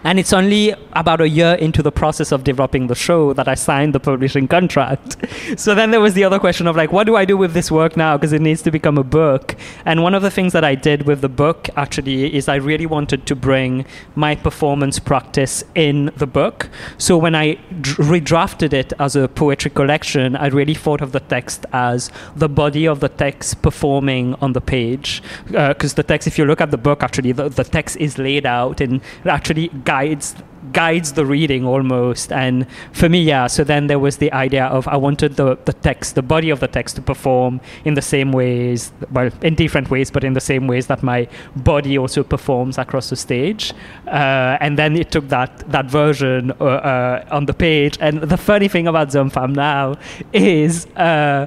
And 0.04 0.18
it's 0.18 0.32
only 0.32 0.74
about 0.92 1.20
a 1.20 1.28
year 1.28 1.54
into 1.54 1.82
the 1.82 1.90
process 1.90 2.30
of 2.30 2.44
developing 2.44 2.86
the 2.86 2.94
show 2.94 3.32
that 3.32 3.48
I 3.48 3.54
signed 3.54 3.94
the 3.94 4.00
publishing 4.00 4.46
contract. 4.46 5.16
so 5.56 5.74
then 5.74 5.90
there 5.90 6.00
was 6.00 6.14
the 6.14 6.24
other 6.24 6.38
question 6.38 6.66
of 6.66 6.76
like, 6.76 6.92
what 6.92 7.04
do 7.04 7.16
I 7.16 7.24
do 7.24 7.36
with 7.36 7.54
this 7.54 7.70
work 7.70 7.96
now? 7.96 8.16
Because 8.16 8.32
it 8.32 8.42
needs 8.42 8.60
to 8.62 8.70
become 8.70 8.98
a 8.98 9.02
book. 9.02 9.56
And 9.86 10.02
one 10.02 10.14
of 10.14 10.22
the 10.22 10.30
things 10.30 10.52
that 10.52 10.62
I 10.62 10.74
did 10.74 11.06
with 11.06 11.22
the 11.22 11.28
book 11.28 11.68
actually 11.76 12.34
is 12.34 12.48
I 12.48 12.56
really 12.56 12.86
wanted 12.86 13.26
to 13.26 13.34
bring 13.34 13.86
my 14.14 14.34
performance 14.34 14.98
practice 14.98 15.64
in 15.74 16.12
the 16.16 16.26
book. 16.26 16.68
So 16.98 17.16
when 17.16 17.34
I 17.34 17.56
redrafted 17.80 18.72
it 18.72 18.92
as 18.98 19.16
a 19.16 19.26
poetry 19.26 19.70
collection, 19.70 20.36
I 20.36 20.48
really 20.48 20.74
thought 20.74 21.00
of 21.00 21.12
the 21.12 21.20
text 21.20 21.64
as 21.72 22.10
the 22.36 22.48
body 22.48 22.86
of 22.86 23.00
the 23.00 23.08
text 23.08 23.62
performing 23.62 24.34
on 24.34 24.52
the 24.52 24.60
page. 24.60 25.22
Uh, 25.54 25.68
because 25.68 25.94
the 25.94 26.02
text, 26.02 26.28
if 26.28 26.38
you 26.38 26.44
look 26.44 26.60
at 26.60 26.70
the 26.70 26.78
book, 26.78 27.02
actually, 27.02 27.32
the, 27.32 27.48
the 27.48 27.64
text 27.64 27.96
is 27.96 28.18
laid 28.18 28.44
out 28.44 28.80
and 28.80 29.00
actually 29.24 29.68
guides 29.94 30.34
guides 30.72 31.12
the 31.12 31.26
reading 31.36 31.62
almost. 31.66 32.32
And 32.32 32.66
for 32.92 33.08
me 33.14 33.20
yeah 33.22 33.46
so 33.46 33.64
then 33.72 33.86
there 33.90 34.02
was 34.06 34.14
the 34.24 34.30
idea 34.32 34.64
of 34.76 34.88
i 34.88 34.96
wanted 35.06 35.30
the, 35.40 35.48
the 35.68 35.72
text 35.88 36.14
the 36.14 36.26
body 36.34 36.50
of 36.54 36.58
the 36.60 36.70
text 36.78 36.96
to 36.96 37.02
perform 37.02 37.60
in 37.84 37.94
the 37.94 38.06
same 38.14 38.30
ways 38.40 38.80
well 39.16 39.30
in 39.42 39.54
different 39.54 39.90
ways 39.94 40.10
but 40.10 40.22
in 40.24 40.32
the 40.32 40.40
same 40.52 40.64
ways 40.72 40.86
that 40.86 41.02
my 41.02 41.20
body 41.56 41.98
also 42.02 42.22
performs 42.22 42.78
across 42.78 43.10
the 43.10 43.16
stage. 43.16 43.72
Uh, 44.06 44.64
and 44.64 44.78
then 44.78 44.96
it 44.96 45.10
took 45.10 45.28
that 45.28 45.50
that 45.70 45.86
version 45.86 46.52
uh, 46.60 46.64
uh, 46.64 47.36
on 47.36 47.46
the 47.46 47.54
page. 47.54 47.94
And 48.00 48.14
the 48.34 48.36
funny 48.36 48.68
thing 48.68 48.86
about 48.86 49.12
Zom-fam 49.12 49.52
now 49.52 49.96
is 50.32 50.86
uh, 50.96 51.46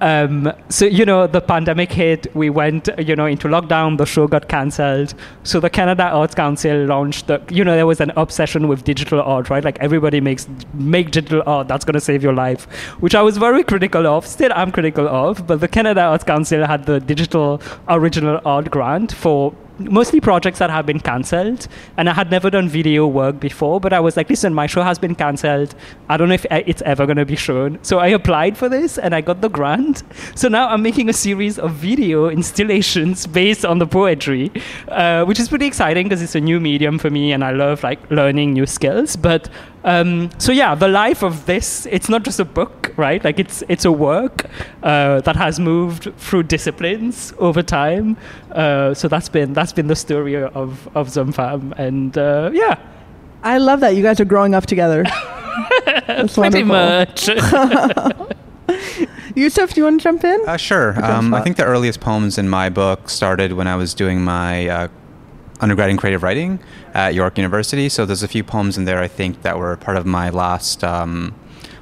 um, 0.00 0.52
so 0.68 0.86
you 0.86 1.04
know 1.04 1.26
the 1.26 1.40
pandemic 1.40 1.92
hit 1.92 2.34
we 2.34 2.50
went 2.50 2.88
you 2.98 3.16
know 3.16 3.26
into 3.26 3.48
lockdown 3.48 3.98
the 3.98 4.06
show 4.06 4.26
got 4.26 4.48
cancelled. 4.48 5.14
So 5.42 5.60
the 5.60 5.70
canada 5.70 6.04
arts 6.04 6.34
council 6.34 6.84
launched 6.86 7.26
the 7.26 7.42
you 7.50 7.64
know 7.64 7.74
there 7.74 7.86
was 7.86 8.00
an 8.00 8.12
obsession 8.16 8.68
with 8.68 8.84
digital 8.84 9.20
art 9.20 9.50
right? 9.50 9.64
Like 9.64 9.78
everybody 9.80 10.20
makes 10.20 10.48
make 10.74 11.10
digital 11.10 11.42
art 11.46 11.68
that's 11.68 11.84
going 11.84 11.94
to 11.94 12.00
save 12.00 12.22
your 12.22 12.32
life 12.32 12.64
which 13.00 13.14
i 13.14 13.22
was 13.22 13.36
very 13.36 13.62
critical 13.62 14.06
of 14.06 14.26
still 14.26 14.52
i'm 14.54 14.70
critical 14.70 15.08
of 15.08 15.46
but 15.46 15.60
the 15.60 15.68
canada 15.68 16.00
arts 16.00 16.24
council 16.24 16.66
had 16.66 16.84
the 16.86 17.00
digital 17.00 17.60
original 17.88 18.40
art 18.44 18.70
grant 18.70 19.12
for 19.12 19.54
mostly 19.78 20.20
projects 20.20 20.58
that 20.58 20.70
have 20.70 20.86
been 20.86 21.00
cancelled 21.00 21.68
and 21.96 22.08
i 22.08 22.12
had 22.12 22.30
never 22.30 22.50
done 22.50 22.68
video 22.68 23.06
work 23.06 23.38
before 23.40 23.80
but 23.80 23.92
i 23.92 24.00
was 24.00 24.16
like 24.16 24.28
listen 24.28 24.52
my 24.52 24.66
show 24.66 24.82
has 24.82 24.98
been 24.98 25.14
cancelled. 25.14 25.74
I 26.08 26.16
don't 26.16 26.28
know 26.28 26.34
if 26.34 26.46
uh, 26.50 26.62
it's 26.66 26.82
ever 26.82 27.06
going 27.06 27.16
to 27.16 27.24
be 27.24 27.36
shown. 27.36 27.78
So 27.82 27.98
i 27.98 28.08
applied 28.08 28.56
for 28.56 28.68
this 28.68 28.98
and 28.98 29.14
i 29.14 29.20
got 29.20 29.40
the 29.40 29.48
grant. 29.48 30.02
So 30.34 30.48
now 30.48 30.68
i'm 30.68 30.82
making 30.82 31.08
a 31.08 31.12
series 31.12 31.58
of 31.58 31.72
video 31.72 32.28
installations 32.28 33.26
based 33.26 33.64
on 33.64 33.78
the 33.78 33.86
poetry 33.86 34.50
uh, 34.88 35.24
which 35.24 35.40
is 35.40 35.48
pretty 35.48 35.66
exciting 35.66 36.04
because 36.06 36.22
it's 36.22 36.34
a 36.34 36.40
new 36.40 36.60
medium 36.60 36.98
for 36.98 37.10
me 37.10 37.32
and 37.32 37.44
i 37.44 37.50
love 37.50 37.82
like 37.82 38.10
learning 38.10 38.52
new 38.52 38.66
skills. 38.66 39.16
But 39.16 39.48
um, 39.88 40.30
so 40.38 40.52
yeah 40.52 40.74
the 40.74 40.88
life 40.88 41.22
of 41.22 41.46
this 41.46 41.86
it's 41.86 42.08
not 42.08 42.24
just 42.24 42.40
a 42.40 42.44
book 42.44 42.92
right 42.96 43.24
like 43.24 43.38
it's 43.38 43.62
it's 43.68 43.84
a 43.84 43.92
work 43.92 44.46
uh, 44.82 45.20
that 45.22 45.36
has 45.36 45.58
moved 45.58 46.12
through 46.16 46.42
disciplines 46.42 47.32
over 47.38 47.62
time 47.62 48.16
uh, 48.52 48.94
so 48.94 49.08
that's 49.08 49.28
been 49.28 49.52
that's 49.52 49.72
been 49.72 49.88
the 49.88 49.96
story 49.96 50.36
of 50.36 50.88
of 50.96 51.10
Zom-fam 51.10 51.74
and 51.76 52.16
uh, 52.18 52.50
yeah 52.52 52.76
I 53.42 53.58
love 53.58 53.80
that 53.80 53.94
you 53.94 54.02
guys 54.02 54.20
are 54.20 54.24
growing 54.24 54.54
up 54.54 54.66
together. 54.66 55.04
That's 56.06 56.34
pretty 56.34 56.64
wonderful. 56.64 56.66
much 56.66 57.28
Yusuf, 59.36 59.74
do 59.74 59.80
you 59.80 59.84
want 59.84 60.00
to 60.00 60.04
jump 60.04 60.24
in? 60.24 60.40
Uh, 60.46 60.56
sure. 60.56 61.02
Um, 61.04 61.32
I 61.32 61.42
think 61.42 61.56
the 61.56 61.64
earliest 61.64 62.00
poems 62.00 62.38
in 62.38 62.48
my 62.48 62.68
book 62.68 63.08
started 63.08 63.52
when 63.52 63.68
I 63.68 63.76
was 63.76 63.94
doing 63.94 64.22
my 64.22 64.68
uh, 64.68 64.88
undergrad 65.60 65.90
in 65.90 65.96
creative 65.96 66.22
writing 66.22 66.58
at 66.98 67.14
York 67.14 67.38
University. 67.38 67.88
So 67.88 68.04
there's 68.04 68.24
a 68.24 68.28
few 68.28 68.42
poems 68.42 68.76
in 68.78 68.84
there 68.84 68.98
I 68.98 69.08
think 69.08 69.42
that 69.42 69.58
were 69.58 69.76
part 69.76 69.96
of 69.96 70.04
my 70.04 70.30
last 70.30 70.82
um, 70.82 71.34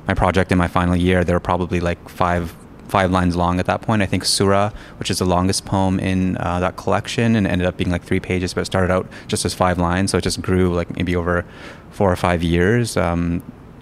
my 0.06 0.14
project 0.14 0.52
in 0.52 0.58
my 0.58 0.68
final 0.68 0.96
year, 0.96 1.24
they 1.24 1.32
were 1.32 1.40
probably 1.40 1.80
like 1.80 2.08
five 2.08 2.54
five 2.88 3.10
lines 3.10 3.34
long 3.34 3.58
at 3.58 3.66
that 3.66 3.82
point. 3.82 4.00
I 4.00 4.06
think 4.06 4.24
Sura, 4.24 4.72
which 4.98 5.10
is 5.10 5.18
the 5.18 5.24
longest 5.24 5.64
poem 5.64 5.98
in 5.98 6.36
uh, 6.36 6.60
that 6.60 6.76
collection, 6.76 7.34
and 7.34 7.46
ended 7.46 7.66
up 7.66 7.76
being 7.76 7.90
like 7.90 8.04
three 8.04 8.20
pages, 8.20 8.54
but 8.54 8.60
it 8.60 8.66
started 8.66 8.92
out 8.92 9.08
just 9.26 9.44
as 9.44 9.54
five 9.54 9.78
lines. 9.78 10.10
So 10.10 10.18
it 10.18 10.24
just 10.24 10.40
grew 10.40 10.72
like 10.72 10.94
maybe 10.96 11.16
over 11.16 11.44
four 11.90 12.12
or 12.12 12.16
five 12.16 12.42
years, 12.44 12.96
um, 12.96 13.40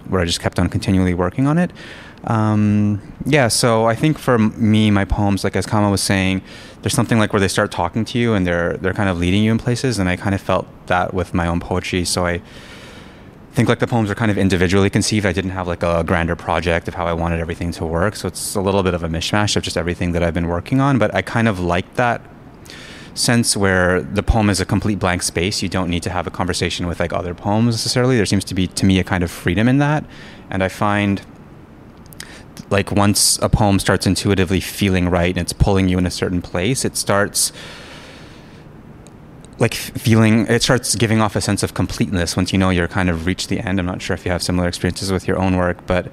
where 0.09 0.21
I 0.21 0.25
just 0.25 0.39
kept 0.39 0.57
on 0.57 0.69
continually 0.69 1.13
working 1.13 1.45
on 1.45 1.57
it. 1.57 1.71
Um, 2.23 3.01
yeah, 3.25 3.47
so 3.49 3.85
I 3.85 3.95
think 3.95 4.17
for 4.17 4.39
me, 4.39 4.89
my 4.89 5.05
poems, 5.05 5.43
like 5.43 5.55
as 5.55 5.67
Kama 5.67 5.91
was 5.91 6.01
saying, 6.01 6.41
there's 6.85 6.93
something 6.93 7.17
like 7.17 7.33
where 7.33 7.39
they 7.39 7.47
start 7.47 7.71
talking 7.71 8.05
to 8.05 8.19
you 8.19 8.35
and 8.35 8.45
they're 8.45 8.77
they're 8.77 8.93
kind 8.93 9.09
of 9.09 9.17
leading 9.17 9.41
you 9.43 9.51
in 9.51 9.57
places, 9.57 9.97
and 9.97 10.07
I 10.07 10.15
kind 10.15 10.35
of 10.35 10.41
felt 10.41 10.67
that 10.85 11.15
with 11.15 11.33
my 11.33 11.47
own 11.47 11.59
poetry. 11.59 12.05
So 12.05 12.27
I 12.27 12.43
think 13.53 13.67
like 13.67 13.79
the 13.79 13.87
poems 13.87 14.11
are 14.11 14.13
kind 14.13 14.29
of 14.29 14.37
individually 14.37 14.91
conceived. 14.91 15.25
I 15.25 15.31
didn't 15.31 15.49
have 15.49 15.67
like 15.67 15.81
a 15.81 16.03
grander 16.03 16.35
project 16.35 16.87
of 16.87 16.93
how 16.93 17.07
I 17.07 17.13
wanted 17.13 17.39
everything 17.39 17.71
to 17.71 17.87
work. 17.87 18.15
So 18.15 18.27
it's 18.27 18.53
a 18.53 18.61
little 18.61 18.83
bit 18.83 18.93
of 18.93 19.01
a 19.01 19.07
mishmash 19.07 19.55
of 19.55 19.63
just 19.63 19.77
everything 19.77 20.11
that 20.11 20.21
I've 20.21 20.35
been 20.35 20.47
working 20.47 20.79
on. 20.79 20.99
But 20.99 21.15
I 21.15 21.23
kind 21.23 21.47
of 21.47 21.59
like 21.59 21.91
that 21.95 22.21
sense 23.15 23.57
where 23.57 24.03
the 24.03 24.21
poem 24.21 24.51
is 24.51 24.61
a 24.61 24.65
complete 24.65 24.99
blank 24.99 25.23
space. 25.23 25.63
You 25.63 25.69
don't 25.69 25.89
need 25.89 26.03
to 26.03 26.11
have 26.11 26.27
a 26.27 26.29
conversation 26.29 26.85
with 26.85 26.99
like 26.99 27.13
other 27.13 27.33
poems 27.33 27.73
necessarily. 27.73 28.15
There 28.15 28.27
seems 28.27 28.45
to 28.45 28.53
be 28.53 28.67
to 28.67 28.85
me 28.85 28.99
a 28.99 29.03
kind 29.03 29.23
of 29.23 29.31
freedom 29.31 29.67
in 29.67 29.79
that. 29.79 30.05
And 30.51 30.61
I 30.61 30.67
find 30.67 31.19
like 32.69 32.91
once 32.91 33.37
a 33.41 33.49
poem 33.49 33.79
starts 33.79 34.07
intuitively 34.07 34.59
feeling 34.59 35.09
right 35.09 35.29
and 35.29 35.39
it's 35.39 35.53
pulling 35.53 35.87
you 35.89 35.97
in 35.97 36.05
a 36.05 36.11
certain 36.11 36.41
place, 36.41 36.85
it 36.85 36.97
starts 36.97 37.51
like 39.57 39.73
feeling 39.73 40.45
it 40.47 40.61
starts 40.61 40.95
giving 40.95 41.21
off 41.21 41.35
a 41.35 41.41
sense 41.41 41.63
of 41.63 41.73
completeness 41.73 42.35
once 42.35 42.51
you 42.51 42.59
know 42.59 42.69
you're 42.69 42.87
kind 42.87 43.09
of 43.09 43.25
reached 43.25 43.49
the 43.49 43.59
end. 43.59 43.79
I'm 43.79 43.85
not 43.85 44.01
sure 44.01 44.13
if 44.13 44.25
you 44.25 44.31
have 44.31 44.43
similar 44.43 44.67
experiences 44.67 45.11
with 45.11 45.27
your 45.27 45.37
own 45.39 45.55
work 45.55 45.85
but 45.87 46.11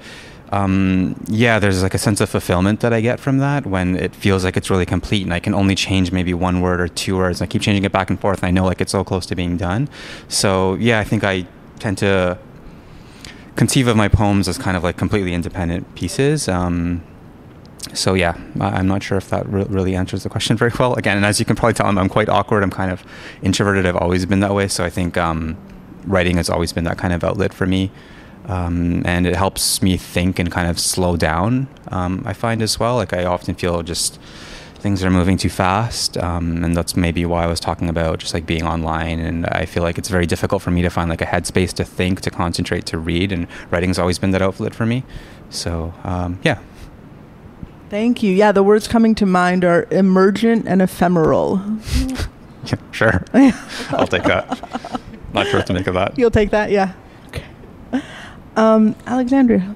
um, 0.52 1.16
yeah 1.28 1.58
there's 1.58 1.82
like 1.82 1.94
a 1.94 1.98
sense 1.98 2.20
of 2.20 2.28
fulfillment 2.28 2.80
that 2.80 2.92
i 2.92 3.00
get 3.00 3.18
from 3.18 3.38
that 3.38 3.64
when 3.64 3.96
it 3.96 4.14
feels 4.14 4.44
like 4.44 4.54
it's 4.54 4.68
really 4.68 4.84
complete 4.84 5.22
and 5.22 5.32
i 5.32 5.40
can 5.40 5.54
only 5.54 5.74
change 5.74 6.12
maybe 6.12 6.34
one 6.34 6.60
word 6.60 6.80
or 6.80 6.88
two 6.88 7.16
words. 7.16 7.40
And 7.40 7.48
i 7.48 7.50
keep 7.50 7.62
changing 7.62 7.84
it 7.84 7.92
back 7.92 8.10
and 8.10 8.20
forth 8.20 8.42
and 8.42 8.48
i 8.48 8.50
know 8.50 8.64
like 8.64 8.80
it's 8.80 8.92
so 8.92 9.02
close 9.02 9.26
to 9.26 9.34
being 9.34 9.56
done. 9.56 9.88
So 10.28 10.74
yeah 10.74 11.00
i 11.00 11.04
think 11.04 11.24
i 11.24 11.46
tend 11.78 11.98
to 11.98 12.38
conceive 13.56 13.86
of 13.86 13.96
my 13.96 14.08
poems 14.08 14.48
as 14.48 14.58
kind 14.58 14.76
of 14.76 14.82
like 14.82 14.96
completely 14.96 15.34
independent 15.34 15.94
pieces 15.94 16.48
um, 16.48 17.02
so 17.94 18.14
yeah, 18.14 18.36
I'm 18.60 18.88
not 18.88 19.02
sure 19.02 19.18
if 19.18 19.28
that 19.30 19.46
re- 19.48 19.66
really 19.68 19.94
answers 19.94 20.22
the 20.22 20.28
question 20.28 20.56
very 20.62 20.72
well. 20.78 20.94
Again, 20.94 21.16
and 21.16 21.26
as 21.26 21.38
you 21.38 21.46
can 21.46 21.56
probably 21.56 21.74
tell, 21.74 21.86
I'm, 21.86 21.98
I'm, 21.98 22.08
quite 22.08 22.28
awkward. 22.28 22.62
I'm 22.62 22.70
kind 22.70 22.90
of 22.90 23.04
introverted. 23.42 23.86
I've 23.86 23.96
always 23.96 24.24
been 24.26 24.40
that 24.40 24.54
way. 24.54 24.68
So 24.68 24.84
I 24.84 24.90
think 24.90 25.16
um, 25.16 25.56
writing 26.06 26.36
has 26.36 26.48
always 26.48 26.72
been 26.72 26.84
that 26.84 26.98
kind 26.98 27.12
of 27.12 27.22
outlet 27.24 27.52
for 27.52 27.66
me, 27.66 27.90
um, 28.46 29.02
and 29.04 29.26
it 29.26 29.36
helps 29.36 29.82
me 29.82 29.96
think 29.96 30.38
and 30.38 30.50
kind 30.50 30.68
of 30.68 30.78
slow 30.78 31.16
down. 31.16 31.68
Um, 31.88 32.22
I 32.24 32.32
find 32.32 32.62
as 32.62 32.78
well. 32.78 32.96
Like 32.96 33.12
I 33.12 33.24
often 33.24 33.54
feel 33.54 33.82
just 33.82 34.18
things 34.82 35.04
are 35.04 35.10
moving 35.10 35.36
too 35.36 35.48
fast, 35.48 36.18
um, 36.18 36.64
and 36.64 36.76
that's 36.76 36.96
maybe 36.96 37.24
why 37.24 37.44
I 37.44 37.46
was 37.46 37.60
talking 37.60 37.88
about 37.88 38.18
just 38.18 38.34
like 38.34 38.44
being 38.44 38.66
online. 38.66 39.20
And 39.20 39.46
I 39.46 39.64
feel 39.64 39.84
like 39.84 39.96
it's 39.96 40.08
very 40.08 40.26
difficult 40.26 40.60
for 40.60 40.72
me 40.72 40.82
to 40.82 40.90
find 40.90 41.08
like 41.08 41.22
a 41.22 41.26
headspace 41.26 41.72
to 41.74 41.84
think, 41.84 42.20
to 42.22 42.30
concentrate, 42.30 42.84
to 42.86 42.98
read. 42.98 43.30
And 43.30 43.46
writing's 43.70 43.98
always 43.98 44.18
been 44.18 44.32
that 44.32 44.42
outlet 44.42 44.74
for 44.74 44.84
me. 44.84 45.04
So 45.50 45.94
um, 46.02 46.40
yeah. 46.42 46.58
Thank 47.90 48.22
you. 48.22 48.32
Yeah, 48.32 48.52
the 48.52 48.62
words 48.62 48.88
coming 48.88 49.14
to 49.16 49.26
mind 49.26 49.64
are 49.64 49.86
emergent 49.90 50.66
and 50.66 50.82
ephemeral. 50.82 51.62
yeah, 52.64 52.76
sure. 52.90 53.24
I'll 53.90 54.06
take 54.06 54.24
that. 54.24 55.00
Not 55.32 55.46
sure 55.46 55.60
what 55.60 55.66
to 55.68 55.74
make 55.74 55.86
of 55.86 55.94
that. 55.94 56.18
You'll 56.18 56.30
take 56.30 56.50
that, 56.50 56.70
yeah. 56.70 56.94
Okay. 57.28 57.44
Um, 58.56 58.96
Alexandria. 59.06 59.74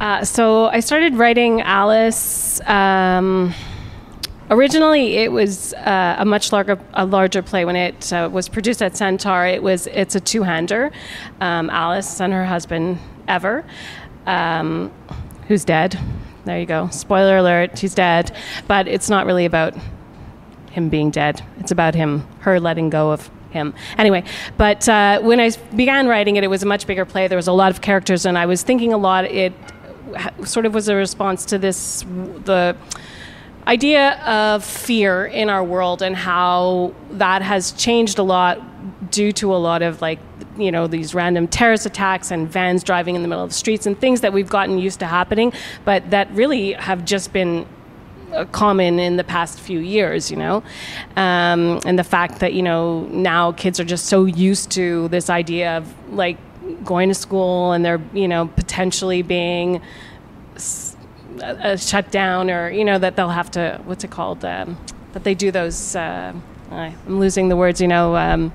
Uh, 0.00 0.24
so 0.24 0.66
I 0.66 0.80
started 0.80 1.14
writing 1.14 1.60
Alice. 1.60 2.60
Um, 2.62 3.54
originally, 4.50 5.16
it 5.16 5.32
was 5.32 5.74
uh, 5.74 6.16
a 6.18 6.24
much 6.24 6.52
larger 6.52 6.78
a 6.94 7.04
larger 7.04 7.42
play. 7.42 7.64
When 7.64 7.76
it 7.76 8.12
uh, 8.12 8.28
was 8.32 8.48
produced 8.48 8.82
at 8.82 8.96
Centaur, 8.96 9.46
it 9.46 9.62
was 9.62 9.86
it's 9.88 10.14
a 10.14 10.20
two 10.20 10.42
hander. 10.42 10.90
Um, 11.40 11.70
Alice 11.70 12.20
and 12.20 12.32
her 12.32 12.44
husband 12.44 12.98
Ever, 13.26 13.62
um, 14.26 14.90
who's 15.48 15.64
dead 15.64 15.98
there 16.48 16.58
you 16.58 16.66
go. 16.66 16.88
Spoiler 16.88 17.36
alert, 17.36 17.78
he's 17.78 17.94
dead. 17.94 18.34
But 18.66 18.88
it's 18.88 19.10
not 19.10 19.26
really 19.26 19.44
about 19.44 19.74
him 20.70 20.88
being 20.88 21.10
dead. 21.10 21.44
It's 21.58 21.70
about 21.70 21.94
him, 21.94 22.26
her 22.40 22.58
letting 22.58 22.88
go 22.88 23.10
of 23.12 23.30
him. 23.50 23.74
Anyway, 23.98 24.24
but 24.56 24.88
uh, 24.88 25.20
when 25.20 25.40
I 25.40 25.50
began 25.76 26.08
writing 26.08 26.36
it, 26.36 26.44
it 26.44 26.48
was 26.48 26.62
a 26.62 26.66
much 26.66 26.86
bigger 26.86 27.04
play. 27.04 27.28
There 27.28 27.36
was 27.36 27.48
a 27.48 27.52
lot 27.52 27.70
of 27.70 27.82
characters, 27.82 28.24
and 28.24 28.38
I 28.38 28.46
was 28.46 28.62
thinking 28.62 28.94
a 28.94 28.98
lot. 28.98 29.26
It 29.26 29.52
sort 30.44 30.64
of 30.64 30.72
was 30.72 30.88
a 30.88 30.94
response 30.94 31.44
to 31.46 31.58
this 31.58 32.02
the 32.44 32.74
idea 33.66 34.14
of 34.24 34.64
fear 34.64 35.26
in 35.26 35.50
our 35.50 35.62
world 35.62 36.02
and 36.02 36.16
how 36.16 36.94
that 37.12 37.42
has 37.42 37.72
changed 37.72 38.18
a 38.18 38.22
lot 38.22 38.62
due 39.10 39.32
to 39.32 39.54
a 39.54 39.56
lot 39.56 39.82
of 39.82 40.00
like 40.00 40.18
you 40.56 40.72
know 40.72 40.86
these 40.86 41.14
random 41.14 41.46
terrorist 41.46 41.86
attacks 41.86 42.30
and 42.30 42.48
vans 42.48 42.82
driving 42.82 43.14
in 43.14 43.22
the 43.22 43.28
middle 43.28 43.44
of 43.44 43.50
the 43.50 43.54
streets 43.54 43.86
and 43.86 43.98
things 44.00 44.20
that 44.20 44.32
we've 44.32 44.48
gotten 44.48 44.78
used 44.78 44.98
to 45.00 45.06
happening, 45.06 45.52
but 45.84 46.10
that 46.10 46.30
really 46.32 46.72
have 46.72 47.04
just 47.04 47.32
been 47.32 47.66
uh, 48.32 48.44
common 48.46 48.98
in 48.98 49.16
the 49.16 49.24
past 49.24 49.60
few 49.60 49.78
years, 49.78 50.30
you 50.30 50.36
know, 50.36 50.62
um, 51.16 51.80
and 51.86 51.98
the 51.98 52.04
fact 52.04 52.40
that 52.40 52.52
you 52.54 52.62
know 52.62 53.02
now 53.06 53.52
kids 53.52 53.78
are 53.80 53.84
just 53.84 54.06
so 54.06 54.24
used 54.24 54.70
to 54.72 55.08
this 55.08 55.30
idea 55.30 55.78
of 55.78 56.12
like 56.12 56.36
going 56.84 57.08
to 57.08 57.14
school 57.14 57.72
and 57.72 57.84
they're 57.84 58.02
you 58.12 58.28
know 58.28 58.48
potentially 58.48 59.22
being 59.22 59.80
uh, 61.42 61.76
shut 61.76 62.10
down 62.10 62.50
or 62.50 62.70
you 62.70 62.84
know 62.84 62.98
that 62.98 63.16
they'll 63.16 63.28
have 63.30 63.50
to 63.52 63.80
what's 63.84 64.04
it 64.04 64.10
called 64.10 64.44
um, 64.44 64.78
that 65.12 65.24
they 65.24 65.34
do 65.34 65.50
those. 65.50 65.96
Uh, 65.96 66.32
I'm 66.70 67.18
losing 67.18 67.48
the 67.48 67.56
words, 67.56 67.80
you 67.80 67.88
know. 67.88 68.16
Um, 68.16 68.52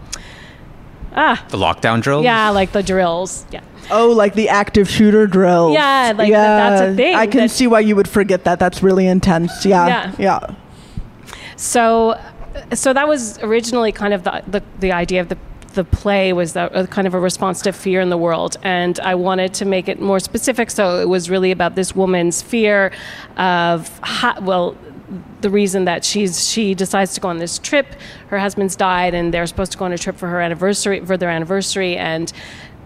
Ah. 1.15 1.43
The 1.49 1.57
lockdown 1.57 2.01
drills? 2.01 2.23
Yeah, 2.23 2.49
like 2.49 2.71
the 2.71 2.83
drills. 2.83 3.45
Yeah. 3.51 3.61
Oh, 3.91 4.09
like 4.09 4.33
the 4.33 4.49
active 4.49 4.89
shooter 4.89 5.27
drill. 5.27 5.71
Yeah, 5.73 6.13
like 6.15 6.29
yeah, 6.29 6.69
that's 6.69 6.93
a 6.93 6.95
thing. 6.95 7.15
I 7.15 7.27
can 7.27 7.49
see 7.49 7.67
why 7.67 7.81
you 7.81 7.95
would 7.95 8.07
forget 8.07 8.45
that. 8.45 8.59
That's 8.59 8.81
really 8.81 9.07
intense. 9.07 9.65
Yeah. 9.65 9.87
Yeah. 9.87 10.15
yeah. 10.17 10.55
So, 11.55 12.19
so 12.73 12.93
that 12.93 13.07
was 13.07 13.37
originally 13.43 13.91
kind 13.91 14.13
of 14.13 14.23
the 14.23 14.43
the, 14.47 14.63
the 14.79 14.91
idea 14.91 15.21
of 15.21 15.29
the 15.29 15.37
the 15.73 15.83
play 15.83 16.33
was 16.33 16.53
kind 16.53 17.07
of 17.07 17.13
a 17.13 17.19
response 17.19 17.61
to 17.61 17.71
fear 17.71 18.01
in 18.01 18.09
the 18.09 18.17
world. 18.17 18.57
And 18.63 18.99
i 18.99 19.15
wanted 19.15 19.53
to 19.55 19.65
make 19.65 19.87
it 19.87 19.99
more 19.99 20.19
specific. 20.19 20.71
So 20.71 20.99
it 20.99 21.09
was 21.09 21.29
really 21.29 21.51
about 21.51 21.75
this 21.75 21.95
woman's 21.95 22.41
fear 22.41 22.91
of 23.37 23.99
well 24.41 24.75
the 25.41 25.49
reason 25.49 25.85
that 25.85 26.03
she's 26.05 26.49
she 26.49 26.73
decides 26.73 27.13
to 27.13 27.21
go 27.21 27.27
on 27.27 27.37
this 27.37 27.59
trip. 27.59 27.87
Her 28.27 28.39
husband's 28.39 28.75
died, 28.75 29.13
and 29.13 29.33
they're 29.33 29.45
supposed 29.45 29.71
to 29.73 29.77
go 29.77 29.85
on 29.85 29.93
a 29.93 29.97
trip 29.97 30.17
for 30.17 30.27
her 30.27 30.41
anniversary 30.41 31.05
for 31.05 31.17
their 31.17 31.29
anniversary, 31.29 31.97
and 31.97 32.31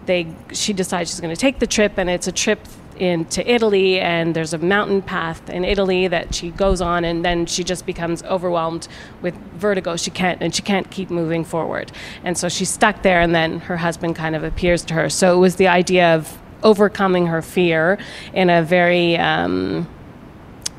they 0.06 0.34
she 0.52 0.72
decides 0.72 1.10
she's 1.10 1.20
going 1.20 1.34
to 1.34 1.40
take 1.40 1.58
the 1.58 1.66
trip, 1.66 1.96
and 1.96 2.10
it's 2.10 2.26
a 2.26 2.32
trip 2.32 2.60
into 3.00 3.48
Italy, 3.50 4.00
and 4.00 4.34
there's 4.34 4.52
a 4.52 4.58
mountain 4.58 5.02
path 5.02 5.48
in 5.48 5.64
Italy 5.64 6.08
that 6.08 6.34
she 6.34 6.50
goes 6.50 6.80
on, 6.80 7.04
and 7.04 7.24
then 7.24 7.46
she 7.46 7.64
just 7.64 7.86
becomes 7.86 8.22
overwhelmed 8.24 8.88
with 9.22 9.34
vertigo. 9.54 9.96
She 9.96 10.10
can't, 10.10 10.42
and 10.42 10.54
she 10.54 10.62
can't 10.62 10.90
keep 10.90 11.10
moving 11.10 11.44
forward, 11.44 11.92
and 12.24 12.36
so 12.36 12.48
she's 12.48 12.70
stuck 12.70 13.02
there. 13.02 13.20
And 13.20 13.34
then 13.34 13.60
her 13.60 13.76
husband 13.76 14.16
kind 14.16 14.36
of 14.36 14.44
appears 14.44 14.84
to 14.84 14.94
her. 14.94 15.08
So 15.08 15.36
it 15.36 15.38
was 15.38 15.56
the 15.56 15.68
idea 15.68 16.14
of 16.14 16.38
overcoming 16.62 17.26
her 17.28 17.42
fear 17.42 17.98
in 18.32 18.50
a 18.50 18.62
very 18.62 19.16
um, 19.16 19.88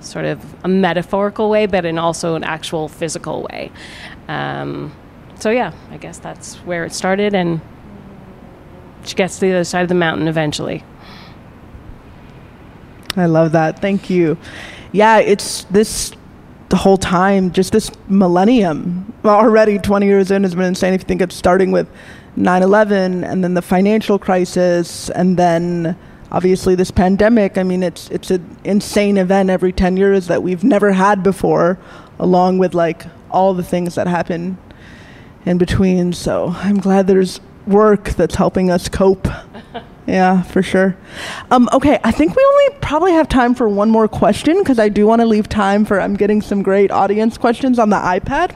sort 0.01 0.25
of 0.25 0.43
a 0.63 0.67
metaphorical 0.67 1.49
way, 1.49 1.65
but 1.65 1.85
in 1.85 1.97
also 1.97 2.35
an 2.35 2.43
actual 2.43 2.87
physical 2.87 3.43
way. 3.43 3.71
Um, 4.27 4.93
so 5.39 5.49
yeah, 5.51 5.73
I 5.89 5.97
guess 5.97 6.19
that's 6.19 6.55
where 6.57 6.85
it 6.85 6.93
started, 6.93 7.33
and 7.33 7.61
she 9.03 9.15
gets 9.15 9.35
to 9.35 9.41
the 9.41 9.51
other 9.51 9.63
side 9.63 9.83
of 9.83 9.89
the 9.89 9.95
mountain 9.95 10.27
eventually. 10.27 10.83
I 13.15 13.25
love 13.25 13.51
that. 13.53 13.79
Thank 13.79 14.09
you. 14.09 14.37
Yeah, 14.91 15.19
it's 15.19 15.63
this 15.65 16.11
the 16.69 16.77
whole 16.77 16.97
time, 16.97 17.51
just 17.51 17.71
this 17.71 17.91
millennium. 18.07 19.13
Already 19.25 19.79
20 19.79 20.05
years 20.05 20.31
in 20.31 20.43
has 20.43 20.53
been 20.53 20.65
insane. 20.65 20.93
If 20.93 21.01
you 21.01 21.07
think 21.07 21.21
it's 21.21 21.35
starting 21.35 21.71
with 21.71 21.87
9 22.35 22.63
11 22.63 23.23
and 23.23 23.43
then 23.43 23.53
the 23.53 23.61
financial 23.61 24.17
crisis 24.17 25.09
and 25.09 25.37
then 25.37 25.97
obviously 26.31 26.75
this 26.75 26.91
pandemic 26.91 27.57
i 27.57 27.63
mean 27.63 27.81
it's 27.83 28.09
it's 28.11 28.31
an 28.31 28.57
insane 28.63 29.17
event 29.17 29.49
every 29.49 29.73
10 29.73 29.97
years 29.97 30.27
that 30.27 30.41
we've 30.43 30.63
never 30.63 30.91
had 30.91 31.23
before 31.23 31.77
along 32.19 32.57
with 32.57 32.73
like 32.73 33.05
all 33.31 33.53
the 33.53 33.63
things 33.63 33.95
that 33.95 34.07
happen 34.07 34.57
in 35.45 35.57
between 35.57 36.13
so 36.13 36.53
i'm 36.57 36.77
glad 36.77 37.07
there's 37.07 37.41
work 37.65 38.09
that's 38.11 38.35
helping 38.35 38.69
us 38.69 38.87
cope 38.87 39.27
yeah 40.07 40.41
for 40.43 40.61
sure 40.61 40.95
um, 41.51 41.69
okay 41.73 41.99
i 42.03 42.11
think 42.11 42.35
we 42.35 42.43
only 42.43 42.79
probably 42.81 43.11
have 43.11 43.27
time 43.27 43.53
for 43.53 43.69
one 43.69 43.89
more 43.89 44.07
question 44.07 44.59
because 44.59 44.79
i 44.79 44.89
do 44.89 45.05
want 45.05 45.21
to 45.21 45.25
leave 45.25 45.47
time 45.47 45.85
for 45.85 45.99
i'm 46.01 46.15
getting 46.15 46.41
some 46.41 46.61
great 46.61 46.91
audience 46.91 47.37
questions 47.37 47.77
on 47.79 47.89
the 47.89 47.97
ipad 47.97 48.55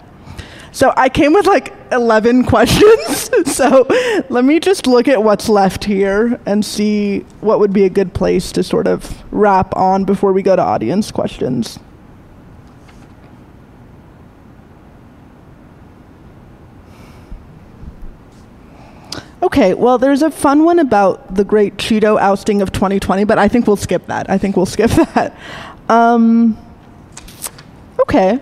So 0.73 0.91
I 0.97 1.07
came 1.07 1.33
with 1.33 1.45
like 1.45 1.71
11 1.91 2.45
questions. 2.53 3.29
so 3.55 3.85
let 4.29 4.43
me 4.43 4.59
just 4.59 4.87
look 4.87 5.07
at 5.07 5.23
what's 5.23 5.47
left 5.47 5.83
here 5.83 6.39
and 6.47 6.65
see 6.65 7.19
what 7.41 7.59
would 7.59 7.71
be 7.73 7.83
a 7.85 7.89
good 7.89 8.15
place 8.15 8.51
to 8.53 8.63
sort 8.63 8.87
of 8.87 9.23
wrap 9.31 9.75
on 9.75 10.03
before 10.03 10.33
we 10.33 10.41
go 10.41 10.55
to 10.55 10.61
audience 10.63 11.11
questions. 11.11 11.77
Okay, 19.43 19.73
well, 19.73 19.97
there's 19.97 20.21
a 20.21 20.31
fun 20.31 20.63
one 20.63 20.79
about 20.79 21.35
the 21.35 21.43
great 21.43 21.75
Cheeto 21.75 22.17
ousting 22.17 22.61
of 22.61 22.71
2020, 22.71 23.25
but 23.25 23.37
I 23.37 23.49
think 23.49 23.67
we'll 23.67 23.75
skip 23.75 24.05
that. 24.07 24.29
I 24.29 24.37
think 24.37 24.55
we'll 24.55 24.65
skip 24.65 24.89
that. 25.15 25.37
Um, 25.89 26.57
okay. 27.99 28.39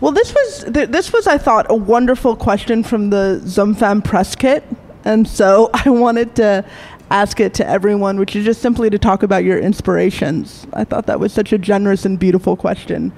Well, 0.00 0.12
this 0.12 0.32
was 0.32 0.72
th- 0.72 0.90
this 0.90 1.12
was 1.12 1.26
I 1.26 1.38
thought 1.38 1.66
a 1.70 1.74
wonderful 1.74 2.36
question 2.36 2.84
from 2.84 3.10
the 3.10 3.42
Zom-fam 3.44 4.02
press 4.02 4.36
kit, 4.36 4.62
and 5.04 5.26
so 5.26 5.70
I 5.74 5.90
wanted 5.90 6.36
to 6.36 6.64
ask 7.10 7.40
it 7.40 7.52
to 7.54 7.66
everyone, 7.66 8.20
which 8.20 8.36
is 8.36 8.44
just 8.44 8.62
simply 8.62 8.90
to 8.90 8.98
talk 8.98 9.24
about 9.24 9.42
your 9.42 9.58
inspirations. 9.58 10.68
I 10.72 10.84
thought 10.84 11.06
that 11.06 11.18
was 11.18 11.32
such 11.32 11.52
a 11.52 11.58
generous 11.58 12.04
and 12.04 12.16
beautiful 12.16 12.54
question. 12.54 13.12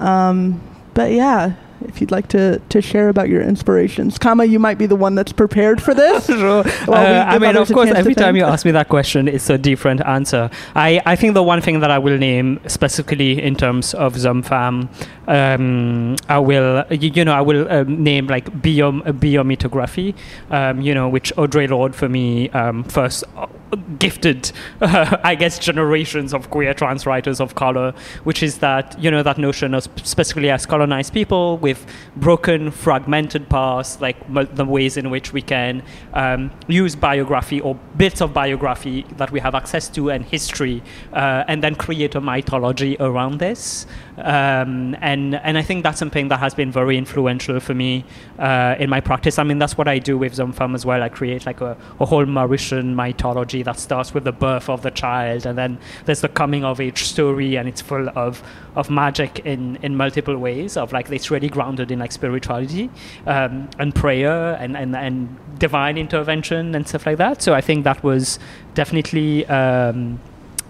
Um, 0.00 0.60
but 0.94 1.12
yeah, 1.12 1.54
if 1.84 2.00
you'd 2.00 2.10
like 2.10 2.28
to, 2.28 2.58
to 2.68 2.80
share 2.80 3.08
about 3.08 3.28
your 3.28 3.42
inspirations. 3.42 4.18
Kama, 4.18 4.44
you 4.44 4.58
might 4.58 4.78
be 4.78 4.86
the 4.86 4.96
one 4.96 5.14
that's 5.14 5.32
prepared 5.32 5.82
for 5.82 5.94
this. 5.94 6.28
uh, 6.30 6.62
I 6.88 7.38
mean, 7.38 7.56
of 7.56 7.68
course, 7.72 7.90
every 7.90 8.14
time 8.14 8.36
you 8.36 8.44
ask 8.44 8.64
me 8.64 8.70
that 8.72 8.88
question, 8.88 9.28
it's 9.28 9.50
a 9.50 9.58
different 9.58 10.00
answer. 10.06 10.50
I, 10.74 11.00
I 11.06 11.16
think 11.16 11.34
the 11.34 11.42
one 11.42 11.60
thing 11.60 11.80
that 11.80 11.90
I 11.90 11.98
will 11.98 12.18
name 12.18 12.60
specifically 12.66 13.40
in 13.40 13.56
terms 13.56 13.94
of 13.94 14.18
Zom-fam, 14.18 14.88
um, 15.28 16.16
I 16.28 16.38
will, 16.38 16.84
you, 16.90 17.10
you, 17.14 17.24
know, 17.24 17.32
I 17.32 17.40
will 17.40 17.70
um, 17.70 18.02
name 18.02 18.26
like 18.26 18.50
biom, 18.62 19.02
biomythography, 19.02 20.14
um, 20.50 20.80
you 20.80 20.94
know, 20.94 21.08
which 21.08 21.34
Audre 21.36 21.68
Lorde 21.68 21.94
for 21.94 22.08
me 22.08 22.50
um, 22.50 22.84
first 22.84 23.24
uh, 23.36 23.46
gifted, 23.98 24.52
uh, 24.80 25.16
I 25.24 25.34
guess, 25.34 25.58
generations 25.58 26.34
of 26.34 26.50
queer 26.50 26.74
trans 26.74 27.06
writers 27.06 27.40
of 27.40 27.54
color, 27.54 27.94
which 28.24 28.42
is 28.42 28.58
that, 28.58 28.98
you 29.02 29.10
know, 29.10 29.22
that 29.22 29.38
notion 29.38 29.74
of 29.74 29.88
specifically 30.02 30.50
as 30.50 30.66
colonized 30.66 31.12
people 31.12 31.58
with 31.72 31.86
broken, 32.16 32.70
fragmented 32.70 33.48
past, 33.48 34.00
like 34.00 34.18
the 34.60 34.64
ways 34.64 34.96
in 34.96 35.08
which 35.10 35.32
we 35.32 35.42
can 35.42 35.82
um, 36.12 36.50
use 36.68 36.94
biography 36.94 37.60
or 37.60 37.74
bits 37.96 38.20
of 38.20 38.32
biography 38.34 39.06
that 39.16 39.30
we 39.30 39.40
have 39.40 39.54
access 39.54 39.88
to 39.88 40.10
and 40.10 40.24
history, 40.24 40.82
uh, 41.14 41.44
and 41.48 41.62
then 41.62 41.74
create 41.74 42.14
a 42.14 42.20
mythology 42.20 42.96
around 43.00 43.38
this. 43.38 43.86
Um, 44.18 44.94
and 45.00 45.36
and 45.36 45.56
I 45.56 45.62
think 45.62 45.84
that's 45.84 45.98
something 45.98 46.28
that 46.28 46.38
has 46.38 46.54
been 46.54 46.70
very 46.70 46.98
influential 46.98 47.60
for 47.60 47.74
me 47.74 48.04
uh, 48.38 48.76
in 48.78 48.90
my 48.90 49.00
practice. 49.00 49.38
I 49.38 49.42
mean, 49.42 49.58
that's 49.58 49.78
what 49.78 49.88
I 49.88 49.98
do 49.98 50.18
with 50.18 50.34
Zom-fam 50.34 50.74
as 50.74 50.84
well. 50.84 51.02
I 51.02 51.08
create 51.08 51.46
like 51.46 51.60
a, 51.60 51.76
a 51.98 52.04
whole 52.04 52.26
Mauritian 52.26 52.94
mythology 52.94 53.62
that 53.62 53.78
starts 53.78 54.12
with 54.12 54.24
the 54.24 54.32
birth 54.32 54.68
of 54.68 54.82
the 54.82 54.90
child, 54.90 55.46
and 55.46 55.56
then 55.56 55.78
there's 56.04 56.20
the 56.20 56.28
coming 56.28 56.64
of 56.64 56.80
age 56.80 57.04
story, 57.04 57.56
and 57.56 57.68
it's 57.68 57.80
full 57.80 58.08
of 58.10 58.42
of 58.76 58.90
magic 58.90 59.40
in 59.40 59.76
in 59.76 59.96
multiple 59.96 60.36
ways. 60.36 60.76
Of 60.76 60.92
like 60.92 61.10
it's 61.10 61.30
really 61.30 61.48
grounded 61.48 61.90
in 61.90 61.98
like 61.98 62.12
spirituality 62.12 62.90
um, 63.26 63.70
and 63.78 63.94
prayer 63.94 64.54
and, 64.60 64.76
and 64.76 64.94
and 64.94 65.38
divine 65.58 65.96
intervention 65.96 66.74
and 66.74 66.86
stuff 66.86 67.06
like 67.06 67.16
that. 67.16 67.40
So 67.40 67.54
I 67.54 67.62
think 67.62 67.84
that 67.84 68.02
was 68.02 68.38
definitely. 68.74 69.46
Um, 69.46 70.20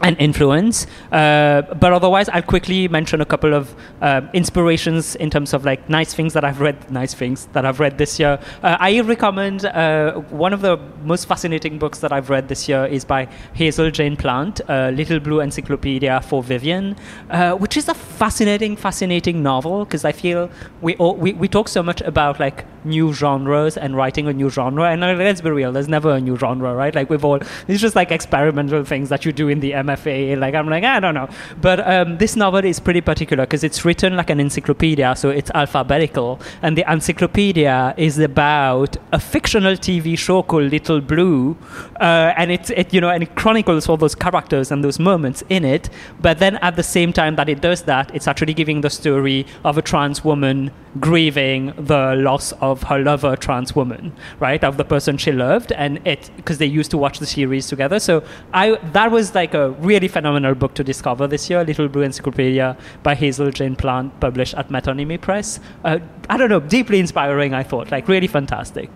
and 0.02 0.16
influence. 0.18 0.86
Uh, 1.10 1.62
but 1.80 1.92
otherwise, 1.92 2.28
I'll 2.28 2.42
quickly 2.42 2.88
mention 2.88 3.20
a 3.20 3.24
couple 3.24 3.54
of 3.54 3.74
uh, 4.00 4.22
inspirations 4.32 5.14
in 5.16 5.30
terms 5.30 5.54
of 5.54 5.64
like 5.64 5.88
nice 5.88 6.14
things 6.14 6.32
that 6.34 6.44
I've 6.44 6.60
read, 6.60 6.90
nice 6.90 7.14
things 7.14 7.46
that 7.52 7.64
I've 7.64 7.80
read 7.80 7.98
this 7.98 8.18
year. 8.18 8.38
Uh, 8.62 8.76
I 8.80 9.00
recommend 9.00 9.64
uh, 9.64 10.14
one 10.30 10.52
of 10.52 10.60
the 10.60 10.78
most 11.04 11.26
fascinating 11.26 11.78
books 11.78 12.00
that 12.00 12.12
I've 12.12 12.30
read 12.30 12.48
this 12.48 12.68
year 12.68 12.86
is 12.86 13.04
by 13.04 13.28
Hazel 13.54 13.90
Jane 13.90 14.16
Plett, 14.16 14.60
Little 14.96 15.20
Blue 15.20 15.40
Encyclopedia 15.40 16.20
for 16.20 16.42
Vivian, 16.42 16.96
uh, 17.30 17.52
which 17.52 17.76
is 17.76 17.88
a 17.88 17.94
fascinating, 17.94 18.76
fascinating 18.76 19.42
novel 19.42 19.84
because 19.84 20.04
I 20.04 20.12
feel 20.12 20.50
we, 20.80 20.96
all, 20.96 21.14
we 21.16 21.32
we 21.32 21.48
talk 21.48 21.68
so 21.68 21.82
much 21.82 22.00
about 22.02 22.40
like 22.40 22.64
new 22.84 23.12
genres 23.12 23.76
and 23.76 23.96
writing 23.96 24.26
a 24.28 24.32
new 24.32 24.50
genre, 24.50 24.90
and 24.90 25.00
let's 25.00 25.40
be 25.40 25.50
real, 25.50 25.72
there's 25.72 25.88
never 25.88 26.12
a 26.12 26.20
new 26.20 26.36
genre, 26.36 26.74
right? 26.74 26.94
Like 26.94 27.10
we've 27.10 27.24
all 27.24 27.40
it's 27.68 27.80
just 27.80 27.96
like 27.96 28.10
experimental 28.10 28.84
things 28.84 29.08
that 29.08 29.24
you 29.24 29.32
do 29.32 29.48
in 29.48 29.60
the 29.60 29.72
MFA. 29.72 30.38
Like 30.38 30.54
I'm 30.54 30.68
like 30.68 30.84
I 30.84 31.00
don't 31.00 31.14
know, 31.14 31.28
but 31.60 31.86
um, 31.86 32.18
this 32.18 32.36
novel 32.36 32.64
is 32.64 32.80
pretty 32.80 33.00
particular 33.00 33.44
because 33.44 33.64
it's 33.64 33.84
written 33.84 34.16
like 34.16 34.30
an 34.30 34.40
encyclopedia, 34.40 35.14
so 35.16 35.30
it's 35.30 35.50
alphabetical, 35.52 36.40
and 36.62 36.76
the 36.76 36.90
encyclopedia 36.90 37.94
is 37.96 38.18
about 38.18 38.96
a 39.12 39.20
fictional 39.20 39.74
TV 39.74 40.16
show 40.16 40.42
called 40.42 40.70
Little 40.70 41.00
Blue, 41.00 41.56
uh, 42.00 42.32
and 42.36 42.50
it's 42.50 42.70
it 42.70 42.92
you 42.92 43.00
know 43.00 43.10
and 43.10 43.22
it 43.22 43.34
chronicles 43.34 43.88
all 43.88 43.96
those 43.96 44.14
characters 44.14 44.70
and 44.70 44.84
those 44.84 44.98
moments 44.98 45.42
in 45.48 45.64
it. 45.64 45.90
But 46.20 46.38
then 46.38 46.56
at 46.56 46.76
the 46.76 46.82
same 46.82 47.12
time 47.12 47.36
that 47.36 47.48
it 47.48 47.60
does 47.60 47.82
that, 47.82 48.14
it's 48.14 48.28
actually 48.28 48.54
giving 48.54 48.80
the 48.80 48.90
story 48.90 49.46
of 49.64 49.78
a 49.78 49.82
trans 49.82 50.24
woman 50.24 50.70
grieving 51.00 51.72
the 51.76 52.14
loss 52.16 52.52
of 52.60 52.71
her 52.80 52.98
lover, 52.98 53.36
trans 53.36 53.76
woman, 53.76 54.12
right, 54.40 54.64
of 54.64 54.78
the 54.78 54.84
person 54.84 55.18
she 55.18 55.30
loved, 55.30 55.70
and 55.72 56.00
it 56.06 56.30
because 56.36 56.56
they 56.56 56.66
used 56.66 56.90
to 56.90 56.98
watch 56.98 57.18
the 57.18 57.26
series 57.26 57.66
together. 57.66 58.00
So 58.00 58.24
I 58.54 58.78
that 58.92 59.10
was 59.10 59.34
like 59.34 59.52
a 59.52 59.70
really 59.72 60.08
phenomenal 60.08 60.54
book 60.54 60.74
to 60.74 60.84
discover 60.84 61.26
this 61.26 61.50
year, 61.50 61.62
Little 61.62 61.88
Blue 61.88 62.02
Encyclopedia 62.02 62.76
by 63.02 63.14
Hazel 63.14 63.50
Jane 63.50 63.76
Plett, 63.76 64.10
published 64.20 64.54
at 64.54 64.70
Metonymy 64.70 65.20
Press. 65.20 65.60
Uh, 65.84 65.98
I 66.30 66.36
don't 66.38 66.48
know, 66.48 66.60
deeply 66.60 66.98
inspiring, 66.98 67.52
I 67.52 67.62
thought, 67.62 67.90
like 67.90 68.08
really 68.08 68.26
fantastic. 68.26 68.90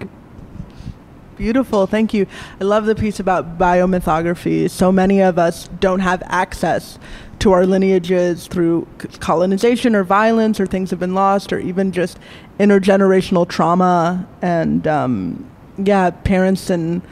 Beautiful, 1.37 1.87
thank 1.87 2.15
you. 2.15 2.27
I 2.63 2.65
love 2.65 2.87
the 2.87 2.95
piece 2.95 3.21
about 3.21 3.59
biomythography. 3.59 4.71
So 4.71 4.91
many 4.91 5.21
of 5.21 5.39
us 5.39 5.69
don't 5.81 6.01
have 6.01 6.23
access 6.25 6.99
to 7.41 7.53
our 7.53 7.67
lineages 7.67 8.47
through 8.47 8.89
colonization 9.21 9.95
or 9.95 10.03
violence, 10.03 10.59
or 10.59 10.67
things 10.67 10.89
have 10.91 10.99
been 10.99 11.15
lost, 11.15 11.53
or 11.53 11.59
even 11.59 11.93
just 11.93 12.19
intergenerational 12.59 13.49
trauma. 13.49 14.27
And 14.43 14.87
um, 14.87 15.51
yeah, 15.79 16.11
parents 16.11 16.71
and 16.71 17.03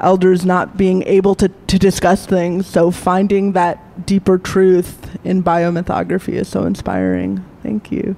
elders 0.00 0.44
not 0.44 0.76
being 0.76 1.02
able 1.04 1.34
to, 1.36 1.48
to 1.48 1.78
discuss 1.78 2.26
things. 2.26 2.66
So 2.66 2.90
finding 2.90 3.52
that 3.52 4.04
deeper 4.04 4.38
truth 4.38 5.16
in 5.24 5.42
biomythography 5.42 6.34
is 6.34 6.48
so 6.48 6.64
inspiring. 6.64 7.44
Thank 7.62 7.92
you. 7.92 8.16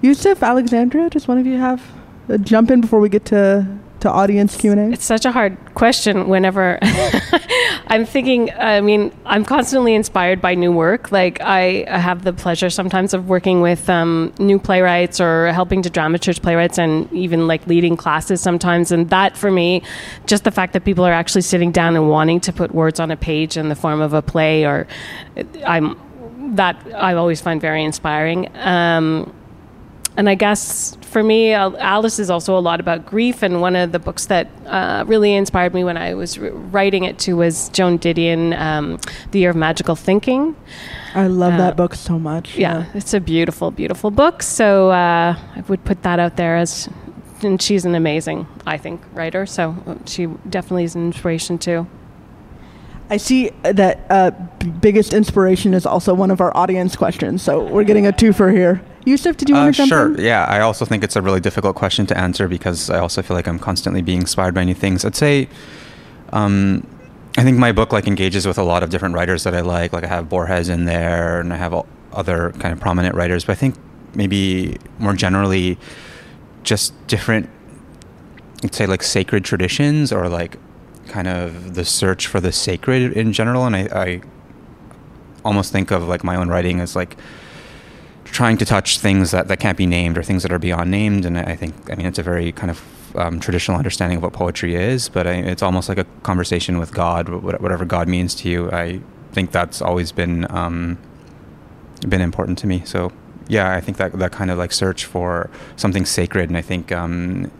Yusuf, 0.00 0.42
Alexandra, 0.42 1.08
does 1.10 1.26
one 1.26 1.38
of 1.38 1.46
you 1.46 1.58
have 1.58 1.82
a 2.28 2.38
jump 2.38 2.70
in 2.70 2.80
before 2.80 3.00
we 3.00 3.08
get 3.08 3.24
to 3.26 3.66
to 4.02 4.10
audience 4.10 4.56
Q&A? 4.56 4.90
It's 4.90 5.04
such 5.04 5.24
a 5.24 5.32
hard 5.32 5.56
question 5.74 6.28
whenever 6.28 6.78
I'm 7.86 8.04
thinking, 8.04 8.50
I 8.52 8.80
mean, 8.80 9.12
I'm 9.24 9.44
constantly 9.44 9.94
inspired 9.94 10.40
by 10.40 10.54
new 10.54 10.72
work. 10.72 11.12
Like 11.12 11.40
I, 11.40 11.84
I 11.88 11.98
have 11.98 12.24
the 12.24 12.32
pleasure 12.32 12.68
sometimes 12.68 13.14
of 13.14 13.28
working 13.28 13.60
with 13.60 13.88
um, 13.88 14.32
new 14.38 14.58
playwrights 14.58 15.20
or 15.20 15.52
helping 15.52 15.82
to 15.82 15.90
dramaturge 15.90 16.42
playwrights 16.42 16.78
and 16.78 17.10
even 17.12 17.46
like 17.46 17.66
leading 17.66 17.96
classes 17.96 18.40
sometimes. 18.40 18.92
And 18.92 19.08
that 19.10 19.36
for 19.36 19.50
me, 19.50 19.82
just 20.26 20.44
the 20.44 20.50
fact 20.50 20.72
that 20.72 20.84
people 20.84 21.04
are 21.04 21.12
actually 21.12 21.42
sitting 21.42 21.70
down 21.70 21.94
and 21.96 22.08
wanting 22.08 22.40
to 22.40 22.52
put 22.52 22.74
words 22.74 22.98
on 22.98 23.10
a 23.10 23.16
page 23.16 23.56
in 23.56 23.68
the 23.68 23.76
form 23.76 24.00
of 24.00 24.12
a 24.12 24.22
play 24.22 24.64
or 24.64 24.86
I'm, 25.64 25.96
that 26.56 26.76
I 26.94 27.14
always 27.14 27.40
find 27.40 27.60
very 27.60 27.84
inspiring. 27.84 28.50
Um, 28.56 29.32
and 30.16 30.28
I 30.28 30.34
guess 30.34 30.96
for 31.12 31.22
me, 31.22 31.52
Alice 31.52 32.18
is 32.18 32.30
also 32.30 32.56
a 32.56 32.60
lot 32.60 32.80
about 32.80 33.04
grief. 33.04 33.42
And 33.42 33.60
one 33.60 33.76
of 33.76 33.92
the 33.92 33.98
books 33.98 34.26
that 34.26 34.48
uh, 34.66 35.04
really 35.06 35.34
inspired 35.34 35.74
me 35.74 35.84
when 35.84 35.98
I 35.98 36.14
was 36.14 36.38
writing 36.38 37.04
it 37.04 37.18
too 37.18 37.36
was 37.36 37.68
Joan 37.68 37.98
Didion, 37.98 38.58
um, 38.58 38.98
The 39.30 39.40
Year 39.40 39.50
of 39.50 39.56
Magical 39.56 39.94
Thinking. 39.94 40.56
I 41.14 41.26
love 41.26 41.54
uh, 41.54 41.58
that 41.58 41.76
book 41.76 41.94
so 41.94 42.18
much. 42.18 42.56
Yeah, 42.56 42.78
yeah, 42.78 42.86
it's 42.94 43.12
a 43.12 43.20
beautiful, 43.20 43.70
beautiful 43.70 44.10
book. 44.10 44.42
So 44.42 44.90
uh, 44.90 45.36
I 45.54 45.60
would 45.68 45.84
put 45.84 46.02
that 46.02 46.18
out 46.18 46.36
there 46.36 46.56
as, 46.56 46.88
and 47.42 47.60
she's 47.60 47.84
an 47.84 47.94
amazing, 47.94 48.46
I 48.66 48.78
think, 48.78 49.02
writer. 49.12 49.44
So 49.44 49.76
uh, 49.86 49.96
she 50.06 50.26
definitely 50.48 50.84
is 50.84 50.94
an 50.94 51.04
inspiration 51.04 51.58
too. 51.58 51.86
I 53.12 53.18
see 53.18 53.50
that 53.60 54.06
uh, 54.08 54.30
biggest 54.80 55.12
inspiration 55.12 55.74
is 55.74 55.84
also 55.84 56.14
one 56.14 56.30
of 56.30 56.40
our 56.40 56.56
audience 56.56 56.96
questions. 56.96 57.42
So 57.42 57.62
we're 57.62 57.84
getting 57.84 58.06
a 58.06 58.10
twofer 58.10 58.50
here. 58.50 58.82
Yusuf, 59.04 59.36
did 59.36 59.50
you 59.50 59.54
want 59.54 59.76
to 59.76 59.82
uh, 59.82 59.84
jump 59.84 59.88
sure. 59.90 60.06
in? 60.06 60.16
Sure. 60.16 60.24
Yeah, 60.24 60.46
I 60.48 60.60
also 60.60 60.86
think 60.86 61.04
it's 61.04 61.14
a 61.14 61.20
really 61.20 61.38
difficult 61.38 61.76
question 61.76 62.06
to 62.06 62.16
answer 62.16 62.48
because 62.48 62.88
I 62.88 63.00
also 63.00 63.20
feel 63.20 63.36
like 63.36 63.46
I'm 63.46 63.58
constantly 63.58 64.00
being 64.00 64.20
inspired 64.20 64.54
by 64.54 64.64
new 64.64 64.72
things. 64.72 65.04
I'd 65.04 65.14
say, 65.14 65.50
um, 66.32 66.86
I 67.36 67.42
think 67.42 67.58
my 67.58 67.70
book 67.70 67.92
like 67.92 68.06
engages 68.06 68.46
with 68.46 68.56
a 68.56 68.62
lot 68.62 68.82
of 68.82 68.88
different 68.88 69.14
writers 69.14 69.44
that 69.44 69.54
I 69.54 69.60
like. 69.60 69.92
Like 69.92 70.04
I 70.04 70.08
have 70.08 70.30
Borges 70.30 70.70
in 70.70 70.86
there, 70.86 71.38
and 71.38 71.52
I 71.52 71.58
have 71.58 71.74
other 72.14 72.52
kind 72.60 72.72
of 72.72 72.80
prominent 72.80 73.14
writers. 73.14 73.44
But 73.44 73.52
I 73.52 73.56
think 73.56 73.74
maybe 74.14 74.78
more 74.98 75.12
generally, 75.12 75.76
just 76.62 76.94
different, 77.08 77.50
let's 78.62 78.78
say 78.78 78.86
like 78.86 79.02
sacred 79.02 79.44
traditions 79.44 80.12
or 80.12 80.30
like 80.30 80.56
kind 81.12 81.28
of 81.28 81.74
the 81.74 81.84
search 81.84 82.26
for 82.26 82.40
the 82.40 82.52
sacred 82.52 83.12
in 83.12 83.32
general. 83.32 83.66
And 83.66 83.76
I, 83.76 83.82
I 83.92 84.22
almost 85.44 85.70
think 85.70 85.90
of 85.90 86.08
like 86.08 86.24
my 86.24 86.36
own 86.36 86.48
writing 86.48 86.80
as 86.80 86.96
like 86.96 87.16
trying 88.24 88.56
to 88.56 88.64
touch 88.64 88.98
things 88.98 89.30
that, 89.30 89.48
that 89.48 89.60
can't 89.60 89.76
be 89.76 89.86
named 89.86 90.16
or 90.16 90.22
things 90.22 90.42
that 90.42 90.50
are 90.50 90.58
beyond 90.58 90.90
named. 90.90 91.26
And 91.26 91.38
I 91.38 91.54
think, 91.54 91.74
I 91.90 91.96
mean, 91.96 92.06
it's 92.06 92.18
a 92.18 92.22
very 92.22 92.50
kind 92.50 92.70
of 92.70 92.82
um, 93.14 93.40
traditional 93.40 93.76
understanding 93.76 94.16
of 94.16 94.22
what 94.22 94.32
poetry 94.32 94.74
is, 94.74 95.10
but 95.10 95.26
I, 95.26 95.34
it's 95.34 95.62
almost 95.62 95.90
like 95.90 95.98
a 95.98 96.06
conversation 96.22 96.78
with 96.78 96.94
God, 96.94 97.28
whatever 97.28 97.84
God 97.84 98.08
means 98.08 98.34
to 98.36 98.48
you. 98.48 98.70
I 98.70 99.00
think 99.32 99.52
that's 99.52 99.82
always 99.82 100.12
been 100.12 100.50
um, 100.50 100.96
been 102.08 102.22
important 102.22 102.58
to 102.58 102.66
me. 102.66 102.82
So 102.86 103.12
yeah, 103.48 103.74
I 103.74 103.82
think 103.82 103.98
that 103.98 104.18
that 104.18 104.32
kind 104.32 104.50
of 104.50 104.56
like 104.56 104.72
search 104.72 105.04
for 105.04 105.50
something 105.76 106.06
sacred, 106.06 106.48
and 106.48 106.56
I 106.56 106.62
think 106.62 106.90
um, 106.90 107.50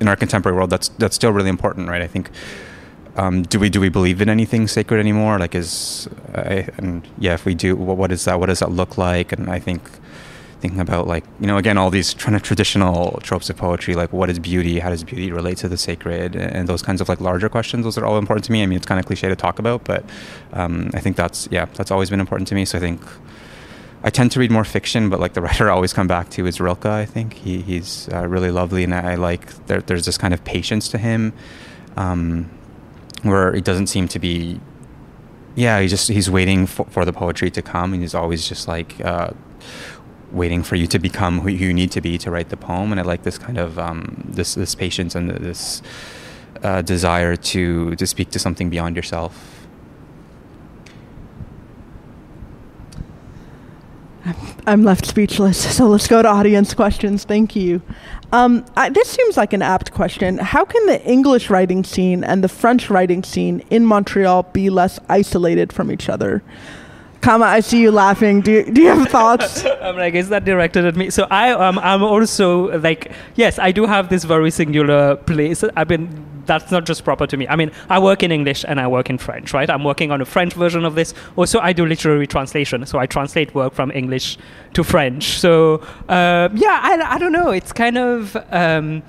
in 0.00 0.08
our 0.08 0.16
contemporary 0.16 0.56
world, 0.56 0.70
that's 0.70 0.88
that's 0.88 1.16
still 1.16 1.32
really 1.32 1.50
important, 1.50 1.88
right? 1.88 2.02
I 2.02 2.08
think. 2.08 2.30
Um, 3.18 3.44
do 3.44 3.58
we 3.58 3.70
do 3.70 3.80
we 3.80 3.88
believe 3.88 4.20
in 4.20 4.28
anything 4.28 4.68
sacred 4.68 5.00
anymore? 5.00 5.38
Like, 5.38 5.54
is 5.54 6.06
uh, 6.34 6.64
and 6.76 7.02
yeah, 7.16 7.32
if 7.32 7.46
we 7.46 7.54
do, 7.54 7.74
what, 7.74 7.96
what 7.96 8.12
is 8.12 8.26
that? 8.26 8.38
What 8.38 8.46
does 8.46 8.58
that 8.58 8.70
look 8.70 8.98
like? 8.98 9.32
And 9.32 9.48
I 9.48 9.58
think 9.58 9.80
thinking 10.60 10.80
about 10.80 11.06
like 11.06 11.24
you 11.40 11.46
know 11.46 11.58
again 11.58 11.76
all 11.78 11.90
these 11.90 12.14
kind 12.14 12.34
of 12.34 12.42
traditional 12.42 13.20
tropes 13.22 13.50
of 13.50 13.56
poetry 13.56 13.94
like 13.94 14.12
what 14.12 14.30
is 14.30 14.38
beauty 14.38 14.78
how 14.78 14.88
does 14.88 15.04
beauty 15.04 15.30
relate 15.30 15.58
to 15.58 15.68
the 15.68 15.76
sacred 15.76 16.34
and 16.34 16.68
those 16.68 16.82
kinds 16.82 17.00
of 17.00 17.08
like 17.08 17.20
larger 17.20 17.48
questions 17.48 17.84
those 17.84 17.98
are 17.98 18.06
all 18.06 18.18
important 18.18 18.44
to 18.44 18.52
me 18.52 18.62
i 18.62 18.66
mean 18.66 18.76
it's 18.76 18.86
kind 18.86 18.98
of 18.98 19.06
cliche 19.06 19.28
to 19.28 19.36
talk 19.36 19.58
about 19.58 19.84
but 19.84 20.04
um, 20.54 20.90
i 20.94 21.00
think 21.00 21.16
that's 21.16 21.46
yeah 21.50 21.66
that's 21.74 21.90
always 21.90 22.08
been 22.08 22.20
important 22.20 22.48
to 22.48 22.54
me 22.54 22.64
so 22.64 22.78
i 22.78 22.80
think 22.80 23.00
I 24.06 24.10
tend 24.10 24.30
to 24.32 24.40
read 24.40 24.52
more 24.52 24.64
fiction, 24.64 25.10
but 25.10 25.18
like 25.18 25.34
the 25.34 25.42
writer 25.42 25.68
I 25.70 25.74
always 25.74 25.92
come 25.92 26.06
back 26.06 26.30
to 26.30 26.46
is 26.46 26.60
Rilke. 26.60 26.86
I 26.86 27.04
think 27.04 27.34
he, 27.34 27.60
he's 27.60 28.08
uh, 28.12 28.26
really 28.28 28.52
lovely, 28.52 28.84
and 28.84 28.94
I, 28.94 29.16
like 29.16 29.66
there, 29.66 29.82
there's 29.82 30.06
this 30.06 30.16
kind 30.16 30.32
of 30.32 30.44
patience 30.44 30.88
to 30.90 30.98
him, 30.98 31.32
um, 31.96 32.48
where 33.22 33.52
it 33.52 33.64
doesn't 33.64 33.88
seem 33.88 34.06
to 34.08 34.18
be. 34.20 34.60
Yeah, 35.56 35.80
he 35.80 35.88
just 35.88 36.08
he's 36.08 36.30
waiting 36.30 36.66
for, 36.66 36.86
for 36.86 37.04
the 37.04 37.12
poetry 37.12 37.50
to 37.50 37.62
come, 37.62 37.92
and 37.92 38.00
he's 38.00 38.14
always 38.14 38.48
just 38.48 38.68
like 38.68 39.04
uh, 39.04 39.30
waiting 40.30 40.62
for 40.62 40.76
you 40.76 40.86
to 40.86 40.98
become 41.00 41.40
who 41.40 41.48
you 41.48 41.74
need 41.74 41.90
to 41.92 42.00
be 42.00 42.16
to 42.18 42.30
write 42.30 42.50
the 42.50 42.56
poem. 42.56 42.92
And 42.92 43.00
I 43.00 43.02
like 43.02 43.24
this 43.24 43.38
kind 43.38 43.58
of 43.58 43.76
um, 43.76 44.22
this 44.28 44.54
this 44.54 44.76
patience 44.76 45.16
and 45.16 45.30
this 45.30 45.82
uh, 46.62 46.80
desire 46.82 47.34
to 47.36 47.96
to 47.96 48.06
speak 48.06 48.30
to 48.30 48.38
something 48.38 48.70
beyond 48.70 48.94
yourself. 48.94 49.55
I'm 54.66 54.82
left 54.82 55.06
speechless. 55.06 55.76
So 55.76 55.86
let's 55.86 56.06
go 56.08 56.22
to 56.22 56.28
audience 56.28 56.74
questions. 56.74 57.24
Thank 57.24 57.54
you. 57.54 57.82
Um, 58.32 58.64
I, 58.76 58.88
this 58.88 59.08
seems 59.08 59.36
like 59.36 59.52
an 59.52 59.62
apt 59.62 59.92
question. 59.92 60.38
How 60.38 60.64
can 60.64 60.84
the 60.86 61.02
English 61.04 61.48
writing 61.50 61.84
scene 61.84 62.24
and 62.24 62.42
the 62.42 62.48
French 62.48 62.90
writing 62.90 63.22
scene 63.22 63.62
in 63.70 63.84
Montreal 63.86 64.44
be 64.44 64.70
less 64.70 64.98
isolated 65.08 65.72
from 65.72 65.92
each 65.92 66.08
other? 66.08 66.42
Kama, 67.26 67.44
I 67.44 67.58
see 67.58 67.80
you 67.80 67.90
laughing. 67.90 68.40
Do 68.40 68.52
you, 68.52 68.64
do 68.70 68.80
you 68.80 68.86
have 68.86 69.08
thoughts? 69.18 69.64
I'm 69.64 69.96
like, 69.96 70.14
is 70.14 70.28
that 70.28 70.44
directed 70.44 70.84
at 70.84 70.94
me? 70.94 71.10
So 71.10 71.26
I 71.28 71.50
um, 71.50 71.76
I'm 71.80 72.04
also 72.04 72.78
like, 72.78 73.10
yes, 73.34 73.58
I 73.58 73.72
do 73.72 73.84
have 73.84 74.10
this 74.10 74.22
very 74.22 74.52
singular 74.52 75.16
place. 75.16 75.64
I've 75.74 75.88
been 75.88 76.08
that's 76.46 76.70
not 76.70 76.84
just 76.86 77.02
proper 77.02 77.26
to 77.26 77.36
me. 77.36 77.48
I 77.48 77.56
mean, 77.56 77.72
I 77.88 77.98
work 77.98 78.22
in 78.22 78.30
English 78.30 78.64
and 78.68 78.80
I 78.80 78.86
work 78.86 79.10
in 79.10 79.18
French, 79.18 79.52
right? 79.52 79.68
I'm 79.68 79.82
working 79.82 80.12
on 80.12 80.20
a 80.20 80.24
French 80.24 80.54
version 80.54 80.84
of 80.84 80.94
this. 80.94 81.14
Also, 81.34 81.58
I 81.58 81.72
do 81.72 81.84
literary 81.84 82.28
translation, 82.28 82.86
so 82.86 83.00
I 83.00 83.06
translate 83.06 83.52
work 83.56 83.74
from 83.74 83.90
English 83.90 84.38
to 84.74 84.84
French. 84.84 85.40
So 85.40 85.82
uh, 86.08 86.48
yeah, 86.54 86.78
I, 86.80 87.16
I 87.16 87.18
don't 87.18 87.32
know. 87.32 87.50
It's 87.50 87.72
kind 87.72 87.98
of. 87.98 88.36
Um, 88.52 89.02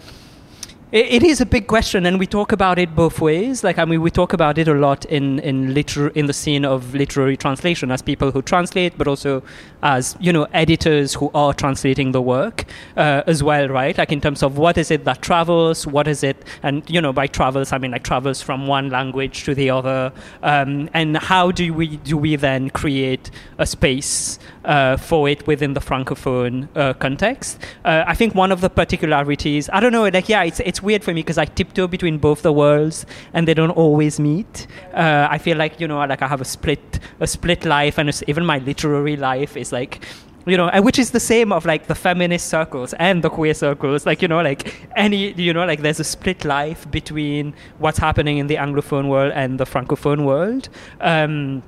it, 0.91 1.23
is 1.23 1.41
a 1.41 1.45
big 1.45 1.67
question, 1.67 2.05
and 2.05 2.17
we 2.17 2.25
talk 2.25 2.53
about 2.53 2.79
it 2.79 2.95
both 2.95 3.19
ways. 3.19 3.61
Like, 3.63 3.77
I 3.77 3.83
mean, 3.83 4.01
we 4.01 4.09
talk 4.09 4.31
about 4.31 4.57
it 4.57 4.69
a 4.69 4.73
lot 4.73 5.03
in 5.05 5.39
in 5.39 5.73
liter- 5.73 6.09
in 6.09 6.27
the 6.27 6.33
scene 6.33 6.63
of 6.63 6.93
literary 6.95 7.35
translation 7.35 7.91
as 7.91 8.01
people 8.01 8.31
who 8.31 8.41
translate, 8.41 8.97
but 8.97 9.07
also 9.07 9.43
as 9.83 10.15
you 10.19 10.31
know 10.31 10.47
editors 10.53 11.13
who 11.13 11.29
are 11.33 11.53
translating 11.53 12.11
the 12.13 12.21
work 12.21 12.65
uh, 12.95 13.23
as 13.27 13.43
well, 13.43 13.67
right? 13.67 13.97
Like 13.97 14.11
in 14.11 14.21
terms 14.21 14.41
of 14.43 14.57
what 14.57 14.77
is 14.77 14.89
it 14.89 15.03
that 15.03 15.21
travels, 15.21 15.85
what 15.85 16.07
is 16.07 16.23
it, 16.23 16.43
and 16.63 16.89
you 16.89 17.01
know 17.01 17.11
by 17.11 17.27
travels 17.27 17.73
I 17.73 17.77
mean 17.77 17.91
like 17.91 18.03
travels 18.03 18.41
from 18.41 18.67
one 18.67 18.89
language 18.89 19.43
to 19.43 19.53
the 19.53 19.69
other, 19.69 20.13
um, 20.41 20.89
and 20.93 21.17
how 21.17 21.51
do 21.51 21.73
we 21.73 21.97
do 21.97 22.17
we 22.17 22.37
then 22.37 22.69
create 22.69 23.29
a 23.57 23.65
space 23.65 24.39
uh, 24.63 24.97
for 24.97 25.27
it 25.27 25.45
within 25.47 25.73
the 25.73 25.81
francophone 25.81 26.69
uh, 26.75 26.93
context? 26.93 27.59
Uh, 27.83 28.03
I 28.07 28.15
think 28.15 28.35
one 28.35 28.51
of 28.51 28.61
the 28.61 28.69
particularities, 28.69 29.69
I 29.73 29.79
don't 29.79 29.91
know, 29.91 30.07
like 30.07 30.29
yeah, 30.29 30.43
it's 30.43 30.61
it's 30.61 30.76
it's 30.77 30.83
weird 30.83 31.03
for 31.03 31.11
me 31.11 31.21
because 31.21 31.39
I 31.39 31.45
tiptoe 31.45 31.87
between 31.87 32.19
both 32.19 32.43
the 32.43 32.53
worlds 32.53 33.07
and 33.33 33.47
they 33.47 33.55
don't 33.55 33.71
always 33.71 34.19
meet. 34.19 34.67
Uh, 34.93 35.27
I 35.29 35.39
feel 35.39 35.57
like 35.57 35.79
you 35.81 35.87
know, 35.87 35.97
like 36.05 36.21
I 36.21 36.27
have 36.27 36.39
a 36.39 36.45
split, 36.45 36.99
a 37.19 37.25
split 37.25 37.65
life, 37.65 37.97
and 37.97 38.07
even 38.27 38.45
my 38.45 38.59
literary 38.59 39.15
life 39.17 39.57
is 39.57 39.71
like 39.71 40.05
you 40.45 40.55
know, 40.55 40.69
which 40.81 40.99
is 40.99 41.11
the 41.11 41.19
same 41.19 41.51
of 41.51 41.65
like 41.65 41.87
the 41.87 41.95
feminist 41.95 42.47
circles 42.47 42.93
and 42.93 43.23
the 43.23 43.29
queer 43.29 43.53
circles. 43.53 44.05
Like, 44.05 44.21
you 44.21 44.29
know, 44.29 44.41
like 44.41 44.87
any, 44.95 45.33
you 45.33 45.51
know, 45.51 45.65
like 45.65 45.81
there's 45.81 45.99
a 45.99 46.05
split 46.05 46.45
life 46.45 46.89
between 46.89 47.53
what's 47.79 47.97
happening 47.97 48.37
in 48.37 48.47
the 48.47 48.55
Anglophone 48.55 49.09
world 49.09 49.33
and 49.35 49.59
the 49.59 49.65
Francophone 49.65 50.23
world. 50.23 50.69
Um, 51.01 51.63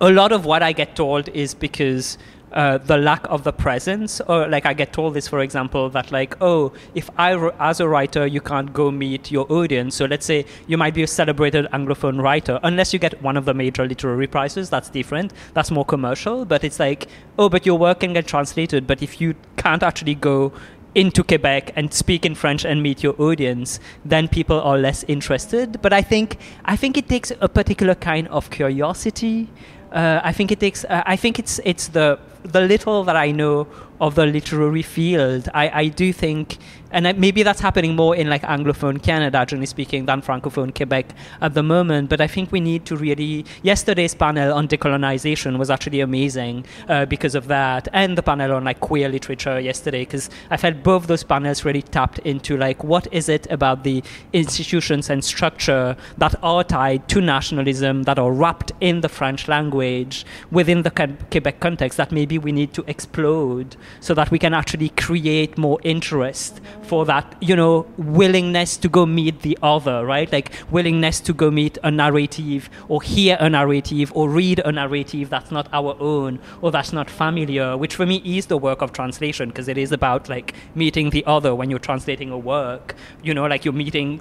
a 0.00 0.10
lot 0.10 0.32
of 0.32 0.44
what 0.44 0.64
I 0.64 0.72
get 0.72 0.96
told 0.96 1.28
is 1.28 1.54
because 1.54 2.18
uh, 2.52 2.78
the 2.78 2.96
lack 2.96 3.24
of 3.28 3.44
the 3.44 3.52
presence 3.52 4.20
or 4.22 4.48
like 4.48 4.66
i 4.66 4.72
get 4.72 4.92
told 4.92 5.14
this 5.14 5.28
for 5.28 5.40
example 5.40 5.88
that 5.90 6.12
like 6.12 6.36
oh 6.40 6.72
if 6.94 7.08
i 7.18 7.34
as 7.58 7.80
a 7.80 7.88
writer 7.88 8.26
you 8.26 8.40
can't 8.40 8.72
go 8.72 8.90
meet 8.90 9.30
your 9.30 9.50
audience 9.50 9.94
so 9.94 10.04
let's 10.04 10.26
say 10.26 10.44
you 10.66 10.76
might 10.76 10.94
be 10.94 11.02
a 11.02 11.06
celebrated 11.06 11.66
anglophone 11.72 12.20
writer 12.22 12.58
unless 12.62 12.92
you 12.92 12.98
get 12.98 13.20
one 13.22 13.36
of 13.36 13.44
the 13.44 13.54
major 13.54 13.86
literary 13.86 14.26
prizes 14.26 14.70
that's 14.70 14.90
different 14.90 15.32
that's 15.54 15.70
more 15.70 15.84
commercial 15.84 16.44
but 16.44 16.64
it's 16.64 16.78
like 16.78 17.08
oh 17.38 17.48
but 17.48 17.64
your 17.64 17.78
work 17.78 18.00
can 18.00 18.12
get 18.12 18.26
translated 18.26 18.86
but 18.86 19.02
if 19.02 19.20
you 19.20 19.34
can't 19.56 19.82
actually 19.82 20.14
go 20.14 20.52
into 20.94 21.24
Quebec 21.24 21.72
and 21.76 21.92
speak 21.92 22.26
in 22.26 22.34
French 22.34 22.64
and 22.64 22.82
meet 22.82 23.02
your 23.02 23.14
audience, 23.20 23.80
then 24.04 24.28
people 24.28 24.60
are 24.60 24.76
less 24.76 25.04
interested. 25.04 25.80
But 25.80 25.92
I 25.92 26.02
think 26.02 26.38
I 26.64 26.76
think 26.76 26.96
it 26.96 27.08
takes 27.08 27.32
a 27.40 27.48
particular 27.48 27.94
kind 27.94 28.28
of 28.28 28.50
curiosity. 28.50 29.48
Uh, 29.90 30.20
I 30.22 30.32
think 30.32 30.52
it 30.52 30.60
takes. 30.60 30.84
Uh, 30.84 31.02
I 31.06 31.16
think 31.16 31.38
it's 31.38 31.60
it's 31.64 31.88
the 31.88 32.18
the 32.44 32.60
little 32.60 33.04
that 33.04 33.16
I 33.16 33.30
know 33.30 33.66
of 34.00 34.14
the 34.14 34.26
literary 34.26 34.82
field, 34.82 35.48
I, 35.54 35.68
I 35.68 35.88
do 35.88 36.12
think, 36.12 36.58
and 36.90 37.18
maybe 37.18 37.42
that's 37.42 37.60
happening 37.60 37.96
more 37.96 38.14
in 38.14 38.28
like 38.28 38.42
Anglophone 38.42 39.02
Canada, 39.02 39.46
generally 39.46 39.66
speaking, 39.66 40.04
than 40.06 40.20
Francophone 40.20 40.74
Quebec 40.74 41.14
at 41.40 41.54
the 41.54 41.62
moment. 41.62 42.10
But 42.10 42.20
I 42.20 42.26
think 42.26 42.52
we 42.52 42.60
need 42.60 42.84
to 42.86 42.96
really. 42.96 43.46
Yesterday's 43.62 44.14
panel 44.14 44.52
on 44.52 44.68
decolonization 44.68 45.56
was 45.58 45.70
actually 45.70 46.00
amazing 46.00 46.66
uh, 46.88 47.06
because 47.06 47.34
of 47.34 47.46
that, 47.48 47.88
and 47.92 48.18
the 48.18 48.22
panel 48.22 48.52
on 48.52 48.64
like 48.64 48.80
queer 48.80 49.08
literature 49.08 49.58
yesterday, 49.58 50.00
because 50.00 50.28
I 50.50 50.56
felt 50.56 50.82
both 50.82 51.06
those 51.06 51.22
panels 51.22 51.64
really 51.64 51.82
tapped 51.82 52.18
into 52.20 52.56
like 52.56 52.84
what 52.84 53.06
is 53.12 53.28
it 53.28 53.50
about 53.50 53.84
the 53.84 54.02
institutions 54.32 55.08
and 55.08 55.24
structure 55.24 55.96
that 56.18 56.34
are 56.42 56.64
tied 56.64 57.08
to 57.08 57.20
nationalism, 57.20 58.02
that 58.02 58.18
are 58.18 58.32
wrapped 58.32 58.72
in 58.80 59.00
the 59.00 59.08
French 59.08 59.48
language 59.48 60.26
within 60.50 60.82
the 60.82 60.90
Quebec 61.30 61.60
context 61.60 61.96
that 61.96 62.12
maybe 62.12 62.36
we 62.36 62.52
need 62.52 62.74
to 62.74 62.84
explode 62.86 63.76
so 64.00 64.14
that 64.14 64.30
we 64.30 64.38
can 64.38 64.54
actually 64.54 64.90
create 64.90 65.56
more 65.58 65.78
interest 65.82 66.60
for 66.82 67.04
that, 67.06 67.36
you 67.40 67.56
know, 67.56 67.86
willingness 67.96 68.76
to 68.76 68.88
go 68.88 69.06
meet 69.06 69.42
the 69.42 69.58
other, 69.62 70.04
right? 70.04 70.30
Like 70.32 70.52
willingness 70.70 71.20
to 71.20 71.32
go 71.32 71.50
meet 71.50 71.78
a 71.82 71.90
narrative 71.90 72.68
or 72.88 73.02
hear 73.02 73.36
a 73.40 73.48
narrative 73.48 74.12
or 74.14 74.28
read 74.28 74.60
a 74.64 74.72
narrative 74.72 75.30
that's 75.30 75.50
not 75.50 75.68
our 75.72 75.96
own 76.00 76.38
or 76.60 76.70
that's 76.70 76.92
not 76.92 77.08
familiar, 77.10 77.76
which 77.76 77.94
for 77.94 78.06
me 78.06 78.22
is 78.24 78.46
the 78.46 78.58
work 78.58 78.82
of 78.82 78.92
translation 78.92 79.48
because 79.48 79.68
it 79.68 79.78
is 79.78 79.92
about 79.92 80.28
like 80.28 80.54
meeting 80.74 81.10
the 81.10 81.24
other 81.26 81.54
when 81.54 81.70
you're 81.70 81.78
translating 81.78 82.30
a 82.30 82.38
work, 82.38 82.94
you 83.22 83.34
know, 83.34 83.46
like 83.46 83.64
you're 83.64 83.74
meeting, 83.74 84.20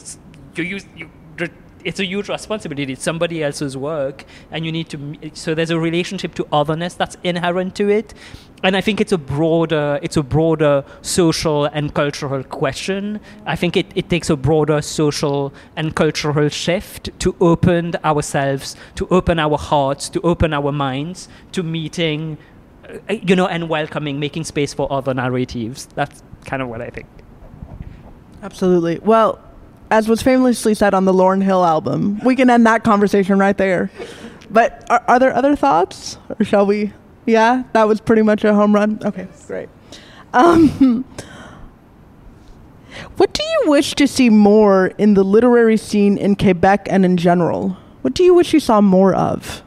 you 0.55 0.63
use, 0.63 0.85
you, 0.95 1.09
it's 1.83 1.99
a 1.99 2.05
huge 2.05 2.29
responsibility. 2.29 2.93
It's 2.93 3.03
somebody 3.03 3.43
else's 3.43 3.75
work, 3.77 4.25
and 4.51 4.65
you 4.65 4.71
need 4.71 4.89
to. 4.89 5.31
So 5.33 5.55
there's 5.55 5.69
a 5.69 5.79
relationship 5.79 6.33
to 6.35 6.47
otherness 6.51 6.93
that's 6.93 7.17
inherent 7.23 7.75
to 7.75 7.89
it, 7.89 8.13
and 8.63 8.77
I 8.77 8.81
think 8.81 9.01
it's 9.01 9.11
a 9.11 9.17
broader, 9.17 9.99
it's 10.03 10.17
a 10.17 10.23
broader 10.23 10.83
social 11.01 11.65
and 11.65 11.93
cultural 11.93 12.43
question. 12.43 13.19
I 13.45 13.55
think 13.55 13.75
it, 13.75 13.87
it 13.95 14.09
takes 14.09 14.29
a 14.29 14.35
broader 14.35 14.81
social 14.81 15.53
and 15.75 15.95
cultural 15.95 16.47
shift 16.49 17.09
to 17.19 17.35
open 17.41 17.95
ourselves, 18.03 18.75
to 18.95 19.07
open 19.09 19.39
our 19.39 19.57
hearts, 19.57 20.09
to 20.09 20.21
open 20.21 20.53
our 20.53 20.71
minds 20.71 21.27
to 21.53 21.63
meeting, 21.63 22.37
uh, 22.87 23.13
you 23.13 23.35
know, 23.35 23.47
and 23.47 23.67
welcoming, 23.67 24.19
making 24.19 24.43
space 24.43 24.73
for 24.73 24.91
other 24.93 25.13
narratives. 25.13 25.87
That's 25.95 26.21
kind 26.45 26.61
of 26.61 26.67
what 26.67 26.81
I 26.81 26.89
think. 26.89 27.07
Absolutely. 28.43 28.99
Well 28.99 29.39
as 29.91 30.07
was 30.07 30.23
famously 30.23 30.73
said 30.73 30.93
on 30.93 31.05
the 31.05 31.13
Lauryn 31.13 31.43
Hill 31.43 31.63
album. 31.63 32.19
We 32.23 32.35
can 32.35 32.49
end 32.49 32.65
that 32.65 32.83
conversation 32.83 33.37
right 33.37 33.57
there. 33.57 33.91
But 34.49 34.85
are, 34.89 35.03
are 35.07 35.19
there 35.19 35.35
other 35.35 35.55
thoughts, 35.55 36.17
or 36.39 36.45
shall 36.45 36.65
we? 36.65 36.93
Yeah, 37.25 37.63
that 37.73 37.87
was 37.87 38.01
pretty 38.01 38.23
much 38.23 38.43
a 38.43 38.53
home 38.53 38.73
run. 38.73 38.99
Okay, 39.03 39.27
great. 39.47 39.69
Um, 40.33 40.69
what 43.17 43.33
do 43.33 43.43
you 43.43 43.69
wish 43.69 43.93
to 43.95 44.07
see 44.07 44.29
more 44.29 44.87
in 44.97 45.13
the 45.13 45.23
literary 45.23 45.77
scene 45.77 46.17
in 46.17 46.35
Quebec 46.35 46.87
and 46.89 47.05
in 47.05 47.17
general? 47.17 47.77
What 48.01 48.13
do 48.13 48.23
you 48.23 48.33
wish 48.33 48.53
you 48.53 48.59
saw 48.59 48.81
more 48.81 49.13
of? 49.13 49.61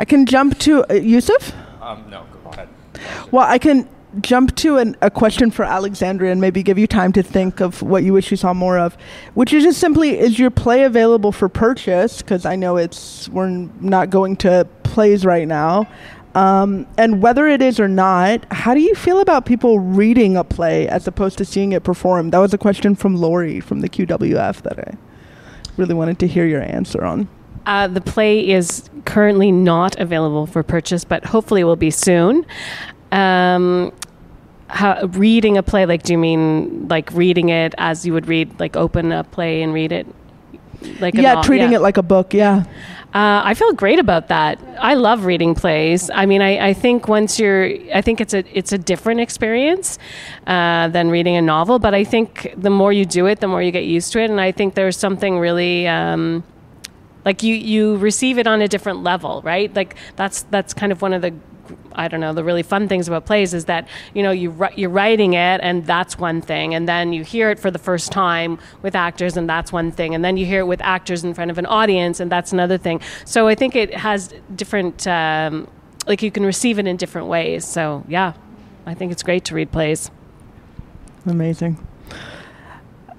I 0.00 0.06
can 0.06 0.24
jump 0.24 0.58
to 0.60 0.82
uh, 0.88 0.94
Yusuf. 0.94 1.52
Um, 1.82 2.06
no, 2.08 2.24
go 2.42 2.50
ahead. 2.52 2.70
Well, 3.30 3.44
I 3.46 3.58
can 3.58 3.86
jump 4.22 4.56
to 4.56 4.78
an, 4.78 4.96
a 5.02 5.10
question 5.10 5.50
for 5.50 5.62
Alexandria 5.62 6.32
and 6.32 6.40
maybe 6.40 6.62
give 6.62 6.78
you 6.78 6.86
time 6.86 7.12
to 7.12 7.22
think 7.22 7.60
of 7.60 7.82
what 7.82 8.02
you 8.02 8.14
wish 8.14 8.30
you 8.30 8.38
saw 8.38 8.54
more 8.54 8.78
of, 8.78 8.96
which 9.34 9.52
is 9.52 9.62
just 9.62 9.78
simply 9.78 10.18
is 10.18 10.38
your 10.38 10.50
play 10.50 10.84
available 10.84 11.32
for 11.32 11.50
purchase? 11.50 12.22
Because 12.22 12.46
I 12.46 12.56
know 12.56 12.78
it's 12.78 13.28
we're 13.28 13.50
not 13.50 14.08
going 14.08 14.36
to 14.36 14.66
plays 14.84 15.26
right 15.26 15.46
now. 15.46 15.86
Um, 16.34 16.86
and 16.96 17.20
whether 17.20 17.46
it 17.46 17.60
is 17.60 17.78
or 17.78 17.88
not, 17.88 18.50
how 18.50 18.72
do 18.72 18.80
you 18.80 18.94
feel 18.94 19.20
about 19.20 19.44
people 19.44 19.80
reading 19.80 20.34
a 20.34 20.44
play 20.44 20.88
as 20.88 21.06
opposed 21.06 21.36
to 21.38 21.44
seeing 21.44 21.72
it 21.72 21.84
performed? 21.84 22.32
That 22.32 22.38
was 22.38 22.54
a 22.54 22.58
question 22.58 22.94
from 22.94 23.16
Lori 23.16 23.60
from 23.60 23.80
the 23.80 23.88
QWF 23.90 24.62
that 24.62 24.78
I 24.78 24.96
really 25.76 25.92
wanted 25.92 26.18
to 26.20 26.26
hear 26.26 26.46
your 26.46 26.62
answer 26.62 27.04
on. 27.04 27.28
Uh, 27.66 27.86
the 27.86 28.00
play 28.00 28.48
is 28.48 28.88
currently 29.04 29.52
not 29.52 29.98
available 29.98 30.46
for 30.46 30.62
purchase, 30.62 31.04
but 31.04 31.24
hopefully 31.24 31.62
will 31.64 31.76
be 31.76 31.90
soon. 31.90 32.46
Um, 33.12 33.92
how, 34.68 35.06
reading 35.06 35.58
a 35.58 35.62
play, 35.62 35.86
like, 35.86 36.02
do 36.02 36.12
you 36.12 36.18
mean 36.18 36.88
like 36.88 37.12
reading 37.12 37.48
it 37.48 37.74
as 37.78 38.06
you 38.06 38.12
would 38.12 38.28
read, 38.28 38.58
like, 38.60 38.76
open 38.76 39.12
a 39.12 39.24
play 39.24 39.62
and 39.62 39.74
read 39.74 39.92
it? 39.92 40.06
Like 40.98 41.14
yeah, 41.14 41.42
treating 41.42 41.72
yeah. 41.72 41.78
it 41.78 41.80
like 41.82 41.98
a 41.98 42.02
book. 42.02 42.32
Yeah. 42.32 42.64
Uh, 43.12 43.42
I 43.44 43.54
feel 43.54 43.72
great 43.72 43.98
about 43.98 44.28
that. 44.28 44.58
I 44.78 44.94
love 44.94 45.26
reading 45.26 45.54
plays. 45.54 46.08
I 46.14 46.24
mean, 46.26 46.40
I, 46.40 46.68
I 46.68 46.72
think 46.72 47.08
once 47.08 47.38
you're, 47.38 47.66
I 47.92 48.00
think 48.00 48.20
it's 48.20 48.32
a 48.32 48.44
it's 48.56 48.72
a 48.72 48.78
different 48.78 49.20
experience 49.20 49.98
uh, 50.46 50.88
than 50.88 51.10
reading 51.10 51.36
a 51.36 51.42
novel. 51.42 51.78
But 51.80 51.92
I 51.92 52.04
think 52.04 52.54
the 52.56 52.70
more 52.70 52.92
you 52.92 53.04
do 53.04 53.26
it, 53.26 53.40
the 53.40 53.48
more 53.48 53.62
you 53.62 53.72
get 53.72 53.84
used 53.84 54.12
to 54.12 54.20
it. 54.20 54.30
And 54.30 54.40
I 54.40 54.52
think 54.52 54.74
there's 54.74 54.96
something 54.96 55.38
really. 55.38 55.86
Um, 55.86 56.44
like 57.24 57.42
you, 57.42 57.54
you 57.54 57.96
receive 57.96 58.38
it 58.38 58.46
on 58.46 58.62
a 58.62 58.68
different 58.68 59.02
level, 59.02 59.42
right? 59.42 59.74
Like 59.74 59.96
that's 60.16 60.42
that's 60.44 60.74
kind 60.74 60.92
of 60.92 61.02
one 61.02 61.12
of 61.12 61.22
the 61.22 61.34
I 61.92 62.08
don't 62.08 62.20
know 62.20 62.32
the 62.32 62.44
really 62.44 62.62
fun 62.62 62.88
things 62.88 63.08
about 63.08 63.26
plays 63.26 63.54
is 63.54 63.66
that 63.66 63.86
you 64.14 64.22
know 64.22 64.30
you, 64.30 64.68
you're 64.76 64.90
writing 64.90 65.34
it 65.34 65.60
and 65.62 65.86
that's 65.86 66.18
one 66.18 66.40
thing, 66.40 66.74
and 66.74 66.88
then 66.88 67.12
you 67.12 67.24
hear 67.24 67.50
it 67.50 67.58
for 67.58 67.70
the 67.70 67.78
first 67.78 68.12
time 68.12 68.58
with 68.82 68.94
actors 68.94 69.36
and 69.36 69.48
that's 69.48 69.72
one 69.72 69.90
thing, 69.90 70.14
and 70.14 70.24
then 70.24 70.36
you 70.36 70.46
hear 70.46 70.60
it 70.60 70.66
with 70.66 70.80
actors 70.80 71.24
in 71.24 71.34
front 71.34 71.50
of 71.50 71.58
an 71.58 71.66
audience 71.66 72.20
and 72.20 72.30
that's 72.30 72.52
another 72.52 72.78
thing. 72.78 73.00
So 73.24 73.48
I 73.48 73.54
think 73.54 73.76
it 73.76 73.94
has 73.94 74.34
different 74.54 75.06
um, 75.06 75.68
like 76.06 76.22
you 76.22 76.30
can 76.30 76.44
receive 76.44 76.78
it 76.78 76.86
in 76.86 76.96
different 76.96 77.28
ways. 77.28 77.64
So 77.64 78.04
yeah, 78.08 78.32
I 78.86 78.94
think 78.94 79.12
it's 79.12 79.22
great 79.22 79.44
to 79.46 79.54
read 79.54 79.70
plays. 79.70 80.10
Amazing. 81.26 81.86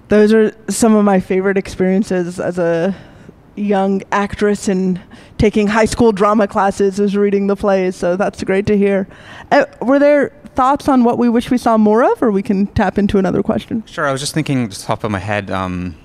Those 0.08 0.34
are 0.34 0.54
some 0.70 0.96
of 0.96 1.06
my 1.06 1.20
favorite 1.20 1.58
experiences 1.58 2.40
as 2.40 2.60
a 2.60 2.96
young 3.56 4.02
actress 4.12 4.68
and 4.68 5.00
taking 5.38 5.68
high 5.68 5.86
school 5.86 6.12
drama 6.12 6.48
classes 6.48 7.00
is 7.00 7.16
reading 7.16 7.48
the 7.48 7.56
plays. 7.56 7.96
So 7.96 8.16
that's 8.16 8.44
great 8.44 8.66
to 8.68 8.78
hear. 8.78 9.08
Uh, 9.52 9.66
were 9.82 10.00
there 10.00 10.30
thoughts 10.56 10.88
on 10.88 11.04
what 11.04 11.18
we 11.18 11.30
wish 11.30 11.50
we 11.50 11.58
saw 11.58 11.78
more 11.78 12.04
of, 12.04 12.22
or 12.22 12.32
we 12.32 12.44
can 12.44 12.68
tap 12.68 12.98
into 12.98 13.18
another 13.18 13.44
question? 13.44 13.84
Sure. 13.86 14.08
I 14.08 14.12
was 14.12 14.22
just 14.22 14.34
thinking, 14.34 14.70
just 14.70 14.86
top 14.86 15.04
of 15.04 15.12
my 15.12 15.20
head, 15.20 15.50
um, 15.50 15.96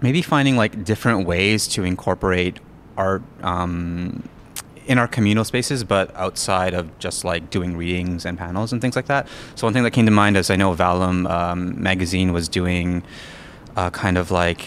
maybe 0.00 0.22
finding 0.22 0.56
like 0.56 0.84
different 0.84 1.26
ways 1.26 1.66
to 1.68 1.84
incorporate 1.84 2.58
art 2.96 3.22
um, 3.42 4.28
in 4.86 4.98
our 4.98 5.08
communal 5.08 5.44
spaces, 5.44 5.84
but 5.84 6.14
outside 6.16 6.72
of 6.74 6.96
just 6.98 7.24
like 7.24 7.50
doing 7.50 7.76
readings 7.76 8.24
and 8.24 8.38
panels 8.38 8.72
and 8.72 8.80
things 8.80 8.94
like 8.96 9.06
that. 9.06 9.26
So 9.54 9.66
one 9.66 9.74
thing 9.74 9.82
that 9.82 9.90
came 9.90 10.06
to 10.06 10.12
mind 10.12 10.36
is 10.36 10.50
I 10.50 10.56
know 10.56 10.74
Vallum 10.74 11.28
um, 11.28 11.82
magazine 11.82 12.32
was 12.32 12.48
doing 12.48 13.02
uh, 13.76 13.90
kind 13.90 14.16
of 14.16 14.30
like 14.30 14.64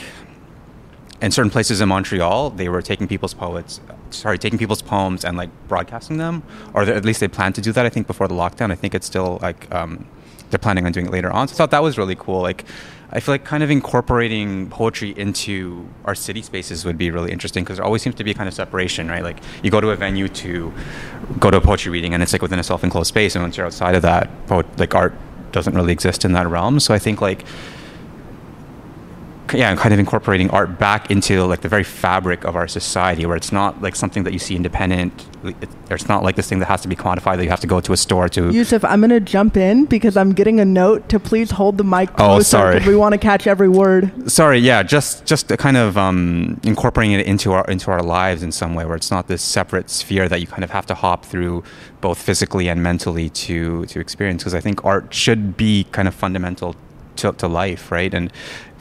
in 1.21 1.31
certain 1.31 1.51
places 1.51 1.81
in 1.81 1.89
Montreal, 1.89 2.51
they 2.51 2.69
were 2.69 2.81
taking 2.81 3.07
people's 3.07 3.33
poets, 3.33 3.81
sorry, 4.09 4.37
taking 4.37 4.57
people's 4.57 4.81
poems 4.81 5.25
and 5.25 5.37
like 5.37 5.49
broadcasting 5.67 6.17
them, 6.17 6.43
or 6.73 6.83
at 6.83 7.03
least 7.05 7.19
they 7.19 7.27
planned 7.27 7.55
to 7.55 7.61
do 7.61 7.71
that. 7.73 7.85
I 7.85 7.89
think 7.89 8.07
before 8.07 8.27
the 8.27 8.35
lockdown. 8.35 8.71
I 8.71 8.75
think 8.75 8.95
it's 8.95 9.05
still 9.05 9.39
like 9.41 9.73
um, 9.73 10.07
they're 10.49 10.59
planning 10.59 10.85
on 10.85 10.91
doing 10.91 11.07
it 11.07 11.11
later 11.11 11.31
on. 11.31 11.47
So 11.47 11.53
I 11.53 11.57
thought 11.57 11.71
that 11.71 11.83
was 11.83 11.97
really 11.97 12.15
cool. 12.15 12.41
Like, 12.41 12.65
I 13.11 13.19
feel 13.19 13.33
like 13.33 13.43
kind 13.43 13.63
of 13.63 13.71
incorporating 13.71 14.69
poetry 14.69 15.11
into 15.17 15.89
our 16.05 16.13
city 16.13 16.41
spaces 16.43 16.85
would 16.85 16.97
be 16.97 17.09
really 17.09 17.31
interesting 17.31 17.63
because 17.63 17.77
there 17.77 17.85
always 17.85 18.01
seems 18.03 18.15
to 18.15 18.23
be 18.23 18.31
a 18.31 18.33
kind 18.35 18.47
of 18.47 18.53
separation, 18.53 19.07
right? 19.09 19.23
Like, 19.23 19.37
you 19.63 19.71
go 19.71 19.81
to 19.81 19.89
a 19.89 19.95
venue 19.95 20.27
to 20.27 20.71
go 21.39 21.49
to 21.49 21.57
a 21.57 21.61
poetry 21.61 21.91
reading, 21.91 22.13
and 22.13 22.21
it's 22.21 22.33
like 22.33 22.41
within 22.41 22.59
a 22.59 22.63
self-enclosed 22.63 23.07
space, 23.07 23.35
and 23.35 23.43
once 23.43 23.57
you're 23.57 23.65
outside 23.65 23.95
of 23.95 24.03
that, 24.03 24.29
like 24.77 24.93
art 24.95 25.13
doesn't 25.51 25.73
really 25.73 25.91
exist 25.91 26.23
in 26.23 26.33
that 26.33 26.47
realm. 26.47 26.79
So 26.79 26.93
I 26.93 26.99
think 26.99 27.19
like 27.19 27.45
yeah, 29.53 29.75
kind 29.75 29.93
of 29.93 29.99
incorporating 29.99 30.49
art 30.51 30.77
back 30.79 31.11
into 31.11 31.43
like 31.45 31.61
the 31.61 31.69
very 31.69 31.83
fabric 31.83 32.43
of 32.43 32.55
our 32.55 32.67
society, 32.67 33.25
where 33.25 33.35
it's 33.35 33.51
not 33.51 33.81
like 33.81 33.95
something 33.95 34.23
that 34.23 34.33
you 34.33 34.39
see 34.39 34.55
independent. 34.55 35.25
It, 35.43 35.55
it's 35.89 36.07
not 36.07 36.23
like 36.23 36.35
this 36.35 36.49
thing 36.49 36.59
that 36.59 36.65
has 36.65 36.81
to 36.81 36.87
be 36.87 36.95
quantified 36.95 37.37
that 37.37 37.43
you 37.43 37.49
have 37.49 37.61
to 37.61 37.67
go 37.67 37.79
to 37.79 37.93
a 37.93 37.97
store 37.97 38.27
to. 38.29 38.51
Yusuf, 38.51 38.83
I'm 38.83 38.99
going 38.99 39.09
to 39.11 39.19
jump 39.19 39.55
in 39.57 39.85
because 39.85 40.17
I'm 40.17 40.33
getting 40.33 40.59
a 40.59 40.65
note 40.65 41.07
to 41.09 41.19
please 41.19 41.51
hold 41.51 41.77
the 41.77 41.83
mic 41.83 42.13
closer. 42.13 42.31
Oh, 42.31 42.41
sorry. 42.41 42.85
we 42.85 42.95
want 42.95 43.13
to 43.13 43.17
catch 43.17 43.47
every 43.47 43.69
word. 43.69 44.29
Sorry, 44.29 44.59
yeah, 44.59 44.83
just 44.83 45.25
just 45.25 45.47
kind 45.57 45.77
of 45.77 45.97
um, 45.97 46.59
incorporating 46.63 47.19
it 47.19 47.25
into 47.25 47.53
our 47.53 47.65
into 47.65 47.91
our 47.91 48.01
lives 48.03 48.43
in 48.43 48.51
some 48.51 48.75
way, 48.75 48.85
where 48.85 48.95
it's 48.95 49.11
not 49.11 49.27
this 49.27 49.41
separate 49.41 49.89
sphere 49.89 50.27
that 50.29 50.41
you 50.41 50.47
kind 50.47 50.63
of 50.63 50.71
have 50.71 50.85
to 50.87 50.95
hop 50.95 51.25
through 51.25 51.63
both 52.01 52.21
physically 52.21 52.69
and 52.69 52.83
mentally 52.83 53.29
to 53.29 53.85
to 53.87 53.99
experience. 53.99 54.43
Because 54.43 54.53
I 54.53 54.61
think 54.61 54.83
art 54.85 55.13
should 55.13 55.57
be 55.57 55.85
kind 55.91 56.07
of 56.07 56.13
fundamental 56.13 56.75
to, 57.19 57.33
to 57.33 57.47
life, 57.47 57.91
right? 57.91 58.13
And 58.13 58.31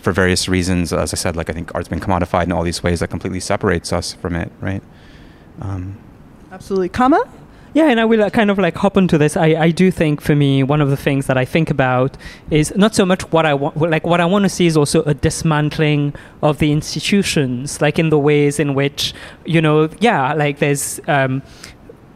for 0.01 0.12
various 0.12 0.49
reasons, 0.49 0.92
as 0.92 1.12
I 1.12 1.16
said, 1.16 1.36
like 1.36 1.51
I 1.51 1.53
think 1.53 1.74
art's 1.74 1.88
been 1.88 2.01
commodified 2.01 2.44
in 2.44 2.53
all 2.53 2.62
these 2.62 2.82
ways 2.82 3.01
that 3.01 3.09
completely 3.09 3.40
separates 3.40 3.92
us 3.92 4.14
from 4.14 4.34
it, 4.34 4.51
right? 4.61 4.82
Um, 5.61 5.99
Absolutely. 6.51 6.88
Kama? 6.88 7.28
Yeah, 7.74 7.90
and 7.90 8.01
I 8.01 8.05
will 8.07 8.22
uh, 8.22 8.30
kind 8.30 8.51
of 8.51 8.59
like 8.59 8.74
hop 8.76 8.96
onto 8.96 9.18
this. 9.18 9.36
I, 9.36 9.49
I 9.49 9.70
do 9.70 9.90
think 9.90 10.20
for 10.20 10.34
me, 10.34 10.62
one 10.62 10.80
of 10.80 10.88
the 10.88 10.96
things 10.96 11.26
that 11.26 11.36
I 11.36 11.44
think 11.44 11.68
about 11.70 12.16
is 12.51 12.74
not 12.74 12.94
so 12.94 13.05
much 13.05 13.30
what 13.30 13.44
I 13.44 13.55
want, 13.55 13.76
like 13.76 14.07
what 14.07 14.20
I 14.20 14.24
want 14.24 14.44
to 14.44 14.49
see 14.49 14.66
is 14.66 14.76
also 14.76 15.03
a 15.03 15.14
dismantling 15.14 16.14
of 16.42 16.59
the 16.59 16.72
institutions, 16.72 17.80
like 17.82 17.99
in 17.99 18.09
the 18.09 18.18
ways 18.18 18.59
in 18.59 18.74
which, 18.74 19.12
you 19.44 19.61
know, 19.61 19.90
yeah, 20.01 20.32
like 20.32 20.59
there's, 20.59 20.99
um, 21.07 21.42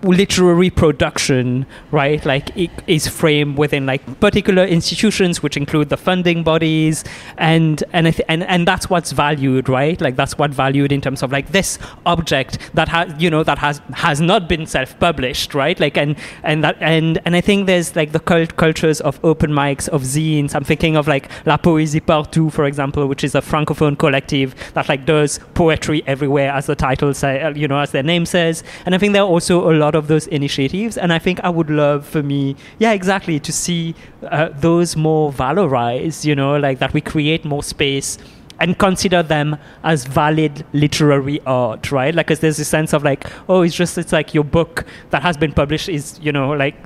literary 0.02 0.70
production 0.70 1.66
right? 1.90 2.24
Like 2.24 2.56
it 2.56 2.70
is 2.86 3.06
framed 3.06 3.58
within 3.58 3.86
like 3.86 4.20
particular 4.20 4.64
institutions 4.64 5.42
which 5.42 5.56
include 5.56 5.88
the 5.88 5.96
funding 5.96 6.42
bodies 6.42 7.04
and 7.36 7.82
and 7.92 8.20
and 8.28 8.42
and 8.44 8.66
that's 8.66 8.90
what's 8.90 9.12
valued 9.12 9.68
right? 9.68 10.00
Like 10.00 10.16
that's 10.16 10.36
what 10.38 10.50
valued 10.50 10.92
in 10.92 11.00
terms 11.00 11.22
of 11.22 11.32
like 11.32 11.52
this 11.52 11.78
object 12.06 12.58
that 12.74 12.88
has 12.88 13.12
you 13.22 13.30
know 13.30 13.44
that 13.44 13.58
has 13.58 13.80
has 13.94 14.20
not 14.20 14.48
been 14.48 14.66
self-published 14.66 15.54
right? 15.54 15.78
Like 15.78 15.96
and 15.96 16.16
and 16.42 16.64
that 16.64 16.76
and 16.80 17.20
and 17.24 17.36
I 17.36 17.40
think 17.40 17.66
there's 17.66 17.94
like 17.94 18.12
the 18.12 18.20
cult 18.20 18.56
cultures 18.56 19.00
of 19.00 19.20
open 19.24 19.52
mics 19.52 19.88
of 19.88 20.02
zines. 20.02 20.54
I'm 20.54 20.64
thinking 20.64 20.96
of 20.96 21.06
like 21.06 21.30
La 21.46 21.56
Poésie 21.56 22.00
Partout 22.00 22.52
for 22.52 22.64
example 22.64 23.06
which 23.06 23.24
is 23.24 23.34
a 23.34 23.40
francophone 23.40 23.98
collective 23.98 24.54
that 24.74 24.88
like 24.88 25.06
does 25.06 25.38
poetry 25.54 26.02
everywhere 26.06 26.50
as 26.50 26.66
the 26.66 26.74
title 26.74 27.14
say 27.14 27.40
uh, 27.42 27.50
you 27.50 27.68
know 27.68 27.78
as 27.78 27.92
their 27.92 28.02
name 28.02 28.26
says. 28.26 28.64
And 28.84 28.94
I 28.94 28.98
think 28.98 29.12
there 29.12 29.22
are 29.22 29.28
also 29.28 29.70
a 29.70 29.74
lot 29.74 29.91
of 29.94 30.08
those 30.08 30.26
initiatives. 30.28 30.96
And 30.96 31.12
I 31.12 31.18
think 31.18 31.40
I 31.42 31.48
would 31.48 31.70
love 31.70 32.06
for 32.06 32.22
me 32.22 32.56
yeah 32.78 32.92
exactly 32.92 33.38
to 33.40 33.52
see 33.52 33.94
uh, 34.22 34.48
those 34.54 34.96
more 34.96 35.32
valorized 35.32 36.24
you 36.24 36.34
know 36.34 36.56
like 36.56 36.78
that 36.78 36.92
we 36.92 37.00
create 37.00 37.44
more 37.44 37.62
space 37.62 38.18
and 38.62 38.78
consider 38.78 39.22
them 39.24 39.56
as 39.82 40.04
valid 40.04 40.64
literary 40.72 41.40
art 41.46 41.90
right 41.90 42.14
like 42.14 42.28
'cause 42.28 42.40
there's 42.44 42.60
a 42.60 42.64
sense 42.64 42.92
of 42.92 43.02
like 43.10 43.26
oh 43.48 43.62
it's 43.62 43.74
just 43.74 43.98
it's 43.98 44.12
like 44.12 44.32
your 44.32 44.44
book 44.44 44.84
that 45.10 45.20
has 45.22 45.36
been 45.36 45.52
published 45.52 45.88
is 45.88 46.18
you 46.22 46.32
know 46.32 46.50
like 46.50 46.76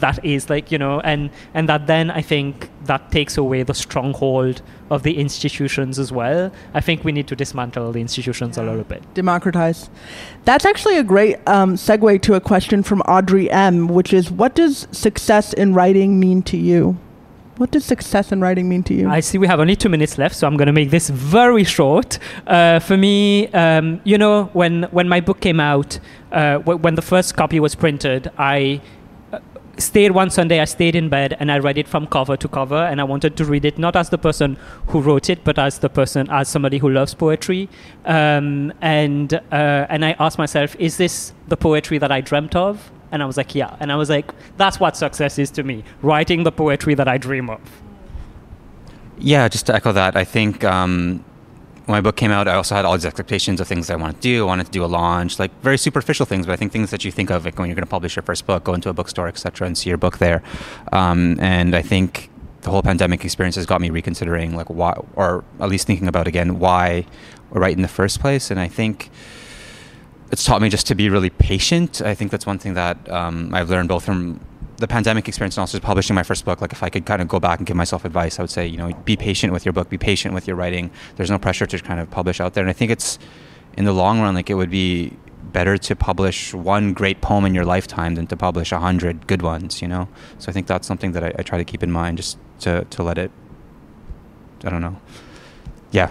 that 0.00 0.18
is 0.24 0.48
like 0.48 0.72
you 0.72 0.78
know 0.78 1.00
and 1.00 1.30
and 1.54 1.68
that 1.68 1.86
then 1.86 2.10
i 2.10 2.22
think 2.22 2.70
that 2.90 3.10
takes 3.10 3.36
away 3.36 3.62
the 3.62 3.74
stronghold 3.74 4.62
of 4.90 5.02
the 5.02 5.18
institutions 5.18 5.98
as 5.98 6.10
well 6.10 6.50
i 6.74 6.80
think 6.80 7.04
we 7.04 7.12
need 7.12 7.28
to 7.28 7.36
dismantle 7.36 7.92
the 7.92 8.00
institutions 8.00 8.56
a 8.56 8.62
little 8.62 8.84
bit 8.84 9.02
democratize. 9.14 9.90
That's 10.44 10.64
actually 10.64 10.96
a 10.98 11.04
great 11.04 11.36
um, 11.46 11.74
segue 11.74 12.22
to 12.22 12.34
a 12.34 12.40
question 12.40 12.82
from 12.82 13.00
Audrey 13.02 13.50
M, 13.50 13.86
which 13.88 14.12
is 14.12 14.30
what 14.30 14.54
does 14.54 14.88
success 14.90 15.52
in 15.52 15.74
writing 15.74 16.18
mean 16.18 16.42
to 16.44 16.56
you? 16.56 16.96
What 17.58 17.70
does 17.70 17.84
success 17.84 18.32
in 18.32 18.40
writing 18.40 18.68
mean 18.68 18.82
to 18.84 18.94
you? 18.94 19.10
I 19.10 19.20
see 19.20 19.36
we 19.36 19.46
have 19.46 19.60
only 19.60 19.76
two 19.76 19.90
minutes 19.90 20.16
left, 20.16 20.34
so 20.34 20.46
I'm 20.46 20.56
going 20.56 20.66
to 20.68 20.72
make 20.72 20.90
this 20.90 21.10
very 21.10 21.64
short. 21.64 22.18
Uh, 22.46 22.78
for 22.80 22.96
me, 22.96 23.48
um, 23.48 24.00
you 24.04 24.16
know, 24.16 24.44
when 24.54 24.84
when 24.84 25.06
my 25.08 25.20
book 25.20 25.40
came 25.40 25.60
out, 25.60 26.00
uh, 26.32 26.54
w- 26.58 26.78
when 26.78 26.94
the 26.94 27.02
first 27.02 27.36
copy 27.36 27.60
was 27.60 27.74
printed, 27.74 28.30
I 28.38 28.80
uh, 29.32 29.38
stayed 29.76 30.12
one 30.12 30.30
Sunday. 30.30 30.60
I 30.60 30.64
stayed 30.64 30.96
in 30.96 31.10
bed 31.10 31.36
and 31.38 31.52
I 31.52 31.58
read 31.58 31.76
it 31.76 31.88
from 31.88 32.06
cover 32.06 32.38
to 32.38 32.48
cover, 32.48 32.82
and 32.90 33.02
I 33.02 33.04
wanted 33.04 33.36
to 33.36 33.44
read 33.44 33.66
it 33.66 33.78
not 33.78 33.96
as 33.96 34.08
the 34.08 34.18
person 34.18 34.56
who 34.86 35.02
wrote 35.02 35.28
it, 35.28 35.44
but 35.44 35.58
as 35.58 35.78
the 35.80 35.90
person, 35.90 36.30
as 36.30 36.48
somebody 36.48 36.78
who 36.78 36.88
loves 36.88 37.12
poetry. 37.12 37.68
Um, 38.06 38.72
and 38.80 39.34
uh, 39.34 39.86
and 39.90 40.06
I 40.06 40.16
asked 40.18 40.38
myself, 40.38 40.74
is 40.78 40.96
this 40.96 41.34
the 41.48 41.58
poetry 41.58 41.98
that 41.98 42.10
I 42.10 42.22
dreamt 42.22 42.56
of? 42.56 42.90
And 43.12 43.22
I 43.22 43.26
was 43.26 43.36
like, 43.36 43.54
yeah. 43.54 43.76
And 43.78 43.92
I 43.92 43.96
was 43.96 44.08
like, 44.10 44.32
that's 44.56 44.80
what 44.80 44.96
success 44.96 45.38
is 45.38 45.50
to 45.52 45.62
me: 45.62 45.84
writing 46.00 46.42
the 46.42 46.52
poetry 46.52 46.94
that 46.94 47.06
I 47.06 47.18
dream 47.18 47.48
of. 47.50 47.60
Yeah, 49.18 49.48
just 49.48 49.66
to 49.66 49.74
echo 49.74 49.92
that, 49.92 50.16
I 50.16 50.24
think 50.24 50.64
um, 50.64 51.24
when 51.84 51.96
my 51.96 52.00
book 52.00 52.16
came 52.16 52.32
out, 52.32 52.48
I 52.48 52.54
also 52.54 52.74
had 52.74 52.84
all 52.84 52.94
these 52.94 53.06
expectations 53.06 53.60
of 53.60 53.68
things 53.68 53.90
I 53.90 53.96
wanted 53.96 54.16
to 54.16 54.20
do. 54.22 54.44
I 54.44 54.46
wanted 54.46 54.66
to 54.66 54.72
do 54.72 54.84
a 54.84 54.86
launch, 54.86 55.38
like 55.38 55.52
very 55.62 55.78
superficial 55.78 56.26
things, 56.26 56.46
but 56.46 56.52
I 56.52 56.56
think 56.56 56.72
things 56.72 56.90
that 56.90 57.04
you 57.04 57.12
think 57.12 57.30
of 57.30 57.44
like 57.44 57.58
when 57.58 57.68
you're 57.68 57.76
going 57.76 57.84
to 57.84 57.90
publish 57.90 58.16
your 58.16 58.22
first 58.24 58.46
book, 58.46 58.64
go 58.64 58.74
into 58.74 58.88
a 58.88 58.92
bookstore, 58.92 59.28
etc., 59.28 59.66
and 59.66 59.76
see 59.78 59.90
your 59.90 59.98
book 59.98 60.18
there. 60.18 60.42
Um, 60.92 61.38
and 61.38 61.76
I 61.76 61.82
think 61.82 62.30
the 62.62 62.70
whole 62.70 62.82
pandemic 62.82 63.24
experience 63.24 63.56
has 63.56 63.66
got 63.66 63.80
me 63.80 63.90
reconsidering, 63.90 64.56
like 64.56 64.70
why, 64.70 64.94
or 65.14 65.44
at 65.60 65.68
least 65.68 65.86
thinking 65.86 66.08
about 66.08 66.26
again 66.26 66.58
why 66.58 67.04
write 67.50 67.76
in 67.76 67.82
the 67.82 67.88
first 67.88 68.20
place. 68.20 68.50
And 68.50 68.58
I 68.58 68.68
think 68.68 69.10
it's 70.32 70.44
taught 70.44 70.62
me 70.62 70.70
just 70.70 70.86
to 70.86 70.94
be 70.94 71.10
really 71.10 71.30
patient. 71.30 72.00
I 72.00 72.14
think 72.14 72.30
that's 72.30 72.46
one 72.46 72.58
thing 72.58 72.74
that 72.74 73.08
um, 73.10 73.54
I've 73.54 73.68
learned 73.68 73.90
both 73.90 74.04
from 74.04 74.40
the 74.78 74.88
pandemic 74.88 75.28
experience 75.28 75.56
and 75.56 75.62
also 75.62 75.78
publishing 75.78 76.14
my 76.14 76.22
first 76.22 76.44
book, 76.44 76.60
like 76.60 76.72
if 76.72 76.82
I 76.82 76.88
could 76.88 77.04
kind 77.04 77.22
of 77.22 77.28
go 77.28 77.38
back 77.38 77.58
and 77.60 77.66
give 77.66 77.76
myself 77.76 78.04
advice, 78.04 78.38
I 78.38 78.42
would 78.42 78.50
say, 78.50 78.66
you 78.66 78.78
know, 78.78 78.92
be 79.04 79.16
patient 79.16 79.52
with 79.52 79.64
your 79.64 79.72
book, 79.72 79.90
be 79.90 79.98
patient 79.98 80.34
with 80.34 80.48
your 80.48 80.56
writing. 80.56 80.90
There's 81.16 81.30
no 81.30 81.38
pressure 81.38 81.66
to 81.66 81.78
kind 81.78 82.00
of 82.00 82.10
publish 82.10 82.40
out 82.40 82.54
there. 82.54 82.64
And 82.64 82.70
I 82.70 82.72
think 82.72 82.90
it's 82.90 83.18
in 83.76 83.84
the 83.84 83.92
long 83.92 84.20
run, 84.20 84.34
like 84.34 84.50
it 84.50 84.54
would 84.54 84.70
be 84.70 85.12
better 85.52 85.76
to 85.76 85.94
publish 85.94 86.54
one 86.54 86.94
great 86.94 87.20
poem 87.20 87.44
in 87.44 87.54
your 87.54 87.66
lifetime 87.66 88.14
than 88.14 88.26
to 88.28 88.36
publish 88.36 88.72
a 88.72 88.78
hundred 88.78 89.26
good 89.26 89.42
ones, 89.42 89.82
you 89.82 89.86
know? 89.86 90.08
So 90.38 90.48
I 90.48 90.52
think 90.52 90.66
that's 90.66 90.88
something 90.88 91.12
that 91.12 91.22
I, 91.22 91.32
I 91.38 91.42
try 91.42 91.58
to 91.58 91.64
keep 91.64 91.82
in 91.82 91.92
mind 91.92 92.16
just 92.16 92.38
to, 92.60 92.84
to 92.86 93.02
let 93.02 93.18
it, 93.18 93.30
I 94.64 94.70
don't 94.70 94.80
know. 94.80 94.98
Yeah. 95.90 96.10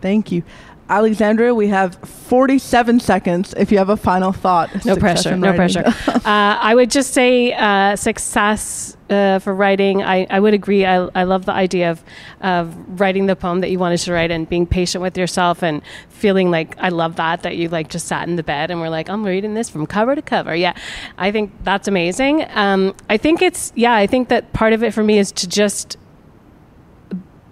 Thank 0.00 0.30
you. 0.30 0.42
Alexandra, 0.90 1.54
we 1.54 1.68
have 1.68 1.96
47 1.96 3.00
seconds 3.00 3.52
if 3.58 3.70
you 3.70 3.76
have 3.76 3.90
a 3.90 3.96
final 3.96 4.32
thought. 4.32 4.84
No 4.86 4.96
pressure, 4.96 5.36
no 5.36 5.52
pressure. 5.52 5.84
uh, 6.06 6.22
I 6.24 6.74
would 6.74 6.90
just 6.90 7.12
say 7.12 7.52
uh, 7.52 7.94
success 7.94 8.96
uh, 9.10 9.38
for 9.38 9.54
writing. 9.54 10.02
I, 10.02 10.26
I 10.30 10.40
would 10.40 10.54
agree. 10.54 10.86
I, 10.86 11.08
I 11.14 11.24
love 11.24 11.44
the 11.44 11.52
idea 11.52 11.90
of, 11.90 12.02
of 12.40 13.00
writing 13.00 13.26
the 13.26 13.36
poem 13.36 13.60
that 13.60 13.70
you 13.70 13.78
wanted 13.78 13.98
to 13.98 14.12
write 14.14 14.30
and 14.30 14.48
being 14.48 14.66
patient 14.66 15.02
with 15.02 15.18
yourself 15.18 15.62
and 15.62 15.82
feeling 16.08 16.50
like 16.50 16.74
I 16.78 16.88
love 16.88 17.16
that, 17.16 17.42
that 17.42 17.56
you 17.56 17.68
like 17.68 17.90
just 17.90 18.06
sat 18.06 18.26
in 18.26 18.36
the 18.36 18.42
bed 18.42 18.70
and 18.70 18.80
were 18.80 18.90
like, 18.90 19.10
I'm 19.10 19.24
reading 19.24 19.52
this 19.52 19.68
from 19.68 19.86
cover 19.86 20.14
to 20.14 20.22
cover. 20.22 20.54
Yeah, 20.56 20.74
I 21.18 21.30
think 21.30 21.52
that's 21.64 21.86
amazing. 21.86 22.46
Um, 22.50 22.94
I 23.10 23.18
think 23.18 23.42
it's, 23.42 23.72
yeah, 23.74 23.94
I 23.94 24.06
think 24.06 24.28
that 24.28 24.54
part 24.54 24.72
of 24.72 24.82
it 24.82 24.94
for 24.94 25.04
me 25.04 25.18
is 25.18 25.32
to 25.32 25.48
just 25.48 25.98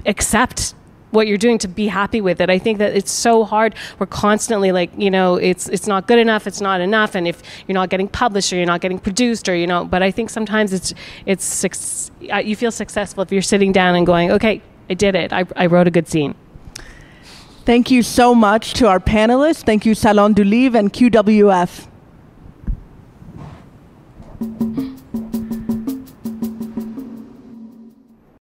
accept 0.06 0.74
what 1.16 1.26
you're 1.26 1.38
doing 1.38 1.58
to 1.58 1.68
be 1.68 1.88
happy 1.88 2.20
with 2.20 2.40
it. 2.40 2.48
I 2.48 2.58
think 2.58 2.78
that 2.78 2.94
it's 2.94 3.10
so 3.10 3.44
hard. 3.44 3.74
We're 3.98 4.06
constantly 4.06 4.70
like, 4.70 4.90
you 4.96 5.10
know, 5.10 5.34
it's 5.34 5.68
it's 5.68 5.88
not 5.88 6.06
good 6.06 6.20
enough, 6.20 6.46
it's 6.46 6.60
not 6.60 6.80
enough, 6.80 7.16
and 7.16 7.26
if 7.26 7.42
you're 7.66 7.74
not 7.74 7.88
getting 7.88 8.06
published 8.06 8.52
or 8.52 8.56
you're 8.56 8.66
not 8.66 8.80
getting 8.80 9.00
produced 9.00 9.48
or 9.48 9.56
you 9.56 9.66
know, 9.66 9.84
but 9.84 10.02
I 10.02 10.10
think 10.12 10.30
sometimes 10.30 10.72
it's 10.72 10.94
it's 11.24 12.10
uh, 12.32 12.36
you 12.36 12.54
feel 12.54 12.70
successful 12.70 13.22
if 13.22 13.32
you're 13.32 13.42
sitting 13.42 13.72
down 13.72 13.96
and 13.96 14.06
going, 14.06 14.30
okay, 14.30 14.62
I 14.88 14.94
did 14.94 15.14
it. 15.14 15.32
I, 15.32 15.44
I 15.56 15.66
wrote 15.66 15.88
a 15.88 15.90
good 15.90 16.08
scene. 16.08 16.34
Thank 17.64 17.90
you 17.90 18.02
so 18.02 18.34
much 18.34 18.74
to 18.74 18.86
our 18.86 19.00
panelists. 19.00 19.64
Thank 19.64 19.84
you, 19.84 19.94
Salon 19.94 20.34
du 20.34 20.44
Livre 20.44 20.78
and 20.78 20.92
QWF. 20.92 21.88